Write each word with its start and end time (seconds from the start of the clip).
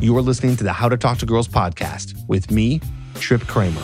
You 0.00 0.16
are 0.16 0.22
listening 0.22 0.56
to 0.56 0.64
the 0.64 0.72
How 0.72 0.88
to 0.88 0.96
Talk 0.96 1.18
to 1.18 1.26
Girls 1.26 1.46
podcast 1.46 2.26
with 2.26 2.50
me, 2.50 2.80
Trip 3.16 3.42
Kramer. 3.42 3.82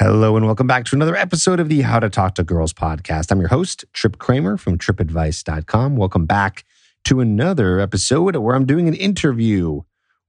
Hello, 0.00 0.36
and 0.36 0.44
welcome 0.44 0.66
back 0.66 0.84
to 0.86 0.96
another 0.96 1.14
episode 1.14 1.60
of 1.60 1.68
the 1.68 1.82
How 1.82 2.00
to 2.00 2.10
Talk 2.10 2.34
to 2.34 2.42
Girls 2.42 2.72
podcast. 2.72 3.30
I'm 3.30 3.38
your 3.38 3.48
host, 3.48 3.84
Trip 3.92 4.18
Kramer 4.18 4.56
from 4.56 4.76
tripadvice.com. 4.76 5.94
Welcome 5.94 6.26
back 6.26 6.64
to 7.04 7.20
another 7.20 7.78
episode 7.78 8.34
where 8.34 8.56
I'm 8.56 8.66
doing 8.66 8.88
an 8.88 8.94
interview 8.94 9.82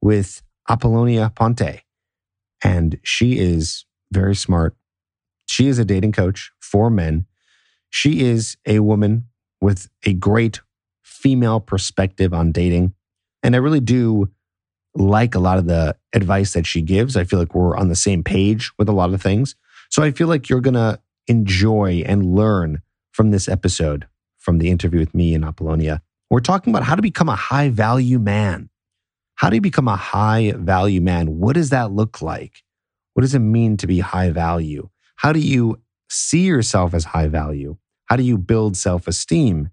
with 0.04 0.44
Apollonia 0.70 1.32
Ponte. 1.34 1.82
And 2.64 3.00
she 3.02 3.40
is 3.40 3.86
very 4.12 4.36
smart. 4.36 4.76
She 5.48 5.68
is 5.68 5.80
a 5.80 5.86
dating 5.86 6.12
coach 6.12 6.52
for 6.62 6.92
men. 6.92 7.26
She 7.90 8.22
is 8.22 8.56
a 8.68 8.82
woman 8.82 9.30
with 9.60 9.90
a 10.06 10.14
great 10.14 10.62
female 11.02 11.60
perspective 11.60 12.36
on 12.36 12.52
dating. 12.52 12.94
And 13.44 13.56
I 13.56 13.60
really 13.60 13.80
do 13.80 14.30
like 14.96 15.36
a 15.36 15.40
lot 15.40 15.58
of 15.58 15.68
the 15.68 15.96
advice 16.14 16.54
that 16.54 16.66
she 16.66 16.82
gives. 16.82 17.16
I 17.16 17.24
feel 17.24 17.40
like 17.40 17.56
we're 17.56 17.78
on 17.78 17.90
the 17.90 17.96
same 17.96 18.24
page 18.24 18.72
with 18.78 18.90
a 18.90 18.94
lot 18.94 19.14
of 19.14 19.22
things. 19.22 19.56
So 19.90 20.04
I 20.04 20.12
feel 20.12 20.28
like 20.28 20.50
you're 20.50 20.62
going 20.62 20.74
to 20.74 21.00
enjoy 21.28 22.04
and 22.06 22.36
learn 22.36 22.82
from 23.12 23.32
this 23.32 23.48
episode, 23.48 24.08
from 24.38 24.58
the 24.58 24.70
interview 24.70 25.00
with 25.00 25.14
me 25.14 25.34
and 25.34 25.46
Apollonia. 25.46 26.02
We're 26.30 26.40
talking 26.40 26.72
about 26.72 26.84
how 26.84 26.96
to 26.96 27.02
become 27.02 27.30
a 27.30 27.36
high 27.36 27.70
value 27.70 28.20
man. 28.20 28.70
How 29.36 29.50
do 29.50 29.56
you 29.56 29.62
become 29.62 29.88
a 29.88 29.96
high 29.96 30.54
value 30.56 31.02
man? 31.02 31.40
What 31.40 31.54
does 31.54 31.70
that 31.70 31.92
look 31.92 32.22
like? 32.22 32.64
What 33.14 33.22
does 33.22 33.34
it 33.34 33.40
mean 33.40 33.78
to 33.78 33.88
be 33.88 34.00
high 34.00 34.32
value? 34.32 34.90
How 35.16 35.34
do 35.34 35.40
you 35.40 35.82
see 36.10 36.42
yourself 36.42 36.94
as 36.94 37.06
high 37.06 37.28
value? 37.28 37.78
How 38.06 38.16
do 38.16 38.24
you 38.24 38.38
build 38.38 38.76
self 38.78 39.08
esteem 39.08 39.70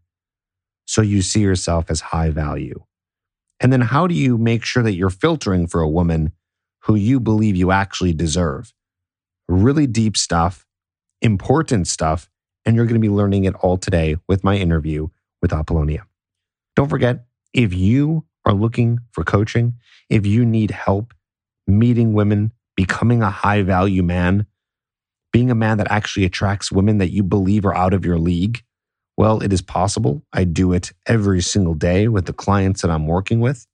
so 0.87 1.03
you 1.03 1.23
see 1.23 1.41
yourself 1.41 1.91
as 1.91 2.01
high 2.01 2.31
value? 2.31 2.86
And 3.61 3.73
then 3.73 3.81
how 3.81 4.07
do 4.07 4.15
you 4.15 4.37
make 4.39 4.65
sure 4.65 4.83
that 4.83 4.95
you're 4.95 5.11
filtering 5.11 5.67
for 5.67 5.81
a 5.81 5.89
woman 5.89 6.33
who 6.83 6.95
you 6.95 7.21
believe 7.21 7.57
you 7.57 7.71
actually 7.71 8.13
deserve? 8.13 8.73
Really 9.49 9.87
deep 9.87 10.17
stuff, 10.17 10.67
important 11.23 11.87
stuff, 11.87 12.29
and 12.65 12.77
you're 12.77 12.85
going 12.85 13.01
to 13.01 13.09
be 13.09 13.09
learning 13.09 13.45
it 13.45 13.55
all 13.57 13.79
today 13.79 14.17
with 14.29 14.45
my 14.45 14.57
interview 14.57 15.09
with 15.41 15.53
Apollonia. 15.53 16.07
Don't 16.75 16.89
forget, 16.89 17.25
if 17.55 17.73
you 17.73 18.25
are 18.45 18.53
looking 18.53 19.01
for 19.13 19.25
coaching, 19.25 19.75
if 20.11 20.27
you 20.27 20.45
need 20.45 20.71
help 20.71 21.15
meeting 21.67 22.13
women, 22.13 22.53
becoming 22.77 23.23
a 23.23 23.31
high 23.31 23.63
value 23.63 24.03
man, 24.03 24.47
being 25.33 25.51
a 25.51 25.55
man 25.55 25.79
that 25.79 25.91
actually 25.91 26.25
attracts 26.25 26.71
women 26.71 26.99
that 26.99 27.11
you 27.11 27.23
believe 27.23 27.65
are 27.65 27.75
out 27.75 27.95
of 27.95 28.05
your 28.05 28.19
league, 28.19 28.63
well, 29.17 29.43
it 29.43 29.53
is 29.53 29.63
possible. 29.63 30.23
I 30.33 30.45
do 30.45 30.73
it 30.73 30.93
every 31.07 31.41
single 31.41 31.75
day 31.75 32.09
with 32.09 32.27
the 32.27 32.33
clients 32.33 32.83
that 32.83 32.91
I'm 32.91 33.07
working 33.07 33.41
with. 33.41 33.67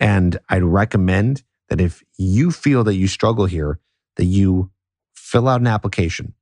And 0.00 0.38
I'd 0.48 0.62
recommend 0.62 1.42
that 1.68 1.80
if 1.80 2.02
you 2.16 2.50
feel 2.50 2.84
that 2.84 2.94
you 2.94 3.06
struggle 3.06 3.46
here, 3.46 3.78
that 4.16 4.24
you 4.24 4.70
fill 5.14 5.48
out 5.48 5.60
an 5.60 5.66
application 5.66 6.34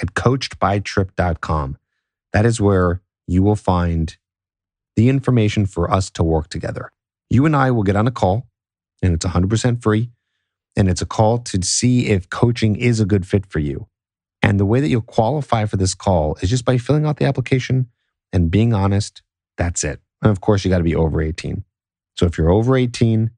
at 0.00 0.14
coachedbytrip.com. 0.14 1.78
That 2.32 2.44
is 2.44 2.60
where 2.60 3.00
you 3.26 3.42
will 3.42 3.56
find 3.56 4.16
the 4.94 5.08
information 5.08 5.66
for 5.66 5.90
us 5.90 6.10
to 6.10 6.22
work 6.22 6.48
together. 6.48 6.90
You 7.30 7.46
and 7.46 7.56
I 7.56 7.70
will 7.70 7.82
get 7.82 7.96
on 7.96 8.06
a 8.06 8.10
call, 8.10 8.46
and 9.02 9.14
it's 9.14 9.24
100% 9.24 9.82
free. 9.82 10.10
And 10.76 10.88
it's 10.88 11.00
a 11.00 11.06
call 11.06 11.38
to 11.38 11.62
see 11.62 12.08
if 12.08 12.28
coaching 12.28 12.76
is 12.76 13.00
a 13.00 13.06
good 13.06 13.26
fit 13.26 13.46
for 13.46 13.58
you. 13.58 13.88
And 14.46 14.60
the 14.60 14.64
way 14.64 14.78
that 14.78 14.86
you'll 14.86 15.00
qualify 15.00 15.64
for 15.64 15.76
this 15.76 15.92
call 15.92 16.36
is 16.40 16.48
just 16.48 16.64
by 16.64 16.78
filling 16.78 17.04
out 17.04 17.16
the 17.16 17.24
application 17.24 17.88
and 18.32 18.48
being 18.48 18.72
honest. 18.72 19.22
That's 19.58 19.82
it. 19.82 19.98
And 20.22 20.30
of 20.30 20.40
course, 20.40 20.64
you 20.64 20.70
got 20.70 20.78
to 20.78 20.84
be 20.84 20.94
over 20.94 21.20
18. 21.20 21.64
So 22.16 22.26
if 22.26 22.38
you're 22.38 22.52
over 22.52 22.76
18, 22.76 23.32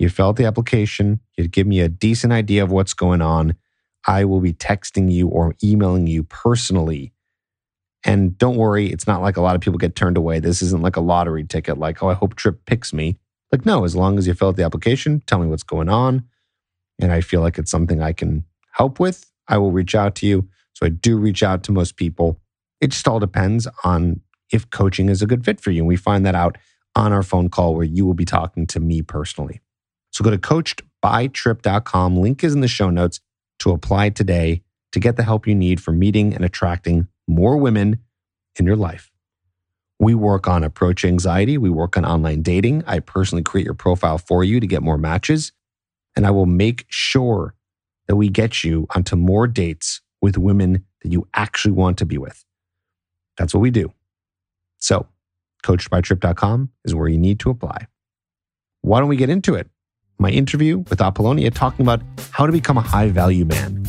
you 0.00 0.08
fill 0.08 0.30
out 0.30 0.36
the 0.36 0.46
application, 0.46 1.20
you 1.38 1.46
give 1.46 1.68
me 1.68 1.78
a 1.78 1.88
decent 1.88 2.32
idea 2.32 2.64
of 2.64 2.72
what's 2.72 2.92
going 2.92 3.22
on. 3.22 3.54
I 4.08 4.24
will 4.24 4.40
be 4.40 4.52
texting 4.52 5.12
you 5.12 5.28
or 5.28 5.54
emailing 5.62 6.08
you 6.08 6.24
personally. 6.24 7.12
And 8.04 8.36
don't 8.36 8.56
worry, 8.56 8.88
it's 8.88 9.06
not 9.06 9.22
like 9.22 9.36
a 9.36 9.42
lot 9.42 9.54
of 9.54 9.60
people 9.60 9.78
get 9.78 9.94
turned 9.94 10.16
away. 10.16 10.40
This 10.40 10.60
isn't 10.60 10.82
like 10.82 10.96
a 10.96 11.00
lottery 11.00 11.44
ticket, 11.44 11.78
like, 11.78 12.02
oh, 12.02 12.08
I 12.08 12.14
hope 12.14 12.34
Trip 12.34 12.66
picks 12.66 12.92
me. 12.92 13.16
Like, 13.52 13.64
no, 13.64 13.84
as 13.84 13.94
long 13.94 14.18
as 14.18 14.26
you 14.26 14.34
fill 14.34 14.48
out 14.48 14.56
the 14.56 14.64
application, 14.64 15.22
tell 15.24 15.38
me 15.38 15.46
what's 15.46 15.62
going 15.62 15.88
on. 15.88 16.24
And 17.00 17.12
I 17.12 17.20
feel 17.20 17.42
like 17.42 17.58
it's 17.58 17.70
something 17.70 18.02
I 18.02 18.12
can 18.12 18.44
help 18.72 18.98
with. 18.98 19.31
I 19.48 19.58
will 19.58 19.72
reach 19.72 19.94
out 19.94 20.14
to 20.16 20.26
you. 20.26 20.48
So 20.74 20.86
I 20.86 20.88
do 20.88 21.16
reach 21.16 21.42
out 21.42 21.62
to 21.64 21.72
most 21.72 21.96
people. 21.96 22.40
It 22.80 22.90
just 22.90 23.06
all 23.06 23.20
depends 23.20 23.68
on 23.84 24.20
if 24.52 24.68
coaching 24.70 25.08
is 25.08 25.22
a 25.22 25.26
good 25.26 25.44
fit 25.44 25.60
for 25.60 25.70
you. 25.70 25.82
And 25.82 25.88
we 25.88 25.96
find 25.96 26.24
that 26.26 26.34
out 26.34 26.58
on 26.94 27.12
our 27.12 27.22
phone 27.22 27.48
call 27.48 27.74
where 27.74 27.84
you 27.84 28.04
will 28.04 28.14
be 28.14 28.24
talking 28.24 28.66
to 28.68 28.80
me 28.80 29.02
personally. 29.02 29.60
So 30.10 30.22
go 30.24 30.30
to 30.30 30.38
coachedbytrip.com. 30.38 32.16
Link 32.16 32.44
is 32.44 32.54
in 32.54 32.60
the 32.60 32.68
show 32.68 32.90
notes 32.90 33.20
to 33.60 33.70
apply 33.70 34.10
today 34.10 34.62
to 34.92 35.00
get 35.00 35.16
the 35.16 35.22
help 35.22 35.46
you 35.46 35.54
need 35.54 35.80
for 35.80 35.92
meeting 35.92 36.34
and 36.34 36.44
attracting 36.44 37.08
more 37.26 37.56
women 37.56 37.98
in 38.58 38.66
your 38.66 38.76
life. 38.76 39.10
We 39.98 40.14
work 40.14 40.48
on 40.48 40.64
approach 40.64 41.04
anxiety. 41.04 41.56
We 41.56 41.70
work 41.70 41.96
on 41.96 42.04
online 42.04 42.42
dating. 42.42 42.84
I 42.86 42.98
personally 42.98 43.42
create 43.42 43.64
your 43.64 43.74
profile 43.74 44.18
for 44.18 44.42
you 44.44 44.60
to 44.60 44.66
get 44.66 44.82
more 44.82 44.98
matches. 44.98 45.52
And 46.16 46.26
I 46.26 46.30
will 46.30 46.46
make 46.46 46.84
sure 46.88 47.54
that 48.12 48.16
we 48.16 48.28
get 48.28 48.62
you 48.62 48.86
onto 48.90 49.16
more 49.16 49.46
dates 49.46 50.02
with 50.20 50.36
women 50.36 50.84
that 51.00 51.10
you 51.10 51.26
actually 51.32 51.72
want 51.72 51.96
to 51.96 52.04
be 52.04 52.18
with. 52.18 52.44
That's 53.38 53.54
what 53.54 53.60
we 53.60 53.70
do. 53.70 53.90
So, 54.80 55.06
coachedbytrip.com 55.64 56.68
is 56.84 56.94
where 56.94 57.08
you 57.08 57.16
need 57.16 57.40
to 57.40 57.48
apply. 57.48 57.86
Why 58.82 59.00
don't 59.00 59.08
we 59.08 59.16
get 59.16 59.30
into 59.30 59.54
it? 59.54 59.70
My 60.18 60.28
interview 60.28 60.80
with 60.90 61.00
Apollonia 61.00 61.50
talking 61.50 61.86
about 61.86 62.02
how 62.32 62.44
to 62.44 62.52
become 62.52 62.76
a 62.76 62.82
high 62.82 63.08
value 63.08 63.46
man. 63.46 63.82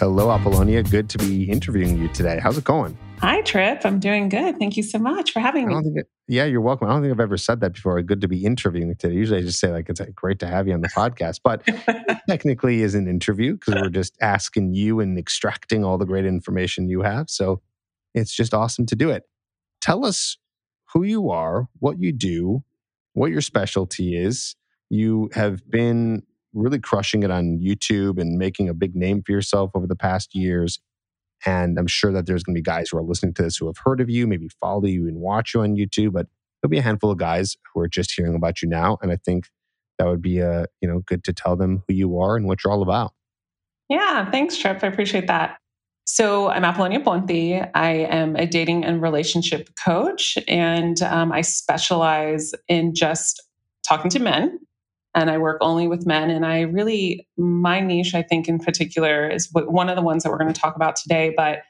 Hello, 0.00 0.32
Apollonia. 0.32 0.82
Good 0.82 1.08
to 1.10 1.18
be 1.18 1.48
interviewing 1.48 1.96
you 1.96 2.08
today. 2.08 2.40
How's 2.42 2.58
it 2.58 2.64
going? 2.64 2.98
Hi, 3.20 3.40
Trip. 3.42 3.80
I'm 3.84 3.98
doing 3.98 4.28
good. 4.28 4.58
Thank 4.58 4.76
you 4.76 4.82
so 4.82 4.98
much 4.98 5.32
for 5.32 5.40
having 5.40 5.66
me. 5.66 5.74
It, 5.96 6.06
yeah, 6.28 6.44
you're 6.44 6.60
welcome. 6.60 6.88
I 6.88 6.92
don't 6.92 7.02
think 7.02 7.12
I've 7.12 7.20
ever 7.20 7.36
said 7.36 7.60
that 7.60 7.74
before. 7.74 8.00
Good 8.02 8.20
to 8.20 8.28
be 8.28 8.44
interviewing 8.44 8.94
today. 8.96 9.14
Usually 9.14 9.40
I 9.40 9.42
just 9.42 9.58
say, 9.58 9.72
like, 9.72 9.88
it's 9.88 9.98
like, 9.98 10.14
great 10.14 10.38
to 10.40 10.46
have 10.46 10.68
you 10.68 10.74
on 10.74 10.82
the 10.82 10.88
podcast, 10.88 11.40
but 11.42 11.66
technically 12.28 12.82
is 12.82 12.94
an 12.94 13.08
interview 13.08 13.54
because 13.54 13.74
we're 13.74 13.90
just 13.90 14.16
asking 14.20 14.74
you 14.74 15.00
and 15.00 15.18
extracting 15.18 15.84
all 15.84 15.98
the 15.98 16.04
great 16.04 16.26
information 16.26 16.88
you 16.88 17.02
have. 17.02 17.28
So 17.28 17.60
it's 18.14 18.32
just 18.32 18.54
awesome 18.54 18.86
to 18.86 18.94
do 18.94 19.10
it. 19.10 19.24
Tell 19.80 20.04
us 20.04 20.36
who 20.92 21.02
you 21.02 21.30
are, 21.30 21.68
what 21.80 22.00
you 22.00 22.12
do, 22.12 22.62
what 23.14 23.30
your 23.30 23.40
specialty 23.40 24.16
is. 24.16 24.54
You 24.90 25.28
have 25.34 25.68
been 25.68 26.22
really 26.54 26.78
crushing 26.78 27.24
it 27.24 27.30
on 27.30 27.58
YouTube 27.58 28.20
and 28.20 28.38
making 28.38 28.68
a 28.68 28.74
big 28.74 28.94
name 28.94 29.22
for 29.24 29.32
yourself 29.32 29.72
over 29.74 29.86
the 29.86 29.96
past 29.96 30.34
years. 30.34 30.78
And 31.46 31.78
I'm 31.78 31.86
sure 31.86 32.12
that 32.12 32.26
there's 32.26 32.42
going 32.42 32.54
to 32.54 32.58
be 32.58 32.62
guys 32.62 32.90
who 32.90 32.98
are 32.98 33.02
listening 33.02 33.34
to 33.34 33.42
this 33.42 33.56
who 33.56 33.66
have 33.66 33.78
heard 33.78 34.00
of 34.00 34.10
you, 34.10 34.26
maybe 34.26 34.48
follow 34.60 34.86
you 34.86 35.06
and 35.06 35.18
watch 35.18 35.54
you 35.54 35.60
on 35.60 35.76
YouTube, 35.76 36.12
but 36.12 36.26
there'll 36.60 36.70
be 36.70 36.78
a 36.78 36.82
handful 36.82 37.10
of 37.10 37.18
guys 37.18 37.56
who 37.72 37.80
are 37.80 37.88
just 37.88 38.12
hearing 38.12 38.34
about 38.34 38.62
you 38.62 38.68
now. 38.68 38.98
And 39.02 39.12
I 39.12 39.16
think 39.16 39.46
that 39.98 40.06
would 40.06 40.22
be 40.22 40.38
a, 40.38 40.62
uh, 40.62 40.66
you 40.80 40.88
know, 40.88 41.00
good 41.00 41.24
to 41.24 41.32
tell 41.32 41.56
them 41.56 41.82
who 41.86 41.94
you 41.94 42.18
are 42.18 42.36
and 42.36 42.46
what 42.46 42.64
you're 42.64 42.72
all 42.72 42.82
about. 42.82 43.12
Yeah, 43.88 44.30
thanks, 44.30 44.56
Trip. 44.56 44.82
I 44.82 44.86
appreciate 44.86 45.26
that. 45.28 45.58
So 46.04 46.48
I'm 46.48 46.64
Apollonia 46.64 47.00
Ponte. 47.00 47.68
I 47.74 47.90
am 47.90 48.34
a 48.36 48.46
dating 48.46 48.84
and 48.84 49.02
relationship 49.02 49.68
coach, 49.84 50.38
and 50.48 51.00
um, 51.02 51.32
I 51.32 51.42
specialize 51.42 52.54
in 52.66 52.94
just 52.94 53.42
talking 53.86 54.10
to 54.10 54.18
men 54.18 54.58
and 55.18 55.30
I 55.30 55.38
work 55.38 55.58
only 55.60 55.88
with 55.88 56.06
men. 56.06 56.30
And 56.30 56.46
I 56.46 56.60
really, 56.60 57.26
my 57.36 57.80
niche, 57.80 58.14
I 58.14 58.22
think 58.22 58.48
in 58.48 58.60
particular, 58.60 59.28
is 59.28 59.48
one 59.52 59.88
of 59.88 59.96
the 59.96 60.02
ones 60.02 60.22
that 60.22 60.30
we're 60.30 60.38
going 60.38 60.52
to 60.52 60.60
talk 60.60 60.76
about 60.76 60.94
today. 60.94 61.34
But 61.36 61.62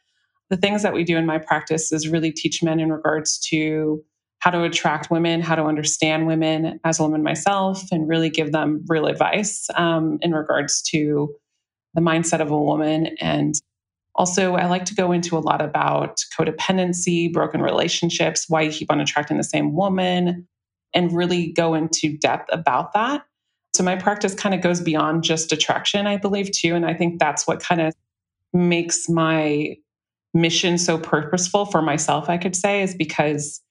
the 0.50 0.59
things 0.59 0.83
that 0.83 0.92
we 0.92 1.03
do 1.03 1.16
in 1.16 1.24
my 1.24 1.39
practice 1.39 1.91
is 1.91 2.09
really 2.09 2.30
teach 2.30 2.62
men 2.62 2.78
in 2.78 2.92
regards 2.92 3.39
to 3.48 4.04
how 4.41 4.50
to 4.50 4.65
attract 4.65 5.10
women, 5.10 5.41
how 5.41 5.54
to 5.54 5.65
understand 5.65 6.27
women 6.27 6.78
as 6.84 7.00
a 7.00 7.03
woman 7.03 7.22
myself, 7.22 7.83
and 7.91 8.06
really 8.06 8.28
give 8.28 8.53
them 8.53 8.84
real 8.86 9.06
advice 9.06 9.66
um, 9.77 10.18
in 10.21 10.33
regards 10.33 10.83
to 10.83 11.34
the 11.95 12.03
mindset 12.03 12.41
of 12.41 12.50
a 12.50 12.62
woman. 12.62 13.16
And 13.18 13.54
also, 14.15 14.56
I 14.56 14.66
like 14.66 14.84
to 14.86 14.95
go 14.95 15.10
into 15.10 15.39
a 15.39 15.41
lot 15.41 15.62
about 15.62 16.18
codependency, 16.39 17.33
broken 17.33 17.62
relationships, 17.62 18.45
why 18.48 18.62
you 18.62 18.72
keep 18.72 18.92
on 18.92 19.00
attracting 19.00 19.39
the 19.39 19.45
same 19.45 19.74
woman, 19.74 20.47
and 20.92 21.12
really 21.12 21.53
go 21.53 21.74
into 21.74 22.18
depth 22.18 22.50
about 22.53 22.92
that. 22.92 23.22
So 23.78 23.84
my 23.84 23.95
practice 23.95 24.34
kind 24.34 24.57
of 24.57 24.60
goes 24.60 24.80
beyond 24.80 25.22
just 25.22 25.53
attraction, 25.53 26.09
I 26.09 26.16
believe, 26.16 26.51
too. 26.51 26.75
And 26.75 26.84
I 26.84 26.95
think 26.95 27.21
that's 27.21 27.47
what 27.47 27.60
kind 27.60 27.80
of 27.80 27.95
makes 28.53 29.09
my 29.09 29.77
mission 30.34 30.78
so 30.78 30.98
purposeful 30.98 31.65
for 31.65 31.80
myself, 31.80 32.28
I 32.28 32.39
could 32.39 32.57
say, 32.57 32.83
is 32.83 32.97
because 32.97 33.63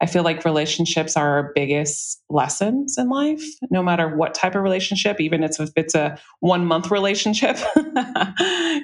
I 0.00 0.06
feel 0.06 0.24
like 0.24 0.44
relationships 0.44 1.16
are 1.16 1.28
our 1.28 1.52
biggest 1.54 2.24
lessons 2.28 2.98
in 2.98 3.08
life, 3.08 3.44
no 3.70 3.84
matter 3.84 4.16
what 4.16 4.34
type 4.34 4.56
of 4.56 4.64
relationship, 4.64 5.20
even 5.20 5.44
if 5.44 5.60
it's 5.76 5.94
a 5.94 6.18
one 6.40 6.66
month 6.66 6.90
relationship, 6.90 7.56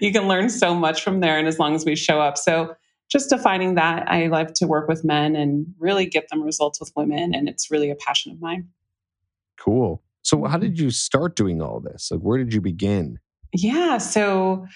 you 0.00 0.12
can 0.12 0.28
learn 0.28 0.48
so 0.48 0.76
much 0.76 1.02
from 1.02 1.18
there. 1.18 1.40
And 1.40 1.48
as 1.48 1.58
long 1.58 1.74
as 1.74 1.84
we 1.84 1.96
show 1.96 2.20
up. 2.20 2.38
So 2.38 2.76
just 3.08 3.30
defining 3.30 3.74
that 3.74 4.08
I 4.08 4.28
like 4.28 4.54
to 4.54 4.68
work 4.68 4.86
with 4.86 5.02
men 5.04 5.34
and 5.34 5.74
really 5.80 6.06
get 6.06 6.28
them 6.28 6.40
results 6.40 6.78
with 6.78 6.92
women. 6.94 7.34
And 7.34 7.48
it's 7.48 7.68
really 7.68 7.90
a 7.90 7.96
passion 7.96 8.30
of 8.30 8.40
mine. 8.40 8.68
Cool. 9.58 10.00
So, 10.28 10.44
how 10.44 10.58
did 10.58 10.78
you 10.78 10.90
start 10.90 11.36
doing 11.36 11.62
all 11.62 11.80
this? 11.80 12.10
Like, 12.10 12.20
where 12.20 12.36
did 12.36 12.52
you 12.52 12.60
begin? 12.60 13.18
Yeah. 13.54 13.96
So, 13.96 14.66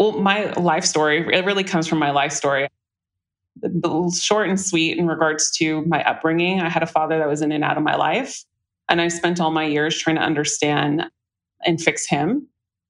well, 0.00 0.12
my 0.12 0.50
life 0.52 0.86
story, 0.86 1.18
it 1.18 1.44
really 1.44 1.64
comes 1.64 1.86
from 1.86 1.98
my 1.98 2.10
life 2.12 2.32
story. 2.32 2.68
Short 4.18 4.48
and 4.48 4.58
sweet 4.58 4.96
in 4.96 5.06
regards 5.06 5.50
to 5.58 5.84
my 5.84 6.02
upbringing. 6.04 6.62
I 6.62 6.70
had 6.70 6.82
a 6.82 6.86
father 6.86 7.18
that 7.18 7.28
was 7.28 7.42
in 7.42 7.52
and 7.52 7.62
out 7.62 7.76
of 7.76 7.82
my 7.82 7.94
life. 7.94 8.42
And 8.88 9.02
I 9.02 9.08
spent 9.08 9.38
all 9.38 9.50
my 9.50 9.66
years 9.66 9.98
trying 9.98 10.16
to 10.16 10.22
understand 10.22 11.04
and 11.62 11.78
fix 11.78 12.08
him. 12.08 12.48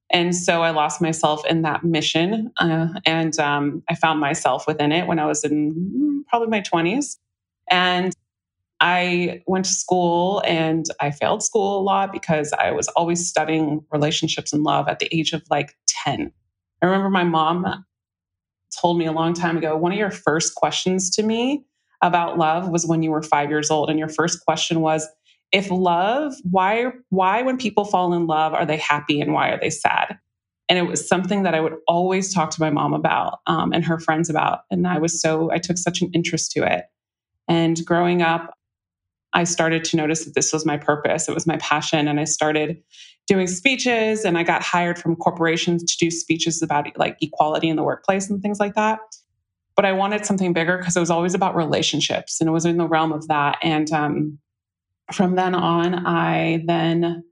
And 0.09 0.33
so 0.33 0.61
I 0.61 0.69
lost 0.69 1.01
myself 1.01 1.45
in 1.45 1.63
that 1.63 1.83
mission. 1.83 2.53
Uh, 2.57 2.87
and 3.05 3.37
um, 3.37 3.83
I 3.89 3.95
found 3.95 4.21
myself 4.21 4.65
within 4.65 4.93
it 4.93 5.07
when 5.07 5.19
I 5.19 5.25
was 5.25 5.43
in 5.43 5.73
mm, 5.73 6.29
probably 6.29 6.47
my 6.47 6.61
20s. 6.61 7.17
And 7.69 8.15
I 8.83 9.41
went 9.47 9.63
to 9.63 9.71
school 9.71 10.43
and 10.45 10.85
I 10.99 11.11
failed 11.11 11.41
school 11.41 11.79
a 11.79 11.81
lot 11.81 12.11
because 12.11 12.51
I 12.51 12.71
was 12.71 12.89
always 12.89 13.25
studying 13.25 13.85
relationships 13.93 14.51
and 14.51 14.63
love 14.63 14.89
at 14.89 14.99
the 14.99 15.07
age 15.17 15.31
of 15.31 15.41
like 15.49 15.77
10. 15.87 16.29
I 16.81 16.85
remember 16.85 17.09
my 17.09 17.23
mom 17.23 17.85
told 18.77 18.97
me 18.97 19.05
a 19.05 19.13
long 19.13 19.33
time 19.33 19.55
ago 19.55 19.77
one 19.77 19.93
of 19.93 19.97
your 19.97 20.11
first 20.11 20.55
questions 20.55 21.09
to 21.11 21.23
me 21.23 21.63
about 22.01 22.37
love 22.37 22.67
was 22.67 22.85
when 22.85 23.01
you 23.01 23.11
were 23.11 23.21
five 23.21 23.49
years 23.49 23.71
old. 23.71 23.89
And 23.89 23.97
your 23.97 24.09
first 24.09 24.43
question 24.43 24.81
was, 24.81 25.07
if 25.53 25.71
love, 25.71 26.33
why, 26.43 26.87
why 27.07 27.41
when 27.41 27.55
people 27.57 27.85
fall 27.85 28.13
in 28.13 28.27
love, 28.27 28.53
are 28.53 28.65
they 28.65 28.75
happy 28.75 29.21
and 29.21 29.31
why 29.31 29.51
are 29.51 29.59
they 29.61 29.69
sad? 29.69 30.17
And 30.67 30.77
it 30.77 30.89
was 30.89 31.07
something 31.07 31.43
that 31.43 31.55
I 31.55 31.61
would 31.61 31.75
always 31.87 32.33
talk 32.33 32.49
to 32.49 32.61
my 32.61 32.69
mom 32.69 32.93
about 32.93 33.39
um, 33.47 33.71
and 33.71 33.85
her 33.85 33.97
friends 33.97 34.29
about. 34.29 34.61
And 34.69 34.85
I 34.85 34.97
was 34.97 35.21
so, 35.21 35.49
I 35.53 35.57
took 35.59 35.77
such 35.77 36.01
an 36.01 36.11
interest 36.13 36.51
to 36.51 36.63
it. 36.69 36.85
And 37.47 37.79
growing 37.85 38.21
up, 38.21 38.52
I 39.33 39.43
started 39.43 39.83
to 39.85 39.97
notice 39.97 40.25
that 40.25 40.35
this 40.35 40.53
was 40.53 40.65
my 40.65 40.77
purpose. 40.77 41.27
It 41.27 41.33
was 41.33 41.47
my 41.47 41.57
passion. 41.57 42.07
And 42.07 42.19
I 42.19 42.23
started 42.25 42.81
doing 43.27 43.47
speeches 43.47 44.25
and 44.25 44.37
I 44.37 44.43
got 44.43 44.61
hired 44.61 44.99
from 44.99 45.15
corporations 45.15 45.83
to 45.83 45.97
do 45.97 46.11
speeches 46.11 46.61
about 46.61 46.87
like 46.97 47.17
equality 47.21 47.69
in 47.69 47.75
the 47.75 47.83
workplace 47.83 48.29
and 48.29 48.41
things 48.41 48.59
like 48.59 48.75
that. 48.75 48.99
But 49.75 49.85
I 49.85 49.93
wanted 49.93 50.25
something 50.25 50.53
bigger 50.53 50.77
because 50.77 50.95
it 50.95 50.99
was 50.99 51.09
always 51.09 51.33
about 51.33 51.55
relationships 51.55 52.39
and 52.39 52.47
it 52.47 52.51
was 52.51 52.65
in 52.65 52.77
the 52.77 52.87
realm 52.87 53.11
of 53.11 53.27
that. 53.27 53.57
And 53.63 53.91
um, 53.91 54.39
from 55.11 55.35
then 55.35 55.55
on, 55.55 56.05
I 56.05 56.63
then 56.67 57.23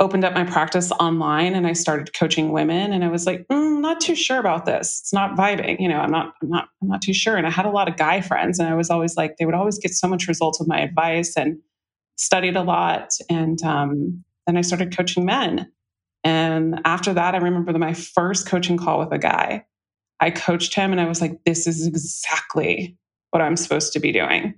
opened 0.00 0.24
up 0.24 0.34
my 0.34 0.44
practice 0.44 0.90
online 0.92 1.54
and 1.54 1.66
I 1.66 1.72
started 1.72 2.14
coaching 2.14 2.50
women 2.50 2.92
and 2.92 3.04
I 3.04 3.08
was 3.08 3.26
like, 3.26 3.46
mm, 3.48 3.80
not 3.80 4.00
too 4.00 4.16
sure 4.16 4.38
about 4.38 4.66
this. 4.66 5.00
It's 5.00 5.12
not 5.12 5.36
vibing. 5.36 5.76
You 5.78 5.88
know, 5.88 5.98
I'm 5.98 6.10
not, 6.10 6.34
I'm 6.42 6.48
not, 6.48 6.68
I'm 6.82 6.88
not 6.88 7.02
too 7.02 7.14
sure. 7.14 7.36
And 7.36 7.46
I 7.46 7.50
had 7.50 7.64
a 7.64 7.70
lot 7.70 7.88
of 7.88 7.96
guy 7.96 8.20
friends 8.20 8.58
and 8.58 8.68
I 8.68 8.74
was 8.74 8.90
always 8.90 9.16
like, 9.16 9.36
they 9.36 9.46
would 9.46 9.54
always 9.54 9.78
get 9.78 9.92
so 9.92 10.08
much 10.08 10.26
results 10.26 10.58
with 10.58 10.68
my 10.68 10.80
advice 10.80 11.36
and 11.36 11.58
studied 12.16 12.56
a 12.56 12.62
lot. 12.62 13.10
And 13.30 13.62
um, 13.62 14.24
then 14.46 14.56
I 14.56 14.62
started 14.62 14.96
coaching 14.96 15.24
men. 15.24 15.70
And 16.24 16.80
after 16.84 17.12
that, 17.12 17.34
I 17.34 17.38
remember 17.38 17.76
my 17.78 17.92
first 17.92 18.48
coaching 18.48 18.76
call 18.76 18.98
with 18.98 19.12
a 19.12 19.18
guy. 19.18 19.64
I 20.20 20.30
coached 20.30 20.74
him 20.74 20.90
and 20.90 21.00
I 21.00 21.06
was 21.06 21.20
like, 21.20 21.44
this 21.44 21.66
is 21.66 21.86
exactly 21.86 22.96
what 23.30 23.42
I'm 23.42 23.56
supposed 23.56 23.92
to 23.92 24.00
be 24.00 24.10
doing. 24.10 24.54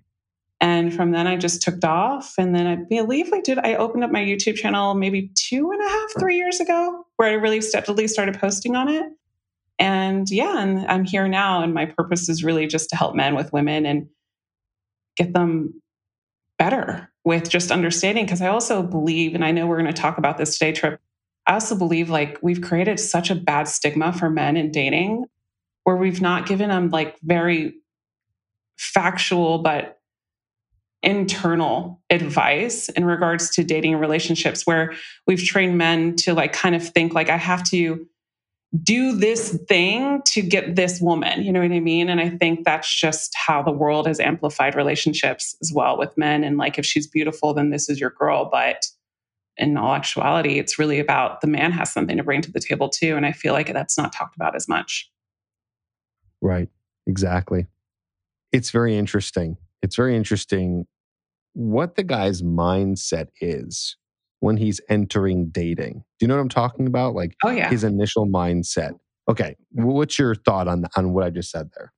And 0.60 0.92
from 0.94 1.10
then 1.10 1.26
I 1.26 1.36
just 1.36 1.62
took 1.62 1.84
off. 1.84 2.34
And 2.38 2.54
then 2.54 2.66
I 2.66 2.76
believe 2.76 3.32
I 3.32 3.40
did, 3.40 3.58
I 3.58 3.74
opened 3.74 4.04
up 4.04 4.10
my 4.10 4.22
YouTube 4.22 4.56
channel 4.56 4.94
maybe 4.94 5.30
two 5.34 5.70
and 5.70 5.82
a 5.82 5.88
half, 5.88 6.10
three 6.18 6.36
years 6.36 6.60
ago, 6.60 7.04
where 7.16 7.28
I 7.28 7.34
really 7.34 7.60
steadily 7.60 8.08
started 8.08 8.38
posting 8.38 8.74
on 8.74 8.88
it. 8.88 9.04
And 9.78 10.28
yeah, 10.30 10.62
and 10.62 10.86
I'm 10.86 11.04
here 11.04 11.28
now. 11.28 11.62
And 11.62 11.74
my 11.74 11.86
purpose 11.86 12.28
is 12.28 12.42
really 12.42 12.66
just 12.66 12.88
to 12.90 12.96
help 12.96 13.14
men 13.14 13.34
with 13.34 13.52
women 13.52 13.84
and 13.84 14.08
get 15.16 15.34
them 15.34 15.82
better 16.58 17.10
with 17.24 17.50
just 17.50 17.70
understanding. 17.70 18.24
Because 18.24 18.40
I 18.40 18.48
also 18.48 18.82
believe, 18.82 19.34
and 19.34 19.44
I 19.44 19.50
know 19.50 19.66
we're 19.66 19.80
going 19.80 19.92
to 19.92 20.00
talk 20.00 20.16
about 20.16 20.38
this 20.38 20.56
today, 20.56 20.72
Trip. 20.72 21.00
I 21.46 21.52
also 21.54 21.76
believe 21.76 22.10
like 22.10 22.38
we've 22.42 22.60
created 22.60 22.98
such 22.98 23.30
a 23.30 23.34
bad 23.34 23.68
stigma 23.68 24.12
for 24.12 24.30
men 24.30 24.56
in 24.56 24.70
dating 24.70 25.26
where 25.84 25.96
we've 25.96 26.20
not 26.20 26.46
given 26.46 26.70
them 26.70 26.90
like 26.90 27.16
very 27.22 27.74
factual 28.76 29.58
but 29.58 30.00
internal 31.02 32.00
advice 32.10 32.88
in 32.90 33.04
regards 33.04 33.50
to 33.50 33.62
dating 33.62 33.92
and 33.92 34.00
relationships 34.00 34.66
where 34.66 34.94
we've 35.26 35.44
trained 35.44 35.78
men 35.78 36.16
to 36.16 36.34
like 36.34 36.52
kind 36.52 36.74
of 36.74 36.88
think 36.88 37.14
like 37.14 37.30
I 37.30 37.36
have 37.36 37.62
to 37.70 38.06
do 38.82 39.12
this 39.12 39.58
thing 39.68 40.20
to 40.26 40.42
get 40.42 40.76
this 40.76 41.00
woman. 41.00 41.42
You 41.42 41.52
know 41.52 41.60
what 41.60 41.72
I 41.72 41.80
mean? 41.80 42.08
And 42.08 42.20
I 42.20 42.30
think 42.30 42.64
that's 42.64 42.92
just 42.92 43.32
how 43.34 43.62
the 43.62 43.70
world 43.70 44.06
has 44.06 44.20
amplified 44.20 44.74
relationships 44.74 45.56
as 45.62 45.72
well 45.72 45.96
with 45.96 46.16
men. 46.18 46.44
And 46.44 46.56
like, 46.56 46.78
if 46.78 46.84
she's 46.84 47.06
beautiful, 47.06 47.54
then 47.54 47.70
this 47.70 47.88
is 47.88 48.00
your 48.00 48.10
girl. 48.10 48.48
But 48.50 48.86
in 49.56 49.76
all 49.76 49.94
actuality, 49.94 50.58
it's 50.58 50.78
really 50.78 50.98
about 50.98 51.40
the 51.40 51.46
man 51.46 51.72
has 51.72 51.92
something 51.92 52.16
to 52.16 52.24
bring 52.24 52.42
to 52.42 52.52
the 52.52 52.60
table 52.60 52.88
too. 52.88 53.16
And 53.16 53.24
I 53.24 53.32
feel 53.32 53.52
like 53.52 53.72
that's 53.72 53.96
not 53.96 54.12
talked 54.12 54.36
about 54.36 54.56
as 54.56 54.68
much. 54.68 55.10
Right. 56.42 56.68
Exactly. 57.06 57.66
It's 58.52 58.70
very 58.70 58.96
interesting. 58.96 59.56
It's 59.82 59.96
very 59.96 60.16
interesting 60.16 60.86
what 61.52 61.96
the 61.96 62.02
guy's 62.02 62.42
mindset 62.42 63.28
is 63.40 63.96
when 64.40 64.56
he's 64.56 64.80
entering 64.88 65.48
dating. 65.48 66.04
Do 66.18 66.24
you 66.24 66.28
know 66.28 66.34
what 66.34 66.42
I'm 66.42 66.48
talking 66.48 66.86
about? 66.86 67.14
Like 67.14 67.34
oh, 67.44 67.50
yeah. 67.50 67.70
his 67.70 67.84
initial 67.84 68.26
mindset. 68.26 68.92
Okay. 69.28 69.56
What's 69.70 70.18
your 70.18 70.34
thought 70.34 70.68
on, 70.68 70.84
on 70.96 71.12
what 71.12 71.24
I 71.24 71.30
just 71.30 71.50
said 71.50 71.70
there? 71.74 71.92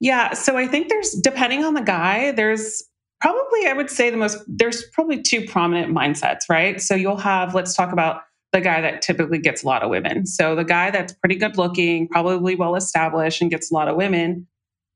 Yeah. 0.00 0.34
So 0.34 0.56
I 0.56 0.66
think 0.66 0.88
there's, 0.88 1.10
depending 1.22 1.64
on 1.64 1.74
the 1.74 1.82
guy, 1.82 2.32
there's 2.32 2.82
probably, 3.20 3.66
I 3.66 3.72
would 3.72 3.90
say 3.90 4.10
the 4.10 4.16
most, 4.16 4.38
there's 4.46 4.84
probably 4.92 5.22
two 5.22 5.46
prominent 5.46 5.94
mindsets, 5.94 6.48
right? 6.48 6.80
So 6.80 6.94
you'll 6.94 7.16
have, 7.16 7.54
let's 7.54 7.74
talk 7.74 7.92
about 7.92 8.22
the 8.52 8.60
guy 8.60 8.80
that 8.80 9.00
typically 9.02 9.38
gets 9.38 9.62
a 9.62 9.66
lot 9.66 9.82
of 9.82 9.90
women. 9.90 10.26
So 10.26 10.54
the 10.54 10.64
guy 10.64 10.90
that's 10.90 11.12
pretty 11.14 11.36
good 11.36 11.56
looking, 11.56 12.08
probably 12.08 12.54
well 12.54 12.74
established 12.74 13.40
and 13.42 13.50
gets 13.50 13.70
a 13.70 13.74
lot 13.74 13.88
of 13.88 13.96
women 13.96 14.46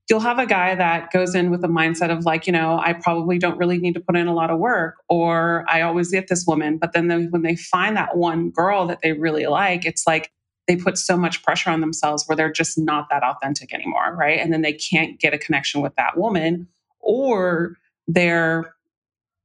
you'll 0.09 0.21
have 0.21 0.39
a 0.39 0.47
guy 0.47 0.75
that 0.75 1.11
goes 1.11 1.35
in 1.35 1.51
with 1.51 1.65
a 1.65 1.69
mindset 1.69 2.17
of 2.17 2.25
like, 2.25 2.47
you 2.47 2.53
know, 2.53 2.79
I 2.79 2.93
probably 2.93 3.39
don't 3.39 3.59
really 3.59 3.79
need 3.79 3.95
to 3.95 4.01
put 4.01 4.17
in 4.17 4.29
a 4.29 4.35
lot 4.35 4.51
of 4.51 4.59
work, 4.59 4.97
or 5.09 5.65
I 5.69 5.83
always 5.83 6.11
get 6.11 6.29
this 6.29 6.47
woman. 6.47 6.79
But 6.79 6.93
then 6.93 7.29
when 7.31 7.43
they 7.43 7.57
find 7.57 7.97
that 7.97 8.17
one 8.17 8.51
girl 8.51 8.87
that 8.87 9.01
they 9.03 9.13
really 9.13 9.47
like, 9.47 9.85
it's 9.85 10.07
like 10.07 10.31
they 10.69 10.77
put 10.77 10.97
so 10.99 11.17
much 11.17 11.43
pressure 11.43 11.71
on 11.71 11.81
themselves 11.81 12.25
where 12.27 12.37
they're 12.37 12.53
just 12.53 12.79
not 12.79 13.09
that 13.11 13.25
authentic 13.25 13.75
anymore, 13.75 14.15
right? 14.17 14.39
And 14.39 14.53
then 14.53 14.63
they 14.63 14.73
can't 14.73 15.19
get 15.19 15.35
a 15.35 15.39
connection 15.39 15.81
with 15.81 15.95
that 15.97 16.17
woman, 16.17 16.69
or 17.01 17.77
their 18.09 18.75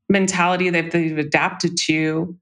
mentality 0.09 0.69
that 0.69 0.91
they've 0.91 1.17
adapted 1.17 1.77
to 1.85 2.37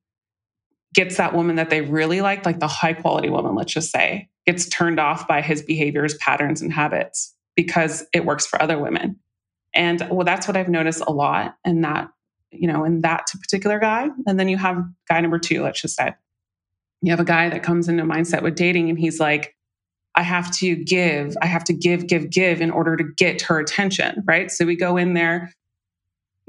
gets 0.93 1.17
that 1.17 1.35
woman 1.35 1.55
that 1.55 1.69
they 1.69 1.81
really 1.81 2.19
like, 2.21 2.45
like 2.45 2.59
the 2.59 2.67
high 2.67 2.93
quality 2.93 3.29
woman, 3.29 3.55
let's 3.55 3.71
just 3.71 3.91
say, 3.91 4.27
gets 4.45 4.67
turned 4.67 4.99
off 4.99 5.27
by 5.27 5.41
his 5.41 5.61
behaviors, 5.61 6.15
patterns, 6.15 6.61
and 6.61 6.73
habits 6.73 7.35
because 7.59 8.05
it 8.13 8.23
works 8.23 8.45
for 8.45 8.61
other 8.61 8.79
women. 8.79 9.19
And 9.75 10.07
well, 10.09 10.23
that's 10.23 10.47
what 10.47 10.55
I've 10.55 10.69
noticed 10.69 11.03
a 11.05 11.11
lot 11.11 11.55
in 11.65 11.81
that, 11.81 12.07
you 12.51 12.69
know, 12.69 12.85
in 12.85 13.01
that 13.01 13.27
particular 13.41 13.79
guy. 13.79 14.07
And 14.25 14.39
then 14.39 14.47
you 14.47 14.55
have 14.55 14.81
guy 15.09 15.19
number 15.19 15.37
two, 15.37 15.61
let's 15.61 15.81
just 15.81 15.97
say. 15.97 16.13
You 17.01 17.11
have 17.11 17.19
a 17.19 17.25
guy 17.25 17.49
that 17.49 17.61
comes 17.61 17.89
into 17.89 18.03
mindset 18.03 18.43
with 18.43 18.55
dating 18.55 18.89
and 18.89 18.97
he's 18.97 19.19
like, 19.19 19.57
I 20.15 20.21
have 20.21 20.49
to 20.59 20.73
give, 20.73 21.35
I 21.41 21.47
have 21.47 21.65
to 21.65 21.73
give, 21.73 22.07
give, 22.07 22.29
give 22.29 22.61
in 22.61 22.71
order 22.71 22.95
to 22.95 23.03
get 23.17 23.41
her 23.41 23.59
attention, 23.59 24.23
right? 24.25 24.49
So 24.49 24.65
we 24.65 24.77
go 24.77 24.95
in 24.95 25.15
there 25.15 25.51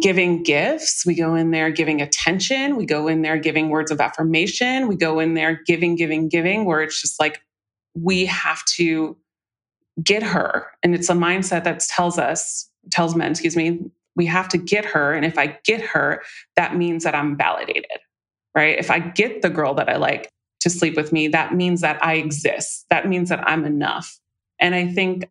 giving 0.00 0.44
gifts, 0.44 1.04
we 1.04 1.16
go 1.16 1.34
in 1.34 1.50
there 1.50 1.72
giving 1.72 2.00
attention, 2.00 2.76
we 2.76 2.86
go 2.86 3.08
in 3.08 3.22
there 3.22 3.36
giving 3.36 3.68
words 3.68 3.90
of 3.90 4.00
affirmation, 4.00 4.86
we 4.86 4.94
go 4.94 5.18
in 5.18 5.34
there 5.34 5.60
giving, 5.66 5.96
giving, 5.96 6.28
giving, 6.28 6.66
where 6.66 6.82
it's 6.82 7.02
just 7.02 7.18
like 7.18 7.42
we 7.96 8.26
have 8.26 8.64
to 8.76 9.16
get 10.02 10.22
her. 10.22 10.66
And 10.82 10.94
it's 10.94 11.10
a 11.10 11.14
mindset 11.14 11.64
that 11.64 11.80
tells 11.80 12.18
us, 12.18 12.68
tells 12.90 13.14
men, 13.14 13.32
excuse 13.32 13.56
me, 13.56 13.80
we 14.16 14.26
have 14.26 14.48
to 14.48 14.58
get 14.58 14.84
her. 14.84 15.14
And 15.14 15.24
if 15.24 15.38
I 15.38 15.58
get 15.64 15.80
her, 15.80 16.22
that 16.56 16.76
means 16.76 17.04
that 17.04 17.14
I'm 17.14 17.36
validated, 17.36 17.98
right? 18.54 18.78
If 18.78 18.90
I 18.90 18.98
get 18.98 19.42
the 19.42 19.50
girl 19.50 19.74
that 19.74 19.88
I 19.88 19.96
like 19.96 20.30
to 20.60 20.70
sleep 20.70 20.96
with 20.96 21.12
me, 21.12 21.28
that 21.28 21.54
means 21.54 21.80
that 21.80 22.02
I 22.04 22.14
exist. 22.14 22.86
That 22.90 23.08
means 23.08 23.28
that 23.28 23.46
I'm 23.48 23.64
enough. 23.64 24.18
And 24.58 24.74
I 24.74 24.88
think 24.88 25.28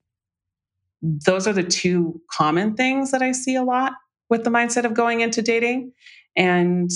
those 1.02 1.48
are 1.48 1.54
the 1.54 1.64
two 1.64 2.22
common 2.32 2.76
things 2.76 3.12
that 3.12 3.22
I 3.22 3.32
see 3.32 3.56
a 3.56 3.64
lot 3.64 3.94
with 4.30 4.44
the 4.44 4.50
mindset 4.50 4.86
of 4.86 4.94
going 4.94 5.22
into 5.22 5.42
dating. 5.42 5.94
And 6.36 6.90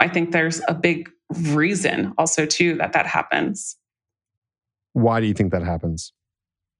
I 0.00 0.08
think 0.08 0.32
there's 0.32 0.60
a 0.66 0.74
big 0.74 1.10
reason 1.30 2.12
also 2.18 2.46
too 2.46 2.76
that 2.76 2.92
that 2.92 3.06
happens. 3.06 3.76
Why 4.92 5.20
do 5.20 5.26
you 5.26 5.34
think 5.34 5.52
that 5.52 5.62
happens? 5.62 6.12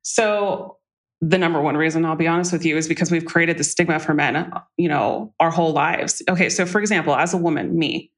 So 0.03 0.79
the 1.21 1.39
number 1.39 1.61
one 1.61 1.77
reason 1.77 2.05
I'll 2.05 2.17
be 2.17 2.27
honest 2.27 2.53
with 2.53 2.65
you 2.65 2.77
is 2.77 2.89
because 2.89 3.11
we've 3.11 3.25
created 3.25 3.59
the 3.59 3.65
stigma 3.65 3.99
for 3.99 4.15
men, 4.15 4.51
you 4.77 4.89
know, 4.89 5.35
our 5.39 5.51
whole 5.51 5.73
lives. 5.73 6.23
Okay, 6.29 6.49
so 6.49 6.65
for 6.65 6.81
example, 6.81 7.15
as 7.15 7.35
a 7.35 7.37
woman, 7.37 7.79
me, 7.79 8.11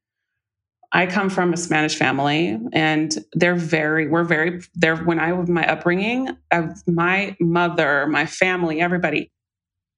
I 0.93 1.07
come 1.07 1.29
from 1.29 1.51
a 1.53 1.57
Spanish 1.57 1.95
family 1.95 2.57
and 2.71 3.17
they're 3.33 3.55
very, 3.55 4.07
we're 4.07 4.23
very, 4.23 4.61
they're, 4.75 4.95
when 4.95 5.19
I 5.19 5.33
was 5.33 5.49
my 5.49 5.67
upbringing 5.67 6.29
of 6.51 6.69
my 6.87 7.35
mother, 7.39 8.07
my 8.07 8.25
family, 8.25 8.79
everybody, 8.79 9.31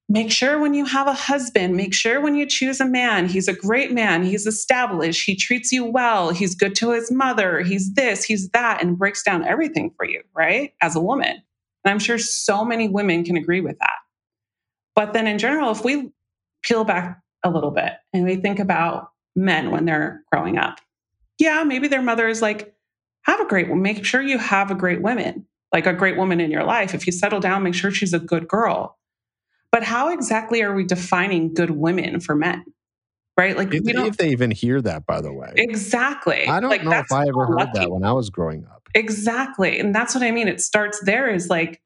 make 0.07 0.31
sure 0.31 0.57
when 0.57 0.73
you 0.73 0.85
have 0.85 1.07
a 1.07 1.13
husband, 1.13 1.75
make 1.75 1.93
sure 1.93 2.21
when 2.21 2.33
you 2.33 2.47
choose 2.47 2.79
a 2.79 2.85
man, 2.85 3.27
he's 3.27 3.47
a 3.47 3.53
great 3.53 3.91
man, 3.91 4.23
he's 4.23 4.47
established, 4.47 5.25
he 5.25 5.35
treats 5.35 5.71
you 5.71 5.83
well, 5.83 6.29
he's 6.29 6.55
good 6.55 6.75
to 6.75 6.91
his 6.91 7.11
mother, 7.11 7.59
he's 7.59 7.93
this, 7.93 8.23
he's 8.23 8.49
that, 8.49 8.81
and 8.81 8.97
breaks 8.97 9.21
down 9.21 9.45
everything 9.45 9.91
for 9.97 10.07
you, 10.07 10.21
right? 10.33 10.73
As 10.81 10.95
a 10.95 11.01
woman. 11.01 11.41
And 11.85 11.91
I'm 11.91 11.99
sure 11.99 12.17
so 12.17 12.65
many 12.65 12.89
women 12.89 13.23
can 13.23 13.37
agree 13.37 13.61
with 13.61 13.77
that. 13.79 13.97
But 14.95 15.13
then 15.13 15.27
in 15.27 15.37
general, 15.37 15.71
if 15.71 15.83
we 15.83 16.11
peel 16.63 16.83
back 16.83 17.21
a 17.43 17.49
little 17.49 17.71
bit 17.71 17.93
and 18.11 18.25
we 18.25 18.37
think 18.37 18.59
about 18.59 19.09
men 19.35 19.69
when 19.69 19.85
they're 19.85 20.23
growing 20.31 20.57
up, 20.57 20.79
yeah, 21.37 21.63
maybe 21.63 21.87
their 21.87 22.01
mother 22.01 22.27
is 22.27 22.41
like, 22.41 22.73
have 23.21 23.39
a 23.39 23.45
great, 23.45 23.69
make 23.69 24.03
sure 24.03 24.21
you 24.21 24.37
have 24.37 24.71
a 24.71 24.75
great 24.75 25.01
woman, 25.01 25.45
like 25.71 25.85
a 25.85 25.93
great 25.93 26.17
woman 26.17 26.39
in 26.39 26.49
your 26.49 26.63
life. 26.63 26.93
If 26.93 27.05
you 27.05 27.11
settle 27.11 27.39
down, 27.39 27.63
make 27.63 27.75
sure 27.75 27.91
she's 27.91 28.13
a 28.13 28.19
good 28.19 28.47
girl. 28.47 28.97
But 29.71 29.83
how 29.83 30.09
exactly 30.09 30.61
are 30.63 30.73
we 30.73 30.85
defining 30.85 31.53
good 31.53 31.71
women 31.71 32.19
for 32.19 32.35
men? 32.35 32.63
Right? 33.37 33.57
Like, 33.57 33.73
if, 33.73 33.83
if 33.85 34.15
they 34.15 34.29
even 34.29 34.49
hear 34.49 34.81
that, 34.81 35.05
by 35.05 35.19
the 35.19 35.33
way. 35.33 35.51
Exactly. 35.57 36.47
I 36.47 36.61
don't 36.61 36.69
like, 36.69 36.85
know 36.85 36.91
if 36.93 37.11
I 37.11 37.27
ever 37.27 37.45
heard 37.45 37.57
lucky. 37.57 37.79
that 37.79 37.91
when 37.91 38.05
I 38.05 38.13
was 38.13 38.29
growing 38.29 38.65
up. 38.65 38.84
Exactly. 38.95 39.77
And 39.77 39.93
that's 39.93 40.15
what 40.15 40.23
I 40.23 40.31
mean. 40.31 40.47
It 40.47 40.61
starts 40.61 41.01
there 41.01 41.29
is 41.29 41.49
like, 41.49 41.81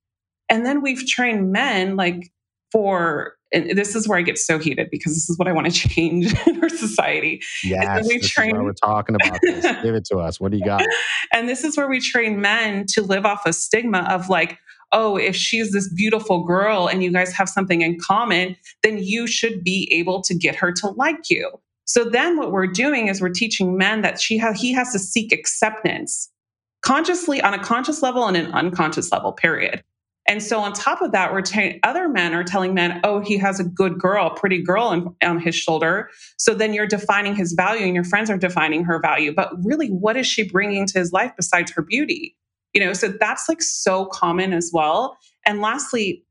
and 0.47 0.65
then 0.65 0.81
we've 0.81 1.05
trained 1.05 1.51
men 1.51 1.95
like 1.95 2.31
for 2.71 3.33
and 3.51 3.71
this 3.71 3.95
is 3.95 4.07
where 4.07 4.19
I 4.19 4.21
get 4.21 4.37
so 4.37 4.59
heated 4.59 4.89
because 4.91 5.15
this 5.15 5.27
is 5.27 5.37
what 5.39 5.47
I 5.47 5.53
want 5.53 5.65
to 5.65 5.89
change 5.89 6.31
in 6.47 6.61
our 6.61 6.69
society. 6.69 7.41
Yes, 7.63 8.07
we 8.07 8.19
this 8.19 8.29
train... 8.29 8.63
we're 8.63 8.73
talking 8.73 9.15
about 9.15 9.39
this. 9.41 9.63
Give 9.83 9.95
it 9.95 10.05
to 10.05 10.17
us. 10.17 10.39
What 10.39 10.51
do 10.51 10.57
you 10.57 10.65
got? 10.65 10.85
And 11.31 11.47
this 11.47 11.63
is 11.63 11.77
where 11.77 11.87
we 11.87 11.99
train 11.99 12.41
men 12.41 12.85
to 12.89 13.03
live 13.03 13.23
off 13.23 13.45
a 13.45 13.53
stigma 13.53 13.99
of 14.09 14.29
like, 14.29 14.57
oh, 14.91 15.15
if 15.15 15.35
she's 15.35 15.71
this 15.71 15.91
beautiful 15.93 16.43
girl 16.43 16.87
and 16.87 17.03
you 17.03 17.11
guys 17.11 17.31
have 17.33 17.47
something 17.47 17.81
in 17.81 17.99
common, 17.99 18.55
then 18.81 18.97
you 18.97 19.27
should 19.27 19.63
be 19.63 19.87
able 19.91 20.21
to 20.23 20.33
get 20.33 20.55
her 20.55 20.71
to 20.71 20.87
like 20.89 21.29
you. 21.29 21.51
So 21.85 22.03
then 22.03 22.35
what 22.37 22.51
we're 22.51 22.67
doing 22.67 23.07
is 23.07 23.21
we're 23.21 23.29
teaching 23.29 23.77
men 23.77 24.01
that 24.01 24.19
she 24.19 24.39
ha- 24.39 24.53
he 24.53 24.73
has 24.73 24.91
to 24.93 24.99
seek 24.99 25.31
acceptance 25.31 26.31
consciously 26.81 27.41
on 27.41 27.53
a 27.53 27.63
conscious 27.63 28.01
level 28.01 28.27
and 28.27 28.37
an 28.37 28.51
unconscious 28.51 29.11
level, 29.11 29.31
period. 29.33 29.83
And 30.27 30.43
so 30.43 30.59
on 30.59 30.73
top 30.73 31.01
of 31.01 31.11
that, 31.11 31.33
we're 31.33 31.41
telling 31.41 31.79
other 31.81 32.07
men 32.07 32.35
are 32.35 32.43
telling 32.43 32.75
men, 32.75 33.01
oh, 33.03 33.19
he 33.19 33.37
has 33.39 33.59
a 33.59 33.63
good 33.63 33.97
girl, 33.97 34.29
pretty 34.29 34.61
girl 34.61 35.15
on 35.23 35.39
his 35.39 35.55
shoulder. 35.55 36.11
So 36.37 36.53
then 36.53 36.71
you're 36.71 36.85
defining 36.85 37.35
his 37.35 37.53
value 37.53 37.85
and 37.85 37.95
your 37.95 38.03
friends 38.03 38.29
are 38.29 38.37
defining 38.37 38.83
her 38.83 38.99
value. 38.99 39.33
But 39.33 39.51
really, 39.63 39.87
what 39.87 40.15
is 40.15 40.27
she 40.27 40.47
bringing 40.47 40.85
to 40.85 40.99
his 40.99 41.11
life 41.11 41.31
besides 41.35 41.71
her 41.71 41.81
beauty? 41.81 42.35
You 42.73 42.85
know, 42.85 42.93
so 42.93 43.07
that's 43.07 43.49
like 43.49 43.63
so 43.63 44.05
common 44.05 44.53
as 44.53 44.69
well. 44.71 45.17
And 45.47 45.61
lastly, 45.61 46.23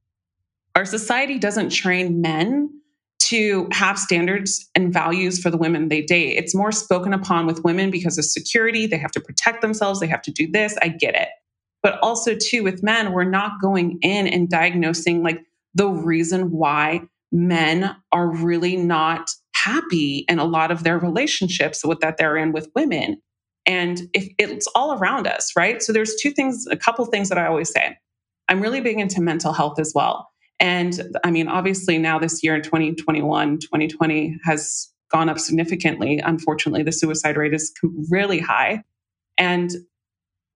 our 0.76 0.84
society 0.84 1.40
doesn't 1.40 1.70
train 1.70 2.20
men 2.20 2.70
to 3.20 3.68
have 3.72 3.98
standards 3.98 4.68
and 4.74 4.92
values 4.92 5.40
for 5.40 5.50
the 5.50 5.56
women 5.56 5.88
they 5.88 6.02
date. 6.02 6.36
It's 6.36 6.54
more 6.54 6.72
spoken 6.72 7.12
upon 7.12 7.46
with 7.46 7.64
women 7.64 7.90
because 7.90 8.16
of 8.16 8.24
security. 8.24 8.86
They 8.86 8.98
have 8.98 9.10
to 9.12 9.20
protect 9.20 9.60
themselves. 9.60 10.00
They 10.00 10.06
have 10.06 10.22
to 10.22 10.30
do 10.30 10.50
this. 10.50 10.76
I 10.82 10.88
get 10.88 11.14
it 11.14 11.28
but 11.82 11.98
also 12.02 12.34
too 12.34 12.62
with 12.62 12.82
men 12.82 13.12
we're 13.12 13.24
not 13.24 13.60
going 13.60 13.98
in 14.02 14.26
and 14.26 14.48
diagnosing 14.48 15.22
like 15.22 15.40
the 15.74 15.88
reason 15.88 16.50
why 16.50 17.00
men 17.30 17.94
are 18.12 18.28
really 18.28 18.76
not 18.76 19.30
happy 19.54 20.24
in 20.28 20.38
a 20.38 20.44
lot 20.44 20.70
of 20.70 20.82
their 20.84 20.98
relationships 20.98 21.84
with 21.84 22.00
that 22.00 22.16
they're 22.16 22.36
in 22.36 22.52
with 22.52 22.68
women 22.74 23.20
and 23.66 24.02
if 24.14 24.28
it's 24.38 24.66
all 24.74 24.98
around 24.98 25.26
us 25.26 25.52
right 25.56 25.82
so 25.82 25.92
there's 25.92 26.14
two 26.16 26.30
things 26.30 26.66
a 26.70 26.76
couple 26.76 27.04
things 27.06 27.28
that 27.28 27.38
i 27.38 27.46
always 27.46 27.70
say 27.70 27.96
i'm 28.48 28.60
really 28.60 28.80
big 28.80 28.98
into 28.98 29.20
mental 29.20 29.52
health 29.52 29.78
as 29.78 29.92
well 29.94 30.28
and 30.60 31.16
i 31.24 31.30
mean 31.30 31.48
obviously 31.48 31.98
now 31.98 32.18
this 32.18 32.42
year 32.42 32.56
in 32.56 32.62
2021 32.62 33.58
2020 33.58 34.38
has 34.44 34.92
gone 35.10 35.28
up 35.28 35.38
significantly 35.38 36.18
unfortunately 36.24 36.82
the 36.82 36.92
suicide 36.92 37.36
rate 37.36 37.54
is 37.54 37.72
really 38.10 38.38
high 38.38 38.82
and 39.38 39.72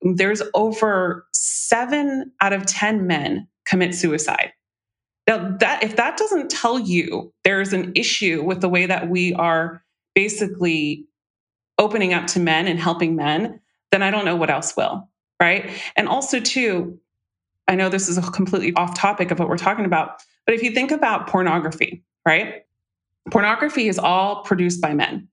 there's 0.02 0.42
over 0.54 1.26
seven 1.32 2.32
out 2.40 2.52
of 2.52 2.66
10 2.66 3.06
men 3.06 3.48
commit 3.66 3.94
suicide. 3.94 4.52
Now, 5.28 5.56
that 5.60 5.84
if 5.84 5.96
that 5.96 6.16
doesn't 6.16 6.50
tell 6.50 6.78
you 6.78 7.32
there's 7.44 7.72
an 7.72 7.92
issue 7.94 8.42
with 8.42 8.60
the 8.60 8.68
way 8.68 8.86
that 8.86 9.08
we 9.08 9.32
are 9.34 9.82
basically 10.14 11.06
opening 11.78 12.12
up 12.12 12.26
to 12.28 12.40
men 12.40 12.66
and 12.66 12.78
helping 12.78 13.14
men, 13.14 13.60
then 13.92 14.02
I 14.02 14.10
don't 14.10 14.24
know 14.24 14.36
what 14.36 14.50
else 14.50 14.76
will. 14.76 15.08
Right. 15.40 15.70
And 15.96 16.08
also, 16.08 16.40
too, 16.40 17.00
I 17.68 17.74
know 17.74 17.88
this 17.88 18.08
is 18.08 18.18
a 18.18 18.22
completely 18.22 18.72
off 18.74 18.94
topic 18.94 19.30
of 19.30 19.38
what 19.38 19.48
we're 19.48 19.56
talking 19.56 19.84
about, 19.84 20.22
but 20.46 20.54
if 20.54 20.62
you 20.62 20.72
think 20.72 20.90
about 20.90 21.26
pornography, 21.26 22.02
right? 22.26 22.64
Pornography 23.30 23.88
is 23.88 23.98
all 23.98 24.42
produced 24.42 24.80
by 24.80 24.94
men. 24.94 25.28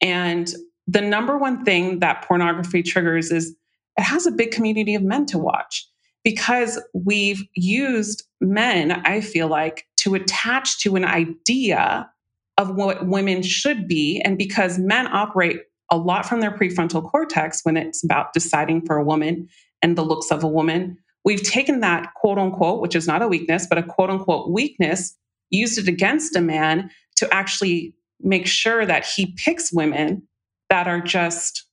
And 0.00 0.52
the 0.86 1.00
number 1.00 1.36
one 1.38 1.64
thing 1.64 2.00
that 2.00 2.22
pornography 2.22 2.82
triggers 2.82 3.30
is 3.30 3.54
it 3.96 4.02
has 4.02 4.26
a 4.26 4.32
big 4.32 4.50
community 4.50 4.94
of 4.94 5.02
men 5.02 5.26
to 5.26 5.38
watch 5.38 5.86
because 6.24 6.80
we've 6.92 7.42
used 7.54 8.24
men, 8.40 8.92
I 8.92 9.20
feel 9.20 9.48
like, 9.48 9.86
to 9.98 10.14
attach 10.14 10.80
to 10.80 10.96
an 10.96 11.04
idea 11.04 12.10
of 12.56 12.74
what 12.74 13.06
women 13.06 13.42
should 13.42 13.86
be. 13.86 14.20
And 14.24 14.36
because 14.36 14.78
men 14.78 15.06
operate 15.06 15.60
a 15.90 15.96
lot 15.96 16.26
from 16.26 16.40
their 16.40 16.50
prefrontal 16.50 17.08
cortex 17.08 17.60
when 17.64 17.76
it's 17.76 18.04
about 18.04 18.32
deciding 18.32 18.84
for 18.84 18.96
a 18.96 19.04
woman 19.04 19.48
and 19.80 19.96
the 19.96 20.04
looks 20.04 20.30
of 20.30 20.42
a 20.42 20.48
woman, 20.48 20.98
we've 21.28 21.42
taken 21.42 21.80
that 21.80 22.14
quote 22.14 22.38
unquote, 22.38 22.80
which 22.80 22.96
is 22.96 23.06
not 23.06 23.20
a 23.20 23.28
weakness, 23.28 23.66
but 23.66 23.76
a 23.76 23.82
quote 23.82 24.08
unquote 24.08 24.50
weakness, 24.50 25.14
used 25.50 25.78
it 25.78 25.86
against 25.86 26.34
a 26.34 26.40
man 26.40 26.90
to 27.16 27.28
actually 27.34 27.94
make 28.20 28.46
sure 28.46 28.86
that 28.86 29.04
he 29.04 29.34
picks 29.36 29.70
women 29.70 30.22
that 30.70 30.88
are 30.88 31.02
just 31.02 31.66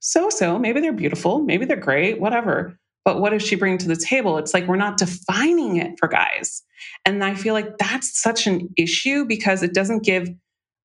so 0.00 0.30
so. 0.30 0.58
Maybe 0.58 0.80
they're 0.80 0.94
beautiful, 0.94 1.42
maybe 1.42 1.66
they're 1.66 1.76
great, 1.76 2.22
whatever. 2.22 2.78
But 3.04 3.20
what 3.20 3.30
does 3.30 3.42
she 3.42 3.54
bring 3.54 3.76
to 3.76 3.86
the 3.86 3.96
table? 3.96 4.38
It's 4.38 4.54
like 4.54 4.66
we're 4.66 4.76
not 4.76 4.96
defining 4.96 5.76
it 5.76 5.98
for 5.98 6.08
guys. 6.08 6.62
And 7.04 7.22
I 7.22 7.34
feel 7.34 7.52
like 7.52 7.76
that's 7.76 8.18
such 8.18 8.46
an 8.46 8.70
issue 8.78 9.26
because 9.26 9.62
it 9.62 9.74
doesn't 9.74 10.04
give 10.04 10.26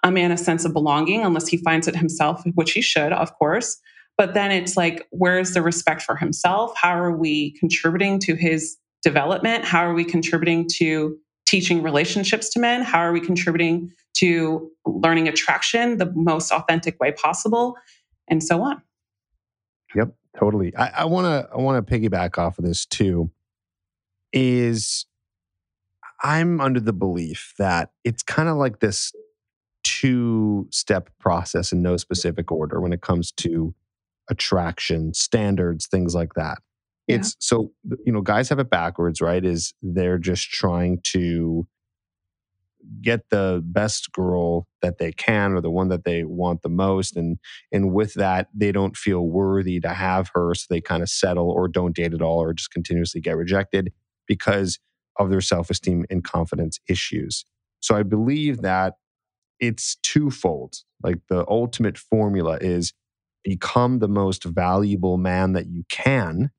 a 0.03 0.11
man 0.11 0.33
a 0.33 0.37
sense 0.37 0.65
of 0.65 0.73
belonging 0.73 1.23
unless 1.23 1.47
he 1.47 1.55
finds 1.55 1.87
it 1.87 1.95
himself, 1.95 2.43
which 2.55 2.73
he 2.73 2.81
should, 2.81 3.13
of 3.13 3.33
course. 3.35 3.79
But 4.19 4.33
then 4.33 4.51
it's 4.51 4.75
like, 4.75 5.07
where's 5.11 5.53
the 5.53 5.61
respect 5.61 6.01
for 6.01 6.17
himself? 6.17 6.73
How 6.75 6.89
are 6.89 7.15
we 7.15 7.51
contributing 7.51 8.19
to 8.19 8.35
his 8.35 8.75
development? 9.01 9.63
How 9.63 9.79
are 9.79 9.93
we 9.93 10.03
contributing 10.03 10.67
to 10.73 11.17
teaching 11.47 11.81
relationships 11.81 12.49
to 12.49 12.59
men? 12.59 12.81
How 12.81 12.99
are 12.99 13.13
we 13.13 13.21
contributing 13.21 13.93
to 14.17 14.69
learning 14.85 15.29
attraction 15.29 15.99
the 15.99 16.11
most 16.15 16.51
authentic 16.51 16.99
way 16.99 17.13
possible? 17.13 17.77
And 18.27 18.43
so 18.43 18.61
on. 18.61 18.81
Yep, 19.95 20.13
totally. 20.37 20.75
I 20.75 21.05
want 21.05 21.25
to 21.25 21.49
I 21.53 21.57
want 21.57 21.87
to 21.87 21.99
piggyback 21.99 22.37
off 22.37 22.59
of 22.59 22.65
this 22.65 22.85
too. 22.85 23.31
Is 24.33 25.05
I'm 26.21 26.59
under 26.59 26.81
the 26.81 26.91
belief 26.91 27.53
that 27.57 27.91
it's 28.03 28.21
kind 28.21 28.49
of 28.49 28.57
like 28.57 28.81
this 28.81 29.13
two 29.85 30.67
step 30.71 31.09
process 31.19 31.71
in 31.71 31.81
no 31.81 31.95
specific 31.95 32.51
order 32.51 32.81
when 32.81 32.91
it 32.91 32.99
comes 32.99 33.31
to 33.31 33.73
attraction, 34.29 35.13
standards, 35.13 35.87
things 35.87 36.15
like 36.15 36.33
that. 36.35 36.59
Yeah. 37.07 37.17
It's 37.17 37.35
so, 37.39 37.71
you 38.05 38.13
know, 38.13 38.21
guys 38.21 38.49
have 38.49 38.59
it 38.59 38.69
backwards, 38.69 39.21
right? 39.21 39.43
Is 39.43 39.73
they're 39.81 40.19
just 40.19 40.49
trying 40.49 40.99
to 41.05 41.67
get 43.01 43.29
the 43.29 43.61
best 43.65 44.11
girl 44.11 44.67
that 44.81 44.97
they 44.97 45.11
can 45.11 45.53
or 45.53 45.61
the 45.61 45.69
one 45.69 45.89
that 45.89 46.05
they 46.05 46.23
want 46.23 46.61
the 46.61 46.69
most 46.69 47.15
and 47.15 47.37
and 47.71 47.93
with 47.93 48.13
that 48.13 48.47
they 48.53 48.71
don't 48.71 48.95
feel 48.95 49.27
worthy 49.27 49.79
to 49.79 49.89
have 49.89 50.29
her 50.33 50.55
so 50.55 50.65
they 50.69 50.81
kind 50.81 51.03
of 51.03 51.09
settle 51.09 51.51
or 51.51 51.67
don't 51.67 51.95
date 51.95 52.13
at 52.13 52.21
all 52.21 52.41
or 52.41 52.53
just 52.53 52.71
continuously 52.71 53.19
get 53.19 53.35
rejected 53.35 53.91
because 54.27 54.79
of 55.17 55.29
their 55.29 55.41
self-esteem 55.41 56.05
and 56.09 56.23
confidence 56.23 56.79
issues 56.87 57.43
so 57.81 57.95
i 57.95 58.03
believe 58.03 58.61
that 58.61 58.93
it's 59.59 59.97
twofold 59.97 60.77
like 61.03 61.19
the 61.29 61.45
ultimate 61.49 61.97
formula 61.97 62.57
is 62.61 62.93
become 63.49 63.99
the 63.99 64.07
most 64.07 64.43
valuable 64.43 65.17
man 65.17 65.53
that 65.53 65.67
you 65.67 65.83
can 65.89 66.51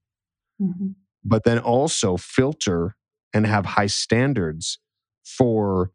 mm-hmm. 0.61 0.89
but 1.25 1.45
then 1.45 1.59
also 1.59 2.17
filter 2.17 2.97
and 3.33 3.47
have 3.47 3.65
high 3.65 3.87
standards 3.87 4.79
for 5.25 5.93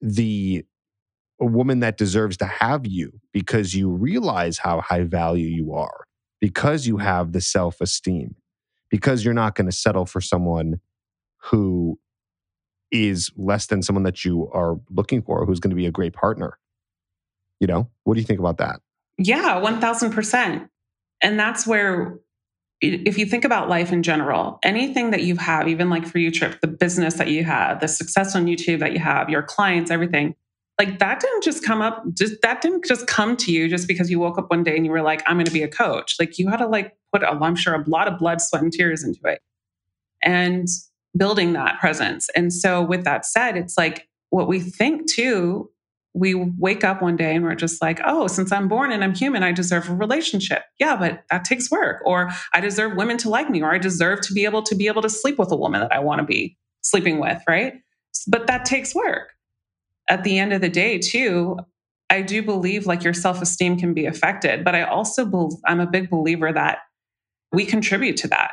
the 0.00 0.64
a 1.40 1.46
woman 1.46 1.80
that 1.80 1.96
deserves 1.96 2.36
to 2.36 2.46
have 2.46 2.86
you 2.86 3.20
because 3.32 3.74
you 3.74 3.90
realize 3.90 4.58
how 4.58 4.80
high 4.80 5.02
value 5.02 5.46
you 5.46 5.74
are, 5.74 6.04
because 6.40 6.86
you 6.86 6.98
have 6.98 7.32
the 7.32 7.40
self 7.40 7.80
esteem, 7.80 8.36
because 8.88 9.24
you're 9.24 9.34
not 9.34 9.54
going 9.54 9.66
to 9.66 9.76
settle 9.76 10.06
for 10.06 10.20
someone 10.20 10.80
who 11.50 11.98
is 12.90 13.30
less 13.36 13.66
than 13.66 13.82
someone 13.82 14.04
that 14.04 14.24
you 14.24 14.48
are 14.52 14.76
looking 14.90 15.22
for, 15.22 15.44
who's 15.44 15.60
going 15.60 15.70
to 15.70 15.76
be 15.76 15.86
a 15.86 15.90
great 15.90 16.12
partner. 16.12 16.58
You 17.60 17.66
know, 17.66 17.90
what 18.04 18.14
do 18.14 18.20
you 18.20 18.26
think 18.26 18.40
about 18.40 18.58
that? 18.58 18.80
Yeah, 19.18 19.60
1000%. 19.60 20.68
And 21.22 21.38
that's 21.38 21.66
where, 21.66 22.18
if 22.80 23.16
you 23.16 23.26
think 23.26 23.44
about 23.44 23.68
life 23.68 23.92
in 23.92 24.02
general, 24.02 24.58
anything 24.62 25.10
that 25.12 25.22
you 25.22 25.36
have, 25.36 25.68
even 25.68 25.88
like 25.88 26.06
for 26.06 26.18
you, 26.18 26.30
Trip, 26.30 26.60
the 26.60 26.66
business 26.66 27.14
that 27.14 27.28
you 27.28 27.44
have, 27.44 27.80
the 27.80 27.88
success 27.88 28.34
on 28.36 28.46
YouTube 28.46 28.80
that 28.80 28.92
you 28.92 28.98
have, 28.98 29.30
your 29.30 29.42
clients, 29.42 29.90
everything, 29.90 30.34
like 30.78 30.98
that 30.98 31.20
didn't 31.20 31.44
just 31.44 31.64
come 31.64 31.80
up, 31.80 32.04
just 32.14 32.34
that 32.42 32.60
didn't 32.60 32.84
just 32.84 33.06
come 33.06 33.36
to 33.36 33.52
you 33.52 33.68
just 33.68 33.86
because 33.86 34.10
you 34.10 34.18
woke 34.18 34.38
up 34.38 34.50
one 34.50 34.64
day 34.64 34.76
and 34.76 34.84
you 34.84 34.90
were 34.90 35.02
like, 35.02 35.22
I'm 35.26 35.36
going 35.36 35.46
to 35.46 35.52
be 35.52 35.62
a 35.62 35.68
coach. 35.68 36.16
Like 36.18 36.38
you 36.38 36.48
had 36.48 36.56
to 36.56 36.66
like 36.66 36.96
put, 37.12 37.22
a, 37.22 37.30
I'm 37.30 37.54
sure, 37.56 37.74
a 37.74 37.88
lot 37.88 38.08
of 38.08 38.18
blood, 38.18 38.40
sweat, 38.40 38.62
and 38.62 38.72
tears 38.72 39.04
into 39.04 39.20
it. 39.24 39.40
And 40.22 40.66
building 41.16 41.52
that 41.52 41.78
presence. 41.78 42.28
And 42.34 42.52
so, 42.52 42.82
with 42.82 43.04
that 43.04 43.24
said, 43.24 43.56
it's 43.56 43.78
like 43.78 44.08
what 44.30 44.48
we 44.48 44.60
think 44.60 45.08
too 45.10 45.70
we 46.14 46.34
wake 46.34 46.84
up 46.84 47.02
one 47.02 47.16
day 47.16 47.34
and 47.34 47.44
we're 47.44 47.56
just 47.56 47.82
like, 47.82 48.00
oh, 48.04 48.28
since 48.28 48.52
I'm 48.52 48.68
born 48.68 48.92
and 48.92 49.02
I'm 49.02 49.14
human, 49.14 49.42
I 49.42 49.50
deserve 49.50 49.88
a 49.88 49.94
relationship. 49.94 50.62
Yeah, 50.78 50.96
but 50.96 51.24
that 51.30 51.44
takes 51.44 51.70
work. 51.72 52.02
Or 52.06 52.30
I 52.52 52.60
deserve 52.60 52.96
women 52.96 53.18
to 53.18 53.28
like 53.28 53.50
me, 53.50 53.62
or 53.62 53.72
I 53.72 53.78
deserve 53.78 54.20
to 54.22 54.32
be 54.32 54.44
able 54.44 54.62
to 54.62 54.76
be 54.76 54.86
able 54.86 55.02
to 55.02 55.10
sleep 55.10 55.38
with 55.38 55.50
a 55.50 55.56
woman 55.56 55.80
that 55.80 55.92
I 55.92 55.98
want 55.98 56.20
to 56.20 56.24
be 56.24 56.56
sleeping 56.82 57.18
with, 57.18 57.42
right? 57.48 57.74
But 58.28 58.46
that 58.46 58.64
takes 58.64 58.94
work. 58.94 59.32
At 60.08 60.22
the 60.22 60.38
end 60.38 60.52
of 60.52 60.60
the 60.60 60.68
day, 60.68 60.98
too, 60.98 61.58
I 62.10 62.22
do 62.22 62.42
believe 62.42 62.86
like 62.86 63.02
your 63.02 63.14
self-esteem 63.14 63.78
can 63.78 63.92
be 63.92 64.06
affected, 64.06 64.64
but 64.64 64.76
I 64.76 64.82
also 64.82 65.24
believe, 65.24 65.58
I'm 65.66 65.80
a 65.80 65.86
big 65.86 66.10
believer 66.10 66.52
that 66.52 66.78
we 67.52 67.64
contribute 67.64 68.16
to 68.18 68.28
that. 68.28 68.52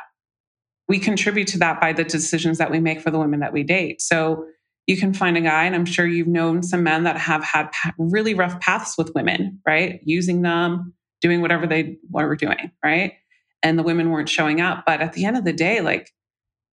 We 0.88 0.98
contribute 0.98 1.46
to 1.48 1.58
that 1.58 1.80
by 1.80 1.92
the 1.92 2.02
decisions 2.02 2.58
that 2.58 2.70
we 2.72 2.80
make 2.80 3.00
for 3.00 3.12
the 3.12 3.20
women 3.20 3.40
that 3.40 3.52
we 3.52 3.62
date. 3.62 4.02
So 4.02 4.46
you 4.86 4.96
can 4.96 5.14
find 5.14 5.36
a 5.36 5.40
guy, 5.40 5.64
and 5.64 5.74
I'm 5.74 5.84
sure 5.84 6.06
you've 6.06 6.28
known 6.28 6.62
some 6.62 6.82
men 6.82 7.04
that 7.04 7.16
have 7.16 7.44
had 7.44 7.70
really 7.98 8.34
rough 8.34 8.60
paths 8.60 8.98
with 8.98 9.14
women, 9.14 9.60
right? 9.66 10.00
Using 10.02 10.42
them, 10.42 10.92
doing 11.20 11.40
whatever 11.40 11.66
they 11.66 11.98
were 12.10 12.34
doing, 12.34 12.72
right? 12.84 13.14
And 13.62 13.78
the 13.78 13.84
women 13.84 14.10
weren't 14.10 14.28
showing 14.28 14.60
up. 14.60 14.84
But 14.84 15.00
at 15.00 15.12
the 15.12 15.24
end 15.24 15.36
of 15.36 15.44
the 15.44 15.52
day, 15.52 15.80
like, 15.80 16.10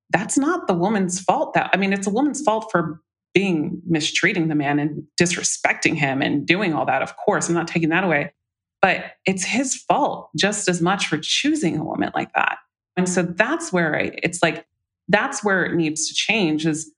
that's 0.10 0.38
not 0.38 0.66
the 0.66 0.74
woman's 0.74 1.20
fault. 1.20 1.54
That 1.54 1.70
I 1.72 1.78
mean, 1.78 1.94
it's 1.94 2.08
a 2.08 2.12
woman's 2.12 2.42
fault 2.42 2.70
for 2.72 3.00
being 3.36 3.80
mistreating 3.86 4.48
the 4.48 4.56
man 4.56 4.80
and 4.80 5.04
disrespecting 5.22 5.96
him 5.96 6.24
and 6.24 6.48
doing 6.48 6.74
all 6.74 6.86
that. 6.88 7.04
Of 7.04 7.16
course, 7.16 7.48
I'm 7.48 7.54
not 7.54 7.68
taking 7.68 7.90
that 7.90 8.04
away. 8.04 8.34
But 8.82 9.12
it's 9.26 9.44
his 9.44 9.76
fault 9.76 10.30
just 10.36 10.68
as 10.68 10.82
much 10.82 11.06
for 11.08 11.20
choosing 11.22 11.78
a 11.78 11.84
woman 11.84 12.12
like 12.16 12.34
that. 12.34 12.58
And 12.98 13.08
so 13.08 13.22
that's 13.22 13.72
where 13.72 13.96
I, 13.96 14.18
it's 14.24 14.42
like, 14.42 14.66
that's 15.10 15.44
where 15.44 15.66
it 15.66 15.76
needs 15.76 16.08
to 16.08 16.14
change 16.16 16.66
is 16.66 16.92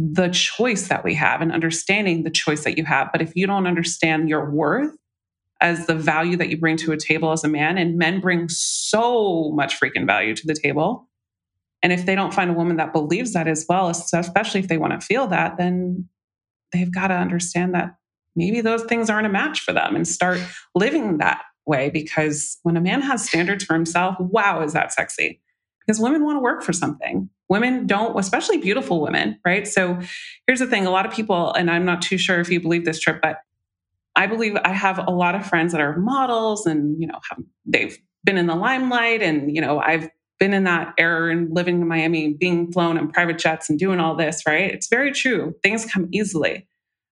the 0.00 0.28
choice 0.28 0.86
that 0.88 1.02
we 1.02 1.12
have 1.14 1.40
and 1.40 1.50
understanding 1.50 2.22
the 2.22 2.30
choice 2.30 2.62
that 2.62 2.78
you 2.78 2.84
have. 2.84 3.10
But 3.10 3.20
if 3.20 3.34
you 3.34 3.48
don't 3.48 3.66
understand 3.66 4.28
your 4.28 4.48
worth 4.48 4.94
as 5.60 5.88
the 5.88 5.94
value 5.96 6.36
that 6.36 6.50
you 6.50 6.56
bring 6.56 6.76
to 6.76 6.92
a 6.92 6.96
table 6.96 7.32
as 7.32 7.42
a 7.42 7.48
man, 7.48 7.78
and 7.78 7.98
men 7.98 8.20
bring 8.20 8.48
so 8.48 9.50
much 9.50 9.78
freaking 9.80 10.06
value 10.06 10.36
to 10.36 10.46
the 10.46 10.54
table. 10.54 11.08
And 11.82 11.92
if 11.92 12.06
they 12.06 12.14
don't 12.14 12.32
find 12.32 12.48
a 12.48 12.54
woman 12.54 12.76
that 12.76 12.92
believes 12.92 13.32
that 13.32 13.48
as 13.48 13.66
well, 13.68 13.88
especially 13.88 14.60
if 14.60 14.68
they 14.68 14.78
want 14.78 14.92
to 14.92 15.04
feel 15.04 15.26
that, 15.26 15.56
then 15.58 16.08
they've 16.72 16.94
got 16.94 17.08
to 17.08 17.14
understand 17.14 17.74
that 17.74 17.96
maybe 18.36 18.60
those 18.60 18.84
things 18.84 19.10
aren't 19.10 19.26
a 19.26 19.30
match 19.30 19.60
for 19.60 19.72
them 19.72 19.96
and 19.96 20.06
start 20.06 20.38
living 20.76 21.18
that 21.18 21.42
way. 21.66 21.90
Because 21.90 22.58
when 22.62 22.76
a 22.76 22.80
man 22.80 23.02
has 23.02 23.28
standards 23.28 23.64
for 23.64 23.74
himself, 23.74 24.14
wow, 24.20 24.62
is 24.62 24.74
that 24.74 24.92
sexy? 24.92 25.40
Because 25.80 25.98
women 25.98 26.24
want 26.24 26.36
to 26.36 26.40
work 26.40 26.62
for 26.62 26.72
something. 26.72 27.30
Women 27.48 27.86
don't, 27.86 28.18
especially 28.18 28.58
beautiful 28.58 29.00
women, 29.00 29.38
right? 29.44 29.66
So 29.66 29.98
here's 30.46 30.58
the 30.58 30.66
thing 30.66 30.86
a 30.86 30.90
lot 30.90 31.06
of 31.06 31.12
people, 31.12 31.52
and 31.54 31.70
I'm 31.70 31.84
not 31.84 32.02
too 32.02 32.18
sure 32.18 32.40
if 32.40 32.50
you 32.50 32.60
believe 32.60 32.84
this 32.84 33.00
trip, 33.00 33.20
but 33.22 33.38
I 34.16 34.26
believe 34.26 34.56
I 34.64 34.72
have 34.72 34.98
a 34.98 35.10
lot 35.10 35.34
of 35.34 35.46
friends 35.46 35.72
that 35.72 35.80
are 35.80 35.96
models 35.96 36.66
and, 36.66 37.00
you 37.00 37.06
know, 37.06 37.18
have, 37.30 37.38
they've 37.64 37.96
been 38.24 38.36
in 38.36 38.46
the 38.46 38.56
limelight 38.56 39.22
and, 39.22 39.54
you 39.54 39.60
know, 39.60 39.78
I've 39.78 40.10
been 40.38 40.52
in 40.52 40.64
that 40.64 40.94
era 40.98 41.30
and 41.32 41.54
living 41.54 41.80
in 41.80 41.88
Miami, 41.88 42.34
being 42.34 42.70
flown 42.72 42.96
in 42.98 43.08
private 43.08 43.38
jets 43.38 43.70
and 43.70 43.78
doing 43.78 44.00
all 44.00 44.14
this, 44.14 44.42
right? 44.46 44.70
It's 44.70 44.88
very 44.88 45.12
true. 45.12 45.54
Things 45.62 45.86
come 45.90 46.08
easily. 46.12 46.68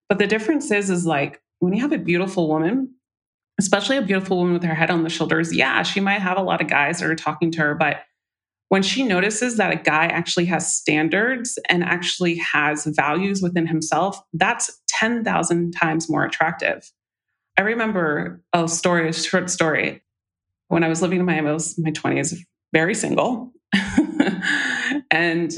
But 0.08 0.18
the 0.18 0.26
difference 0.26 0.70
is, 0.70 0.90
is 0.90 1.06
like 1.06 1.40
when 1.58 1.72
you 1.72 1.80
have 1.80 1.92
a 1.92 1.98
beautiful 1.98 2.48
woman, 2.48 2.94
especially 3.58 3.96
a 3.96 4.02
beautiful 4.02 4.36
woman 4.36 4.52
with 4.52 4.64
her 4.64 4.74
head 4.74 4.90
on 4.90 5.02
the 5.02 5.08
shoulders, 5.08 5.54
yeah, 5.54 5.82
she 5.82 6.00
might 6.00 6.20
have 6.20 6.38
a 6.38 6.42
lot 6.42 6.60
of 6.60 6.68
guys 6.68 7.00
that 7.00 7.08
are 7.08 7.16
talking 7.16 7.50
to 7.52 7.60
her, 7.60 7.74
but 7.74 8.02
when 8.68 8.82
she 8.82 9.02
notices 9.04 9.56
that 9.56 9.72
a 9.72 9.76
guy 9.76 10.06
actually 10.06 10.46
has 10.46 10.74
standards 10.74 11.58
and 11.68 11.84
actually 11.84 12.36
has 12.36 12.84
values 12.84 13.40
within 13.40 13.66
himself, 13.66 14.20
that's 14.32 14.80
10,000 14.88 15.72
times 15.72 16.10
more 16.10 16.24
attractive. 16.24 16.90
I 17.56 17.62
remember 17.62 18.42
a 18.52 18.68
story, 18.68 19.08
a 19.08 19.12
short 19.12 19.50
story. 19.50 20.02
When 20.68 20.82
I 20.82 20.88
was 20.88 21.00
living 21.00 21.20
in 21.20 21.26
Miami, 21.26 21.48
I 21.48 21.52
was 21.52 21.78
in 21.78 21.84
my 21.84 21.92
20s, 21.92 22.36
very 22.72 22.94
single. 22.94 23.52
and 25.10 25.54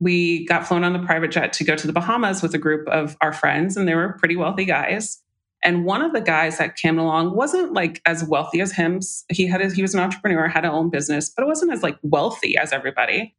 we 0.00 0.46
got 0.46 0.66
flown 0.66 0.84
on 0.84 0.92
the 0.92 0.98
private 0.98 1.30
jet 1.30 1.52
to 1.54 1.64
go 1.64 1.76
to 1.76 1.86
the 1.86 1.92
Bahamas 1.92 2.42
with 2.42 2.54
a 2.54 2.58
group 2.58 2.86
of 2.88 3.16
our 3.20 3.32
friends, 3.32 3.76
and 3.76 3.88
they 3.88 3.94
were 3.94 4.16
pretty 4.18 4.36
wealthy 4.36 4.64
guys. 4.64 5.22
And 5.62 5.84
one 5.84 6.02
of 6.02 6.12
the 6.12 6.20
guys 6.20 6.58
that 6.58 6.76
came 6.76 6.98
along 6.98 7.36
wasn't 7.36 7.72
like 7.72 8.00
as 8.06 8.24
wealthy 8.24 8.60
as 8.60 8.72
him. 8.72 9.00
He 9.28 9.46
had 9.46 9.60
a, 9.60 9.72
he 9.72 9.82
was 9.82 9.94
an 9.94 10.00
entrepreneur, 10.00 10.48
had 10.48 10.64
a 10.64 10.70
own 10.70 10.90
business, 10.90 11.28
but 11.28 11.42
it 11.42 11.46
wasn't 11.46 11.72
as 11.72 11.82
like 11.82 11.98
wealthy 12.02 12.56
as 12.56 12.72
everybody. 12.72 13.34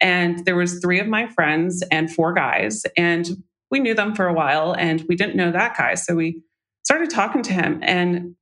And 0.00 0.44
there 0.46 0.56
was 0.56 0.80
three 0.80 0.98
of 0.98 1.06
my 1.06 1.26
friends 1.28 1.82
and 1.90 2.12
four 2.12 2.32
guys, 2.32 2.84
and 2.96 3.42
we 3.70 3.80
knew 3.80 3.94
them 3.94 4.14
for 4.14 4.26
a 4.26 4.32
while, 4.32 4.74
and 4.74 5.04
we 5.08 5.14
didn't 5.14 5.36
know 5.36 5.52
that 5.52 5.76
guy, 5.76 5.94
so 5.94 6.14
we 6.14 6.42
started 6.82 7.10
talking 7.10 7.42
to 7.42 7.52
him, 7.52 7.78
and 7.82 8.34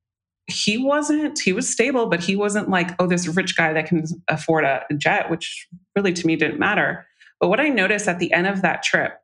he 0.47 0.79
wasn't 0.79 1.39
he 1.39 1.53
was 1.53 1.69
stable, 1.69 2.07
but 2.07 2.21
he 2.21 2.35
wasn't 2.35 2.71
like 2.71 2.91
oh 2.99 3.07
this 3.07 3.29
rich 3.29 3.57
guy 3.57 3.73
that 3.73 3.87
can 3.87 4.05
afford 4.29 4.65
a 4.65 4.83
jet, 4.97 5.31
which 5.31 5.69
really 5.95 6.13
to 6.13 6.27
me 6.27 6.37
didn't 6.37 6.59
matter. 6.59 7.07
But 7.41 7.49
what 7.49 7.61
I 7.61 7.69
noticed 7.69 8.09
at 8.09 8.19
the 8.19 8.33
end 8.33 8.47
of 8.47 8.63
that 8.63 8.83
trip 8.83 9.21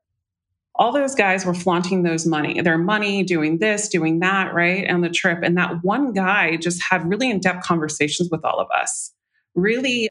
all 0.77 0.93
those 0.93 1.15
guys 1.15 1.47
were 1.47 1.55
flaunting 1.55 2.03
those 2.03 2.27
money, 2.27 2.61
their 2.61 2.79
money, 2.79 3.23
doing 3.23 3.59
this, 3.59 3.89
doing 3.89 4.19
that, 4.21 4.53
right? 4.55 4.91
On 4.91 5.03
the 5.03 5.09
trip. 5.09 5.41
And 5.43 5.57
that 5.57 5.85
one 5.85 6.13
guy 6.13 6.57
just 6.57 6.83
had 6.83 7.09
really 7.09 7.31
in 7.31 7.39
depth 7.39 7.65
conversations 7.65 8.29
with 8.31 8.45
all 8.45 8.59
of 8.59 8.69
us, 8.71 9.13
really 9.55 10.09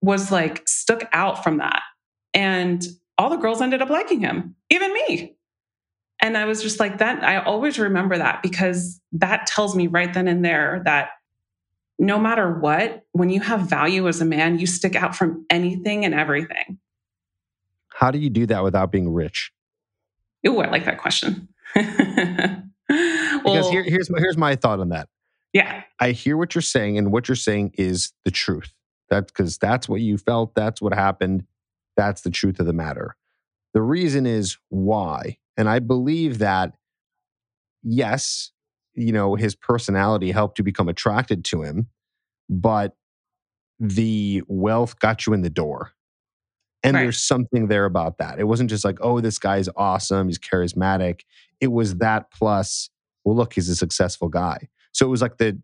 was 0.00 0.32
like 0.32 0.66
stuck 0.66 1.08
out 1.12 1.44
from 1.44 1.58
that. 1.58 1.82
And 2.32 2.86
all 3.18 3.28
the 3.28 3.36
girls 3.36 3.60
ended 3.60 3.82
up 3.82 3.90
liking 3.90 4.20
him, 4.20 4.56
even 4.70 4.92
me. 4.94 5.36
And 6.22 6.36
I 6.36 6.46
was 6.46 6.62
just 6.62 6.80
like, 6.80 6.98
that, 6.98 7.22
I 7.22 7.42
always 7.42 7.78
remember 7.78 8.16
that 8.16 8.42
because 8.42 9.00
that 9.12 9.46
tells 9.46 9.76
me 9.76 9.86
right 9.86 10.12
then 10.12 10.28
and 10.28 10.44
there 10.44 10.82
that 10.84 11.10
no 11.98 12.18
matter 12.18 12.58
what, 12.58 13.04
when 13.12 13.28
you 13.28 13.40
have 13.40 13.68
value 13.68 14.08
as 14.08 14.22
a 14.22 14.24
man, 14.24 14.58
you 14.58 14.66
stick 14.66 14.96
out 14.96 15.14
from 15.14 15.44
anything 15.50 16.06
and 16.06 16.14
everything. 16.14 16.78
How 17.88 18.10
do 18.10 18.18
you 18.18 18.30
do 18.30 18.46
that 18.46 18.64
without 18.64 18.90
being 18.90 19.12
rich? 19.12 19.52
Ooh, 20.46 20.60
I 20.60 20.68
like 20.70 20.84
that 20.84 20.98
question. 20.98 21.48
well, 21.76 22.62
because 22.88 23.70
here, 23.70 23.82
here's 23.82 24.08
here's 24.16 24.36
my 24.36 24.56
thought 24.56 24.80
on 24.80 24.90
that. 24.90 25.08
Yeah, 25.52 25.82
I 25.98 26.12
hear 26.12 26.36
what 26.36 26.54
you're 26.54 26.62
saying, 26.62 26.98
and 26.98 27.12
what 27.12 27.28
you're 27.28 27.36
saying 27.36 27.72
is 27.76 28.12
the 28.24 28.30
truth. 28.30 28.72
That's 29.08 29.30
because 29.30 29.58
that's 29.58 29.88
what 29.88 30.00
you 30.00 30.18
felt. 30.18 30.54
That's 30.54 30.80
what 30.80 30.94
happened. 30.94 31.44
That's 31.96 32.22
the 32.22 32.30
truth 32.30 32.60
of 32.60 32.66
the 32.66 32.72
matter. 32.72 33.16
The 33.74 33.82
reason 33.82 34.26
is 34.26 34.56
why, 34.68 35.38
and 35.56 35.68
I 35.68 35.78
believe 35.78 36.38
that. 36.38 36.74
Yes, 37.82 38.52
you 38.94 39.12
know 39.12 39.36
his 39.36 39.54
personality 39.54 40.30
helped 40.32 40.58
you 40.58 40.64
become 40.64 40.88
attracted 40.88 41.44
to 41.46 41.62
him, 41.62 41.88
but 42.48 42.94
the 43.78 44.42
wealth 44.46 44.98
got 45.00 45.26
you 45.26 45.32
in 45.32 45.40
the 45.40 45.50
door. 45.50 45.92
And 46.82 46.94
right. 46.94 47.02
there's 47.02 47.22
something 47.22 47.68
there 47.68 47.84
about 47.84 48.18
that. 48.18 48.38
It 48.38 48.44
wasn't 48.44 48.70
just 48.70 48.84
like, 48.84 48.98
oh, 49.02 49.20
this 49.20 49.38
guy's 49.38 49.68
awesome, 49.76 50.28
he's 50.28 50.38
charismatic. 50.38 51.20
It 51.60 51.72
was 51.72 51.96
that 51.96 52.30
plus, 52.30 52.88
well, 53.24 53.36
look, 53.36 53.54
he's 53.54 53.68
a 53.68 53.76
successful 53.76 54.28
guy. 54.28 54.68
So 54.92 55.06
it 55.06 55.10
was 55.10 55.20
like 55.20 55.36
the, 55.36 55.60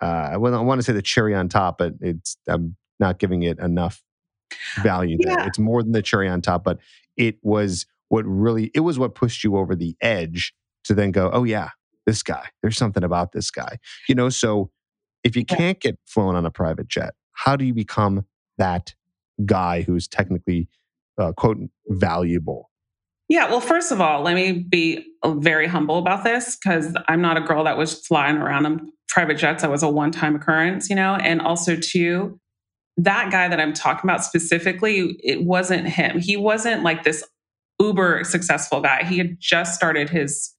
uh, 0.00 0.30
I 0.32 0.36
want 0.36 0.78
to 0.78 0.82
say 0.82 0.92
the 0.92 1.02
cherry 1.02 1.34
on 1.34 1.48
top, 1.48 1.78
but 1.78 1.94
it's 2.00 2.36
I'm 2.48 2.76
not 2.98 3.18
giving 3.18 3.42
it 3.42 3.58
enough 3.58 4.02
value 4.82 5.16
yeah. 5.20 5.36
there. 5.36 5.46
It's 5.46 5.58
more 5.58 5.82
than 5.82 5.92
the 5.92 6.02
cherry 6.02 6.28
on 6.28 6.40
top, 6.40 6.64
but 6.64 6.78
it 7.16 7.36
was 7.42 7.86
what 8.08 8.24
really 8.26 8.70
it 8.74 8.80
was 8.80 8.98
what 8.98 9.14
pushed 9.14 9.44
you 9.44 9.56
over 9.56 9.74
the 9.74 9.96
edge 10.00 10.54
to 10.84 10.94
then 10.94 11.12
go, 11.12 11.30
oh 11.32 11.44
yeah, 11.44 11.70
this 12.06 12.22
guy. 12.22 12.46
There's 12.62 12.76
something 12.76 13.04
about 13.04 13.32
this 13.32 13.50
guy. 13.50 13.78
You 14.08 14.14
know, 14.14 14.28
so 14.28 14.70
if 15.22 15.36
you 15.36 15.44
can't 15.44 15.78
get 15.78 15.98
flown 16.06 16.34
on 16.34 16.44
a 16.44 16.50
private 16.50 16.88
jet, 16.88 17.14
how 17.32 17.56
do 17.56 17.64
you 17.64 17.74
become 17.74 18.26
that 18.58 18.94
guy 19.44 19.82
who's 19.82 20.08
technically 20.08 20.68
uh, 21.18 21.32
quote 21.32 21.58
valuable? 21.88 22.70
Yeah, 23.28 23.48
well, 23.48 23.60
first 23.60 23.92
of 23.92 24.00
all, 24.00 24.22
let 24.22 24.34
me 24.34 24.52
be 24.52 25.04
uh, 25.22 25.32
very 25.32 25.66
humble 25.66 25.98
about 25.98 26.24
this 26.24 26.56
because 26.56 26.94
I'm 27.08 27.22
not 27.22 27.36
a 27.36 27.40
girl 27.40 27.64
that 27.64 27.78
was 27.78 28.06
flying 28.06 28.36
around 28.36 28.66
in 28.66 28.92
private 29.08 29.38
jets. 29.38 29.62
That 29.62 29.70
was 29.70 29.82
a 29.82 29.88
one 29.88 30.10
time 30.10 30.36
occurrence, 30.36 30.90
you 30.90 30.96
know? 30.96 31.14
And 31.14 31.40
also, 31.40 31.76
too, 31.76 32.38
that 32.98 33.30
guy 33.30 33.48
that 33.48 33.58
I'm 33.58 33.72
talking 33.72 34.08
about 34.08 34.24
specifically, 34.24 35.18
it 35.22 35.44
wasn't 35.44 35.88
him. 35.88 36.18
He 36.18 36.36
wasn't 36.36 36.82
like 36.82 37.04
this 37.04 37.24
uber 37.80 38.22
successful 38.24 38.80
guy. 38.80 39.04
He 39.04 39.18
had 39.18 39.36
just 39.40 39.74
started 39.74 40.10
his 40.10 40.54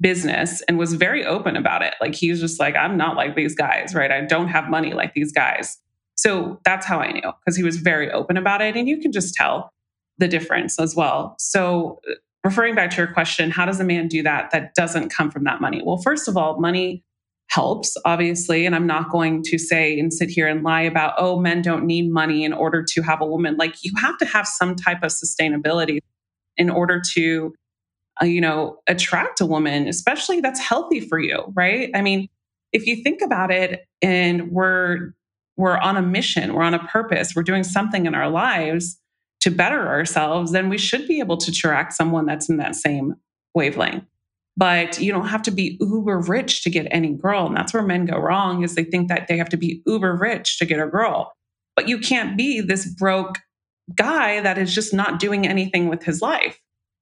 business 0.00 0.62
and 0.62 0.78
was 0.78 0.94
very 0.94 1.26
open 1.26 1.56
about 1.56 1.82
it. 1.82 1.94
Like 2.00 2.14
he 2.14 2.30
was 2.30 2.40
just 2.40 2.60
like, 2.60 2.74
I'm 2.74 2.96
not 2.96 3.16
like 3.16 3.36
these 3.36 3.54
guys, 3.54 3.94
right? 3.94 4.10
I 4.10 4.22
don't 4.22 4.48
have 4.48 4.70
money 4.70 4.94
like 4.94 5.14
these 5.14 5.32
guys. 5.32 5.76
So 6.18 6.58
that's 6.64 6.84
how 6.84 6.98
I 6.98 7.12
knew 7.12 7.22
because 7.22 7.56
he 7.56 7.62
was 7.62 7.76
very 7.76 8.10
open 8.10 8.36
about 8.36 8.60
it. 8.60 8.76
And 8.76 8.88
you 8.88 8.98
can 8.98 9.12
just 9.12 9.34
tell 9.34 9.70
the 10.18 10.26
difference 10.26 10.78
as 10.80 10.96
well. 10.96 11.36
So, 11.38 12.00
referring 12.44 12.74
back 12.74 12.90
to 12.90 12.96
your 12.96 13.06
question, 13.06 13.50
how 13.50 13.64
does 13.66 13.78
a 13.78 13.84
man 13.84 14.08
do 14.08 14.22
that 14.24 14.50
that 14.50 14.74
doesn't 14.74 15.10
come 15.10 15.30
from 15.30 15.44
that 15.44 15.60
money? 15.60 15.80
Well, 15.84 15.98
first 15.98 16.26
of 16.26 16.36
all, 16.36 16.60
money 16.60 17.04
helps, 17.50 17.96
obviously. 18.04 18.66
And 18.66 18.74
I'm 18.74 18.86
not 18.86 19.10
going 19.10 19.42
to 19.44 19.58
say 19.58 19.98
and 19.98 20.12
sit 20.12 20.28
here 20.28 20.48
and 20.48 20.64
lie 20.64 20.82
about, 20.82 21.14
oh, 21.18 21.38
men 21.38 21.62
don't 21.62 21.86
need 21.86 22.10
money 22.10 22.44
in 22.44 22.52
order 22.52 22.82
to 22.82 23.02
have 23.02 23.20
a 23.20 23.26
woman. 23.26 23.56
Like 23.56 23.76
you 23.84 23.92
have 23.96 24.18
to 24.18 24.24
have 24.24 24.46
some 24.46 24.74
type 24.74 25.02
of 25.04 25.10
sustainability 25.10 26.00
in 26.56 26.68
order 26.68 27.00
to, 27.14 27.54
uh, 28.20 28.26
you 28.26 28.40
know, 28.40 28.78
attract 28.88 29.40
a 29.40 29.46
woman, 29.46 29.86
especially 29.86 30.40
that's 30.40 30.60
healthy 30.60 31.00
for 31.00 31.20
you, 31.20 31.52
right? 31.54 31.90
I 31.94 32.02
mean, 32.02 32.28
if 32.72 32.86
you 32.86 33.02
think 33.02 33.22
about 33.22 33.52
it 33.52 33.84
and 34.02 34.50
we're 34.50 35.12
we're 35.58 35.76
on 35.76 35.96
a 35.96 36.02
mission, 36.02 36.54
we're 36.54 36.62
on 36.62 36.72
a 36.72 36.78
purpose, 36.86 37.34
we're 37.34 37.42
doing 37.42 37.64
something 37.64 38.06
in 38.06 38.14
our 38.14 38.30
lives 38.30 38.98
to 39.40 39.50
better 39.50 39.86
ourselves, 39.88 40.52
then 40.52 40.68
we 40.68 40.78
should 40.78 41.06
be 41.06 41.18
able 41.18 41.36
to 41.36 41.50
attract 41.50 41.92
someone 41.92 42.26
that's 42.26 42.48
in 42.48 42.56
that 42.56 42.74
same 42.74 43.14
wavelength. 43.54 44.04
But 44.56 45.00
you 45.00 45.12
don't 45.12 45.28
have 45.28 45.42
to 45.42 45.50
be 45.50 45.76
uber 45.80 46.18
rich 46.18 46.62
to 46.62 46.70
get 46.70 46.88
any 46.90 47.12
girl 47.12 47.46
and 47.46 47.56
that's 47.56 47.74
where 47.74 47.82
men 47.82 48.06
go 48.06 48.18
wrong 48.18 48.62
is 48.62 48.74
they 48.74 48.84
think 48.84 49.08
that 49.08 49.28
they 49.28 49.36
have 49.36 49.48
to 49.50 49.56
be 49.56 49.82
uber 49.86 50.16
rich 50.16 50.58
to 50.58 50.64
get 50.64 50.80
a 50.80 50.86
girl. 50.86 51.32
But 51.76 51.88
you 51.88 51.98
can't 51.98 52.36
be 52.36 52.60
this 52.60 52.86
broke 52.86 53.38
guy 53.94 54.40
that 54.40 54.58
is 54.58 54.74
just 54.74 54.92
not 54.94 55.20
doing 55.20 55.46
anything 55.46 55.88
with 55.88 56.02
his 56.02 56.22
life. 56.22 56.58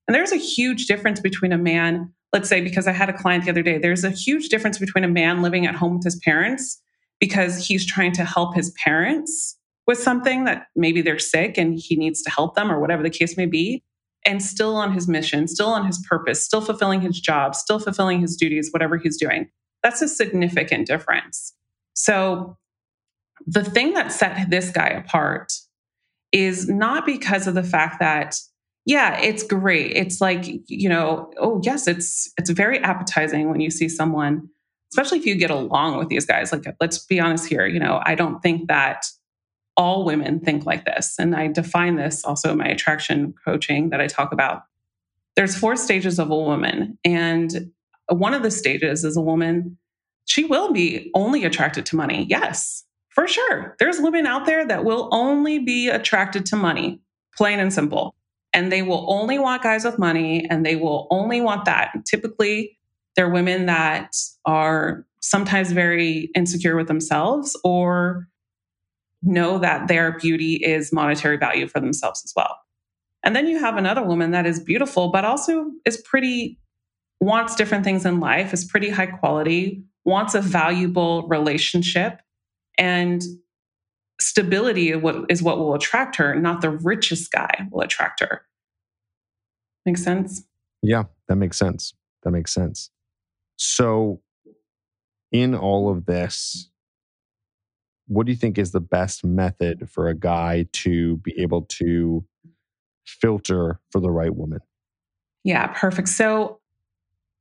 And 0.07 0.14
there's 0.14 0.33
a 0.33 0.37
huge 0.37 0.87
difference 0.87 1.21
between 1.21 1.53
a 1.53 1.59
man 1.59 2.12
let's 2.33 2.49
say 2.49 2.61
because 2.61 2.87
i 2.87 2.92
had 2.92 3.09
a 3.09 3.12
client 3.12 3.45
the 3.45 3.51
other 3.51 3.62
day 3.62 3.79
there's 3.79 4.05
a 4.05 4.11
huge 4.11 4.49
difference 4.49 4.79
between 4.79 5.05
a 5.05 5.09
man 5.09 5.42
living 5.42 5.64
at 5.64 5.75
home 5.75 5.95
with 5.95 6.05
his 6.05 6.21
parents 6.25 6.83
because 7.20 7.66
he's 7.66 7.87
trying 7.87 8.12
to 8.12 8.24
help 8.24 8.55
his 8.55 8.74
parents 8.83 9.57
with 9.87 9.98
something 9.98 10.44
that 10.44 10.66
maybe 10.74 11.00
they're 11.00 11.18
sick 11.18 11.57
and 11.57 11.79
he 11.79 11.96
needs 11.96 12.22
to 12.22 12.31
help 12.31 12.55
them 12.55 12.70
or 12.70 12.81
whatever 12.81 13.02
the 13.02 13.11
case 13.11 13.37
may 13.37 13.46
be 13.46 13.83
and 14.24 14.42
still 14.42 14.74
on 14.74 14.92
his 14.92 15.07
mission, 15.07 15.46
still 15.46 15.68
on 15.68 15.87
his 15.87 16.05
purpose, 16.09 16.44
still 16.44 16.61
fulfilling 16.61 17.00
his 17.00 17.20
job, 17.20 17.55
still 17.55 17.79
fulfilling 17.79 18.20
his 18.20 18.37
duties, 18.37 18.70
whatever 18.72 18.96
he's 18.96 19.16
doing. 19.16 19.48
That's 19.83 20.02
a 20.02 20.09
significant 20.09 20.87
difference. 20.87 21.55
So, 21.94 22.57
the 23.46 23.62
thing 23.62 23.92
that 23.92 24.12
set 24.12 24.50
this 24.50 24.70
guy 24.70 24.88
apart 24.88 25.52
is 26.33 26.68
not 26.68 27.07
because 27.07 27.46
of 27.46 27.55
the 27.55 27.62
fact 27.62 28.00
that 28.00 28.37
yeah 28.87 29.18
it's 29.20 29.42
great 29.42 29.92
it's 29.92 30.20
like 30.20 30.44
you 30.68 30.88
know 30.88 31.31
oh 31.38 31.61
yes 31.62 31.87
it's 31.87 32.33
it's 32.38 32.50
very 32.50 32.79
appetizing 32.81 33.50
when 33.50 33.61
you 33.61 33.70
see 33.70 33.88
someone 33.88 34.48
especially 34.92 35.18
if 35.18 35.27
you 35.27 35.35
get 35.35 35.51
along 35.51 35.99
with 35.99 36.09
these 36.09 36.27
guys 36.27 36.53
like 36.53 36.64
let's 36.81 36.99
be 37.07 37.20
honest 37.20 37.49
here 37.49 37.66
you 37.66 37.79
know 37.79 38.01
i 38.05 38.14
don't 38.14 38.40
think 38.40 38.68
that 38.68 39.07
all 39.77 40.05
women 40.05 40.40
think 40.40 40.64
like 40.64 40.85
this. 40.85 41.16
And 41.18 41.35
I 41.35 41.49
define 41.49 41.96
this 41.96 42.25
also 42.25 42.53
in 42.53 42.59
my 42.59 42.66
attraction 42.66 43.35
coaching 43.44 43.90
that 43.90 44.01
I 44.01 44.07
talk 44.07 44.33
about. 44.33 44.62
There's 45.35 45.57
four 45.57 45.77
stages 45.77 46.18
of 46.18 46.31
a 46.31 46.37
woman. 46.37 46.99
And 47.05 47.72
one 48.09 48.33
of 48.33 48.42
the 48.42 48.51
stages 48.51 49.05
is 49.05 49.16
a 49.16 49.20
woman, 49.20 49.77
she 50.25 50.44
will 50.44 50.72
be 50.72 51.11
only 51.14 51.44
attracted 51.44 51.85
to 51.87 51.96
money. 51.96 52.27
Yes, 52.29 52.85
for 53.11 53.29
sure. 53.29 53.77
There's 53.79 54.01
women 54.01 54.27
out 54.27 54.46
there 54.46 54.66
that 54.66 54.85
will 54.85 55.09
only 55.12 55.59
be 55.59 55.88
attracted 55.88 56.46
to 56.46 56.57
money, 56.57 57.01
plain 57.37 57.61
and 57.61 57.72
simple. 57.72 58.14
And 58.53 58.72
they 58.72 58.81
will 58.81 59.05
only 59.12 59.38
want 59.38 59.62
guys 59.62 59.85
with 59.85 59.99
money 59.99 60.46
and 60.49 60.64
they 60.64 60.77
will 60.77 61.07
only 61.11 61.42
want 61.42 61.66
that. 61.66 61.92
Typically, 62.07 62.76
they're 63.16 63.31
women 63.31 63.66
that 63.66 64.14
are 64.44 65.05
sometimes 65.20 65.72
very 65.72 66.31
insecure 66.35 66.76
with 66.76 66.87
themselves 66.87 67.59
or 67.64 68.29
know 69.22 69.59
that 69.59 69.88
their 69.88 70.18
beauty 70.18 70.55
is 70.55 70.92
monetary 70.92 71.37
value 71.37 71.66
for 71.66 71.81
themselves 71.81 72.22
as 72.24 72.33
well. 72.37 72.57
And 73.24 73.35
then 73.35 73.48
you 73.48 73.59
have 73.59 73.76
another 73.76 74.05
woman 74.05 74.31
that 74.31 74.46
is 74.46 74.61
beautiful, 74.61 75.11
but 75.11 75.24
also 75.24 75.70
is 75.85 75.96
pretty, 75.96 76.61
wants 77.20 77.57
different 77.57 77.83
things 77.83 78.07
in 78.07 78.20
life, 78.20 78.52
is 78.52 78.64
pretty 78.64 78.90
high 78.90 79.07
quality, 79.07 79.83
wants 80.05 80.35
a 80.35 80.40
valuable 80.40 81.26
relationship. 81.26 82.20
And 82.79 83.22
stability 84.20 84.90
is 84.90 85.42
what 85.42 85.59
will 85.59 85.74
attract 85.74 86.16
her, 86.16 86.37
not 86.37 86.61
the 86.61 86.70
richest 86.70 87.33
guy 87.33 87.66
will 87.72 87.81
attract 87.81 88.20
her. 88.20 88.42
Makes 89.85 90.05
sense? 90.05 90.44
Yeah, 90.83 91.05
that 91.26 91.37
makes 91.37 91.59
sense. 91.59 91.94
That 92.22 92.31
makes 92.31 92.52
sense. 92.52 92.90
So, 93.57 94.21
in 95.33 95.55
all 95.55 95.90
of 95.90 96.07
this, 96.07 96.71
what 98.09 98.27
do 98.27 98.33
you 98.33 98.38
think 98.38 98.59
is 98.59 98.73
the 98.73 98.81
best 98.81 99.25
method 99.25 99.88
for 99.90 100.09
a 100.09 100.14
guy 100.14 100.66
to 100.73 101.16
be 101.19 101.38
able 101.40 101.62
to 101.62 102.25
filter 103.07 103.81
for 103.90 104.01
the 104.01 104.11
right 104.11 104.35
woman? 104.35 104.61
Yeah, 105.45 105.69
perfect. 105.69 106.09
So 106.09 106.61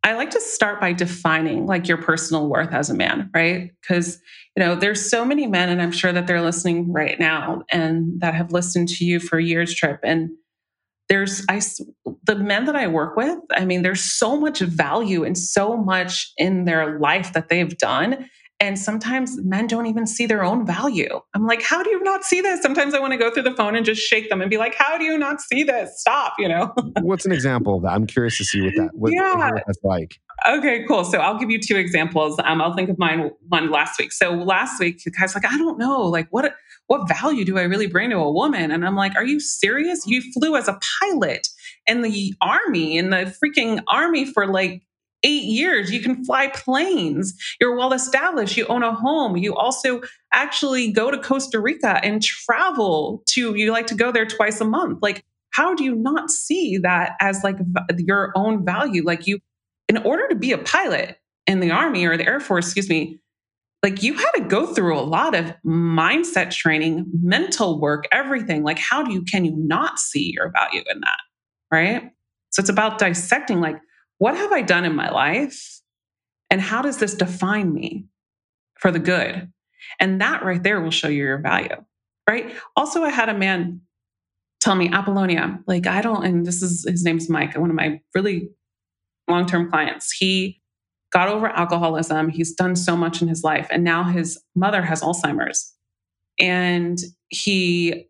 I 0.03 0.13
like 0.13 0.29
to 0.31 0.41
start 0.41 0.79
by 0.79 0.93
defining 0.93 1.65
like 1.65 1.87
your 1.87 1.97
personal 1.97 2.47
worth 2.47 2.71
as 2.71 2.91
a 2.91 2.93
man, 2.93 3.31
right? 3.33 3.71
Because, 3.81 4.19
you 4.55 4.63
know, 4.63 4.75
there's 4.75 5.09
so 5.09 5.25
many 5.25 5.47
men, 5.47 5.69
and 5.69 5.81
I'm 5.81 5.91
sure 5.91 6.13
that 6.13 6.27
they're 6.27 6.43
listening 6.43 6.93
right 6.93 7.19
now 7.19 7.63
and 7.71 8.21
that 8.21 8.35
have 8.35 8.51
listened 8.51 8.89
to 8.89 9.05
you 9.05 9.19
for 9.19 9.39
years, 9.39 9.73
Trip. 9.73 9.99
And 10.03 10.29
there's, 11.09 11.45
I, 11.49 11.61
the 12.23 12.35
men 12.35 12.65
that 12.65 12.75
I 12.75 12.87
work 12.87 13.15
with, 13.15 13.37
I 13.51 13.65
mean, 13.65 13.81
there's 13.81 14.03
so 14.03 14.39
much 14.39 14.59
value 14.59 15.23
and 15.23 15.37
so 15.37 15.77
much 15.77 16.31
in 16.37 16.65
their 16.65 16.99
life 16.99 17.33
that 17.33 17.49
they've 17.49 17.77
done. 17.77 18.29
And 18.61 18.79
sometimes 18.79 19.37
men 19.43 19.67
don't 19.67 19.85
even 19.85 20.07
see 20.07 20.25
their 20.25 20.43
own 20.43 20.65
value. 20.65 21.19
I'm 21.33 21.45
like, 21.45 21.61
how 21.61 21.83
do 21.83 21.89
you 21.89 22.01
not 22.03 22.23
see 22.23 22.39
this? 22.39 22.61
Sometimes 22.61 22.93
I 22.93 22.99
want 22.99 23.11
to 23.11 23.17
go 23.17 23.29
through 23.29 23.43
the 23.43 23.53
phone 23.53 23.75
and 23.75 23.85
just 23.85 24.01
shake 24.01 24.29
them 24.29 24.41
and 24.41 24.49
be 24.49 24.57
like, 24.57 24.75
how 24.75 24.97
do 24.97 25.03
you 25.03 25.17
not 25.17 25.41
see 25.41 25.63
this? 25.63 25.99
Stop, 25.99 26.35
you 26.39 26.47
know? 26.47 26.73
What's 27.01 27.25
an 27.25 27.33
example 27.33 27.75
of 27.75 27.83
that? 27.83 27.89
I'm 27.89 28.07
curious 28.07 28.37
to 28.37 28.45
see 28.45 28.61
what 28.61 28.73
that 28.77 28.89
what, 28.93 29.11
yeah. 29.11 29.51
what 29.51 29.63
that's 29.67 29.83
like. 29.83 30.21
Okay, 30.47 30.85
cool. 30.87 31.03
So 31.03 31.17
I'll 31.17 31.37
give 31.37 31.49
you 31.49 31.59
two 31.59 31.75
examples. 31.75 32.39
Um, 32.43 32.61
I'll 32.61 32.73
think 32.73 32.89
of 32.89 32.97
mine 32.97 33.31
one 33.49 33.71
last 33.71 33.99
week. 33.99 34.13
So 34.13 34.31
last 34.31 34.79
week, 34.79 35.03
the 35.03 35.11
guy's 35.11 35.35
like, 35.35 35.45
I 35.45 35.57
don't 35.57 35.77
know, 35.77 36.03
like 36.03 36.27
what 36.29 36.53
what 36.87 37.07
value 37.07 37.45
do 37.45 37.57
I 37.57 37.63
really 37.63 37.87
bring 37.87 38.11
to 38.11 38.17
a 38.17 38.31
woman? 38.31 38.71
And 38.71 38.85
I'm 38.85 38.95
like, 38.95 39.15
Are 39.15 39.25
you 39.25 39.39
serious? 39.39 40.05
You 40.05 40.21
flew 40.33 40.55
as 40.55 40.67
a 40.67 40.79
pilot 41.01 41.47
in 41.87 42.01
the 42.01 42.33
army, 42.41 42.97
in 42.97 43.09
the 43.09 43.35
freaking 43.43 43.81
army 43.87 44.25
for 44.25 44.47
like 44.47 44.83
eight 45.23 45.43
years. 45.43 45.91
You 45.91 45.99
can 46.01 46.23
fly 46.23 46.47
planes. 46.47 47.33
You're 47.59 47.75
well 47.75 47.93
established. 47.93 48.57
You 48.57 48.67
own 48.67 48.83
a 48.83 48.93
home. 48.93 49.35
You 49.37 49.55
also 49.55 50.01
actually 50.31 50.91
go 50.91 51.09
to 51.09 51.17
Costa 51.17 51.59
Rica 51.59 51.99
and 52.03 52.21
travel 52.21 53.23
to, 53.29 53.55
you 53.55 53.71
like 53.71 53.87
to 53.87 53.95
go 53.95 54.11
there 54.11 54.25
twice 54.25 54.61
a 54.61 54.65
month. 54.65 54.99
Like, 55.01 55.25
how 55.49 55.73
do 55.73 55.83
you 55.83 55.95
not 55.95 56.29
see 56.29 56.77
that 56.77 57.13
as 57.19 57.43
like 57.43 57.57
your 57.97 58.33
own 58.35 58.63
value? 58.63 59.03
Like, 59.03 59.25
you, 59.25 59.39
in 59.89 59.97
order 59.97 60.27
to 60.27 60.35
be 60.35 60.51
a 60.51 60.57
pilot 60.57 61.17
in 61.47 61.59
the 61.59 61.71
Army 61.71 62.05
or 62.05 62.17
the 62.17 62.27
Air 62.27 62.39
Force, 62.39 62.65
excuse 62.65 62.89
me, 62.89 63.19
like 63.85 64.01
you 64.01 64.15
had 64.15 64.31
to 64.31 64.41
go 64.41 64.65
through 64.65 64.97
a 64.97 65.01
lot 65.01 65.35
of 65.35 65.53
mindset 65.63 66.49
training, 66.49 67.05
mental 67.21 67.79
work, 67.79 68.05
everything. 68.11 68.63
Like, 68.63 68.79
how 68.79 69.03
do 69.03 69.13
you, 69.13 69.21
can 69.21 69.45
you 69.45 69.53
not 69.55 69.99
see 69.99 70.31
your 70.33 70.51
value 70.51 70.81
in 70.89 71.01
that? 71.01 71.19
Right. 71.71 72.09
So 72.49 72.61
it's 72.61 72.69
about 72.69 72.97
dissecting 72.97 73.61
like, 73.61 73.75
what 74.17 74.35
have 74.35 74.51
I 74.51 74.63
done 74.63 74.85
in 74.85 74.95
my 74.95 75.11
life? 75.11 75.81
And 76.49 76.59
how 76.59 76.81
does 76.81 76.97
this 76.97 77.13
define 77.13 77.71
me 77.75 78.07
for 78.79 78.89
the 78.89 78.97
good? 78.97 79.51
And 79.99 80.19
that 80.19 80.43
right 80.43 80.63
there 80.63 80.81
will 80.81 80.89
show 80.89 81.07
you 81.07 81.23
your 81.23 81.37
value, 81.37 81.85
right? 82.27 82.55
Also, 82.75 83.03
I 83.03 83.11
had 83.11 83.29
a 83.29 83.37
man 83.37 83.81
tell 84.61 84.73
me, 84.73 84.89
Apollonia, 84.89 85.59
like, 85.67 85.85
I 85.85 86.01
don't, 86.01 86.25
and 86.25 86.43
this 86.43 86.63
is 86.63 86.87
his 86.89 87.03
name's 87.03 87.29
Mike, 87.29 87.55
one 87.55 87.69
of 87.69 87.75
my 87.75 87.99
really 88.15 88.49
long 89.29 89.45
term 89.45 89.69
clients. 89.69 90.11
He 90.11 90.63
got 91.15 91.29
over 91.29 91.47
alcoholism. 91.47 92.27
He's 92.27 92.51
done 92.51 92.75
so 92.75 92.97
much 92.97 93.21
in 93.21 93.29
his 93.29 93.41
life. 93.41 93.67
And 93.71 93.85
now 93.85 94.03
his 94.03 94.37
mother 94.53 94.81
has 94.81 95.01
Alzheimer's. 95.01 95.73
And 96.41 96.99
he 97.29 98.07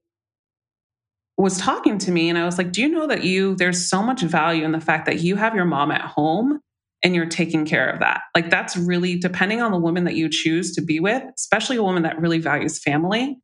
was 1.38 1.60
talking 1.60 2.00
to 2.00 2.12
me 2.12 2.30
and 2.30 2.38
I 2.40 2.46
was 2.46 2.58
like, 2.58 2.72
Do 2.72 2.82
you 2.82 2.90
know 2.90 3.06
that 3.06 3.24
you, 3.24 3.56
there's 3.56 3.88
so 3.88 4.02
much 4.02 4.22
value 4.22 4.66
in 4.66 4.72
the 4.72 4.82
fact 4.82 5.06
that 5.06 5.20
you 5.20 5.36
have 5.36 5.54
your 5.54 5.66
mom 5.66 5.92
at 5.92 6.02
home 6.02 6.60
and 7.04 7.14
you're 7.14 7.28
taking 7.28 7.64
care 7.64 7.88
of 7.88 8.00
that? 8.00 8.22
Like, 8.34 8.50
that's 8.50 8.76
really 8.76 9.20
depending 9.20 9.62
on 9.62 9.72
the 9.72 9.78
woman 9.78 10.06
that 10.06 10.16
you 10.16 10.28
choose 10.28 10.74
to 10.74 10.82
be 10.82 11.00
with, 11.00 11.22
especially 11.38 11.76
a 11.78 11.84
woman 11.84 12.02
that 12.04 12.20
really 12.20 12.40
values 12.40 12.80
family, 12.80 13.38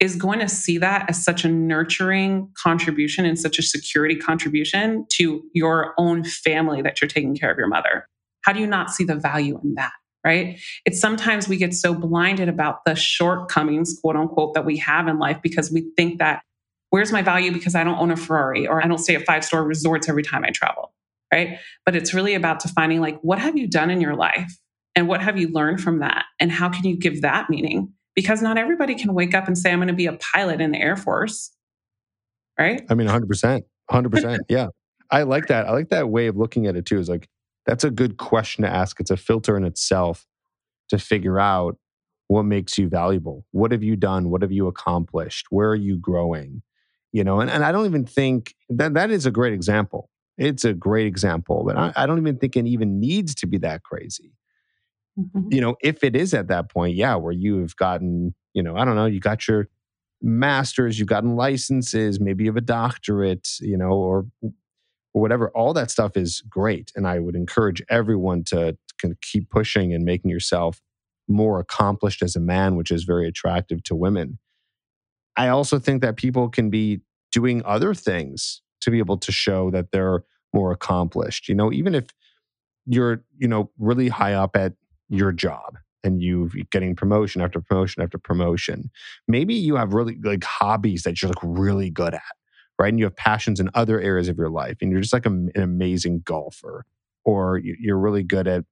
is 0.00 0.16
going 0.16 0.38
to 0.38 0.48
see 0.48 0.78
that 0.78 1.04
as 1.10 1.22
such 1.22 1.44
a 1.44 1.48
nurturing 1.50 2.50
contribution 2.56 3.26
and 3.26 3.38
such 3.38 3.58
a 3.58 3.62
security 3.62 4.16
contribution 4.16 5.04
to 5.10 5.42
your 5.52 5.92
own 5.98 6.24
family 6.24 6.80
that 6.80 7.02
you're 7.02 7.08
taking 7.08 7.36
care 7.36 7.50
of 7.52 7.58
your 7.58 7.68
mother. 7.68 8.06
How 8.42 8.52
do 8.52 8.60
you 8.60 8.66
not 8.66 8.90
see 8.90 9.04
the 9.04 9.16
value 9.16 9.58
in 9.62 9.74
that? 9.74 9.92
right? 10.24 10.60
It's 10.84 11.00
sometimes 11.00 11.48
we 11.48 11.56
get 11.56 11.74
so 11.74 11.94
blinded 11.94 12.48
about 12.48 12.84
the 12.84 12.94
shortcomings, 12.94 13.98
quote 14.00 14.16
unquote, 14.16 14.54
that 14.54 14.64
we 14.64 14.76
have 14.78 15.08
in 15.08 15.18
life 15.18 15.40
because 15.42 15.72
we 15.72 15.90
think 15.96 16.18
that 16.18 16.42
where's 16.90 17.10
my 17.10 17.22
value 17.22 17.52
because 17.52 17.74
I 17.74 17.84
don't 17.84 17.98
own 17.98 18.10
a 18.10 18.16
Ferrari 18.16 18.66
or 18.66 18.82
I 18.82 18.86
don't 18.86 18.98
stay 18.98 19.16
at 19.16 19.24
five 19.24 19.44
star 19.44 19.64
resorts 19.64 20.08
every 20.08 20.22
time 20.22 20.44
I 20.44 20.50
travel, 20.50 20.92
right? 21.32 21.58
But 21.84 21.96
it's 21.96 22.14
really 22.14 22.34
about 22.34 22.60
defining 22.60 23.00
like, 23.00 23.18
what 23.22 23.38
have 23.38 23.56
you 23.56 23.66
done 23.66 23.90
in 23.90 24.00
your 24.00 24.14
life? 24.14 24.58
And 24.94 25.08
what 25.08 25.22
have 25.22 25.38
you 25.38 25.48
learned 25.48 25.80
from 25.80 26.00
that? 26.00 26.26
And 26.38 26.52
how 26.52 26.68
can 26.68 26.84
you 26.84 26.96
give 26.96 27.22
that 27.22 27.48
meaning? 27.48 27.92
Because 28.14 28.42
not 28.42 28.58
everybody 28.58 28.94
can 28.94 29.14
wake 29.14 29.34
up 29.34 29.46
and 29.46 29.56
say, 29.56 29.72
I'm 29.72 29.78
going 29.78 29.88
to 29.88 29.94
be 29.94 30.06
a 30.06 30.18
pilot 30.34 30.60
in 30.60 30.70
the 30.70 30.78
Air 30.78 30.96
Force, 30.96 31.50
right? 32.58 32.82
I 32.90 32.94
mean, 32.94 33.08
100%. 33.08 33.62
100%. 33.90 34.38
yeah. 34.50 34.68
I 35.10 35.22
like 35.22 35.46
that. 35.46 35.66
I 35.66 35.72
like 35.72 35.88
that 35.88 36.10
way 36.10 36.26
of 36.26 36.36
looking 36.36 36.66
at 36.66 36.76
it 36.76 36.84
too. 36.84 36.98
Is 36.98 37.08
like, 37.08 37.26
that's 37.66 37.84
a 37.84 37.90
good 37.90 38.16
question 38.16 38.64
to 38.64 38.70
ask. 38.70 39.00
It's 39.00 39.10
a 39.10 39.16
filter 39.16 39.56
in 39.56 39.64
itself 39.64 40.26
to 40.88 40.98
figure 40.98 41.38
out 41.38 41.78
what 42.28 42.44
makes 42.44 42.78
you 42.78 42.88
valuable. 42.88 43.44
What 43.52 43.72
have 43.72 43.82
you 43.82 43.96
done? 43.96 44.30
What 44.30 44.42
have 44.42 44.52
you 44.52 44.66
accomplished? 44.66 45.46
Where 45.50 45.70
are 45.70 45.76
you 45.76 45.96
growing? 45.96 46.62
You 47.12 47.24
know, 47.24 47.40
and, 47.40 47.50
and 47.50 47.64
I 47.64 47.72
don't 47.72 47.84
even 47.86 48.06
think 48.06 48.54
that 48.70 48.94
that 48.94 49.10
is 49.10 49.26
a 49.26 49.30
great 49.30 49.52
example. 49.52 50.08
It's 50.38 50.64
a 50.64 50.72
great 50.72 51.06
example, 51.06 51.62
but 51.64 51.76
I, 51.76 51.92
I 51.94 52.06
don't 52.06 52.18
even 52.18 52.38
think 52.38 52.56
it 52.56 52.66
even 52.66 52.98
needs 52.98 53.34
to 53.36 53.46
be 53.46 53.58
that 53.58 53.82
crazy. 53.82 54.32
Mm-hmm. 55.18 55.52
You 55.52 55.60
know, 55.60 55.76
if 55.82 56.02
it 56.02 56.16
is 56.16 56.32
at 56.32 56.48
that 56.48 56.70
point, 56.70 56.96
yeah, 56.96 57.16
where 57.16 57.32
you 57.32 57.58
have 57.58 57.76
gotten, 57.76 58.34
you 58.54 58.62
know, 58.62 58.76
I 58.76 58.86
don't 58.86 58.96
know, 58.96 59.04
you 59.04 59.20
got 59.20 59.46
your 59.46 59.68
masters, 60.22 60.98
you've 60.98 61.08
gotten 61.08 61.36
licenses, 61.36 62.18
maybe 62.18 62.44
you 62.44 62.50
have 62.50 62.56
a 62.56 62.62
doctorate, 62.62 63.46
you 63.60 63.76
know, 63.76 63.90
or 63.90 64.26
or 65.14 65.20
whatever, 65.20 65.50
all 65.50 65.74
that 65.74 65.90
stuff 65.90 66.16
is 66.16 66.42
great. 66.48 66.90
And 66.94 67.06
I 67.06 67.18
would 67.18 67.34
encourage 67.34 67.82
everyone 67.88 68.44
to, 68.44 68.76
to 69.00 69.16
keep 69.20 69.50
pushing 69.50 69.92
and 69.92 70.04
making 70.04 70.30
yourself 70.30 70.80
more 71.28 71.60
accomplished 71.60 72.22
as 72.22 72.36
a 72.36 72.40
man, 72.40 72.76
which 72.76 72.90
is 72.90 73.04
very 73.04 73.28
attractive 73.28 73.82
to 73.84 73.94
women. 73.94 74.38
I 75.36 75.48
also 75.48 75.78
think 75.78 76.02
that 76.02 76.16
people 76.16 76.48
can 76.48 76.70
be 76.70 77.00
doing 77.30 77.62
other 77.64 77.94
things 77.94 78.62
to 78.82 78.90
be 78.90 78.98
able 78.98 79.16
to 79.18 79.32
show 79.32 79.70
that 79.70 79.92
they're 79.92 80.24
more 80.52 80.72
accomplished. 80.72 81.48
You 81.48 81.54
know, 81.54 81.72
even 81.72 81.94
if 81.94 82.08
you're, 82.86 83.22
you 83.38 83.48
know, 83.48 83.70
really 83.78 84.08
high 84.08 84.34
up 84.34 84.56
at 84.56 84.74
your 85.08 85.32
job 85.32 85.78
and 86.04 86.20
you 86.20 86.46
are 86.46 86.64
getting 86.70 86.96
promotion 86.96 87.40
after 87.40 87.60
promotion 87.60 88.02
after 88.02 88.18
promotion, 88.18 88.90
maybe 89.28 89.54
you 89.54 89.76
have 89.76 89.94
really 89.94 90.18
like 90.22 90.44
hobbies 90.44 91.04
that 91.04 91.22
you're 91.22 91.30
like 91.30 91.38
really 91.42 91.90
good 91.90 92.14
at 92.14 92.22
right? 92.82 92.88
And 92.88 92.98
you 92.98 93.04
have 93.06 93.16
passions 93.16 93.60
in 93.60 93.70
other 93.74 94.00
areas 94.00 94.28
of 94.28 94.36
your 94.36 94.50
life, 94.50 94.78
and 94.80 94.90
you're 94.90 95.00
just 95.00 95.12
like 95.12 95.26
a, 95.26 95.30
an 95.30 95.52
amazing 95.56 96.22
golfer, 96.24 96.84
or 97.24 97.58
you're 97.58 97.98
really 97.98 98.24
good 98.24 98.48
at, 98.48 98.64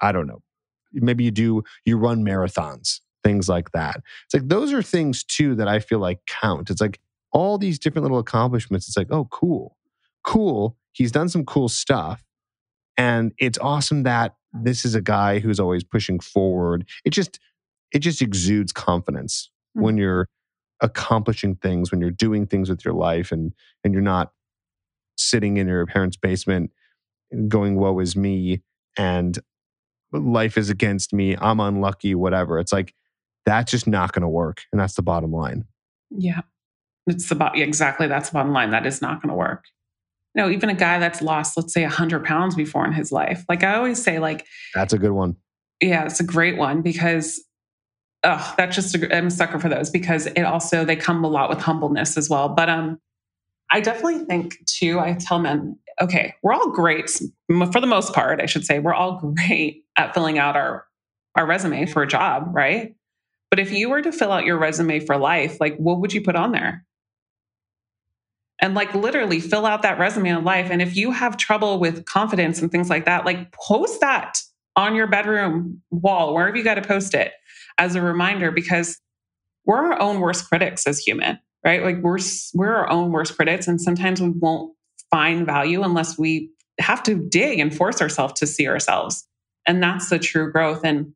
I 0.00 0.12
don't 0.12 0.26
know, 0.26 0.42
maybe 0.92 1.24
you 1.24 1.30
do, 1.30 1.62
you 1.84 1.96
run 1.96 2.24
marathons, 2.24 3.00
things 3.22 3.48
like 3.48 3.70
that. 3.72 4.02
It's 4.24 4.34
like 4.34 4.48
those 4.48 4.72
are 4.72 4.82
things 4.82 5.22
too 5.22 5.54
that 5.54 5.68
I 5.68 5.78
feel 5.78 6.00
like 6.00 6.18
count. 6.26 6.70
It's 6.70 6.80
like 6.80 6.98
all 7.32 7.58
these 7.58 7.78
different 7.78 8.02
little 8.02 8.18
accomplishments. 8.18 8.88
It's 8.88 8.96
like, 8.96 9.10
oh, 9.10 9.26
cool, 9.30 9.76
cool. 10.24 10.76
He's 10.92 11.12
done 11.12 11.28
some 11.28 11.44
cool 11.44 11.68
stuff. 11.68 12.24
And 12.96 13.32
it's 13.38 13.58
awesome 13.58 14.02
that 14.02 14.34
this 14.52 14.84
is 14.84 14.96
a 14.96 15.00
guy 15.00 15.38
who's 15.38 15.60
always 15.60 15.84
pushing 15.84 16.18
forward. 16.18 16.88
It 17.04 17.10
just, 17.10 17.38
it 17.92 18.00
just 18.00 18.20
exudes 18.20 18.72
confidence 18.72 19.50
mm-hmm. 19.76 19.84
when 19.84 19.96
you're 19.98 20.28
accomplishing 20.80 21.56
things, 21.56 21.90
when 21.90 22.00
you're 22.00 22.10
doing 22.10 22.46
things 22.46 22.68
with 22.70 22.84
your 22.84 22.94
life 22.94 23.32
and 23.32 23.52
and 23.84 23.92
you're 23.92 24.02
not 24.02 24.32
sitting 25.16 25.56
in 25.56 25.68
your 25.68 25.86
parents' 25.86 26.16
basement 26.16 26.70
going, 27.48 27.76
woe 27.76 27.98
is 27.98 28.16
me, 28.16 28.62
and 28.96 29.38
life 30.12 30.56
is 30.56 30.70
against 30.70 31.12
me, 31.12 31.36
I'm 31.38 31.60
unlucky, 31.60 32.14
whatever. 32.14 32.58
It's 32.58 32.72
like 32.72 32.94
that's 33.44 33.70
just 33.70 33.86
not 33.86 34.12
going 34.12 34.22
to 34.22 34.28
work. 34.28 34.62
And 34.72 34.80
that's 34.80 34.94
the 34.94 35.02
bottom 35.02 35.32
line. 35.32 35.64
Yeah. 36.10 36.40
It's 37.06 37.28
the 37.28 37.50
exactly 37.54 38.06
that's 38.06 38.30
the 38.30 38.34
bottom 38.34 38.52
line. 38.52 38.70
That 38.70 38.86
is 38.86 39.00
not 39.00 39.22
going 39.22 39.30
to 39.30 39.34
work. 39.34 39.64
You 40.34 40.42
know, 40.42 40.50
even 40.50 40.68
a 40.68 40.74
guy 40.74 40.98
that's 40.98 41.22
lost, 41.22 41.56
let's 41.56 41.72
say, 41.72 41.82
100 41.82 42.24
pounds 42.24 42.54
before 42.54 42.86
in 42.86 42.92
his 42.92 43.10
life. 43.10 43.44
Like 43.48 43.64
I 43.64 43.74
always 43.74 44.02
say, 44.02 44.18
like, 44.18 44.46
that's 44.74 44.92
a 44.92 44.98
good 44.98 45.12
one. 45.12 45.36
Yeah, 45.80 46.04
it's 46.04 46.20
a 46.20 46.24
great 46.24 46.58
one 46.58 46.82
because 46.82 47.42
oh, 48.24 48.54
that's 48.56 48.74
just 48.74 48.94
a, 48.94 49.16
I'm 49.16 49.28
a 49.28 49.30
sucker 49.30 49.58
for 49.58 49.68
those 49.68 49.90
because 49.90 50.26
it 50.26 50.42
also 50.42 50.84
they 50.84 50.96
come 50.96 51.24
a 51.24 51.28
lot 51.28 51.48
with 51.48 51.60
humbleness 51.60 52.16
as 52.16 52.28
well. 52.28 52.48
But 52.48 52.68
um, 52.68 53.00
I 53.70 53.80
definitely 53.80 54.24
think 54.24 54.64
too. 54.66 54.98
I 54.98 55.14
tell 55.14 55.38
men, 55.38 55.78
okay, 56.00 56.34
we're 56.42 56.52
all 56.52 56.70
great 56.70 57.10
for 57.10 57.80
the 57.80 57.86
most 57.86 58.12
part. 58.12 58.40
I 58.40 58.46
should 58.46 58.64
say 58.64 58.78
we're 58.78 58.94
all 58.94 59.18
great 59.18 59.84
at 59.96 60.14
filling 60.14 60.38
out 60.38 60.56
our 60.56 60.86
our 61.34 61.46
resume 61.46 61.86
for 61.86 62.02
a 62.02 62.06
job, 62.06 62.48
right? 62.52 62.94
But 63.50 63.60
if 63.60 63.70
you 63.70 63.88
were 63.88 64.02
to 64.02 64.12
fill 64.12 64.32
out 64.32 64.44
your 64.44 64.58
resume 64.58 65.00
for 65.00 65.16
life, 65.16 65.58
like 65.60 65.76
what 65.76 66.00
would 66.00 66.12
you 66.12 66.22
put 66.22 66.36
on 66.36 66.52
there? 66.52 66.84
And 68.60 68.74
like 68.74 68.92
literally 68.92 69.38
fill 69.38 69.64
out 69.64 69.82
that 69.82 70.00
resume 70.00 70.32
on 70.32 70.44
life. 70.44 70.68
And 70.70 70.82
if 70.82 70.96
you 70.96 71.12
have 71.12 71.36
trouble 71.36 71.78
with 71.78 72.04
confidence 72.06 72.60
and 72.60 72.72
things 72.72 72.90
like 72.90 73.04
that, 73.04 73.24
like 73.24 73.52
post 73.52 74.00
that 74.00 74.38
on 74.74 74.96
your 74.96 75.06
bedroom 75.06 75.80
wall, 75.90 76.34
wherever 76.34 76.56
you 76.56 76.64
got 76.64 76.74
to 76.74 76.82
post 76.82 77.14
it 77.14 77.32
as 77.78 77.94
a 77.94 78.02
reminder 78.02 78.50
because 78.50 79.00
we're 79.64 79.92
our 79.92 80.00
own 80.00 80.20
worst 80.20 80.48
critics 80.48 80.86
as 80.86 80.98
human, 80.98 81.38
right? 81.64 81.82
Like 81.82 81.98
we're 81.98 82.18
we're 82.54 82.74
our 82.74 82.90
own 82.90 83.12
worst 83.12 83.36
critics 83.36 83.68
and 83.68 83.80
sometimes 83.80 84.20
we 84.20 84.30
won't 84.30 84.74
find 85.10 85.46
value 85.46 85.82
unless 85.82 86.18
we 86.18 86.50
have 86.80 87.02
to 87.04 87.14
dig 87.14 87.58
and 87.58 87.74
force 87.74 88.00
ourselves 88.00 88.34
to 88.34 88.46
see 88.46 88.68
ourselves. 88.68 89.26
And 89.66 89.82
that's 89.82 90.10
the 90.10 90.18
true 90.18 90.50
growth 90.50 90.84
and 90.84 91.12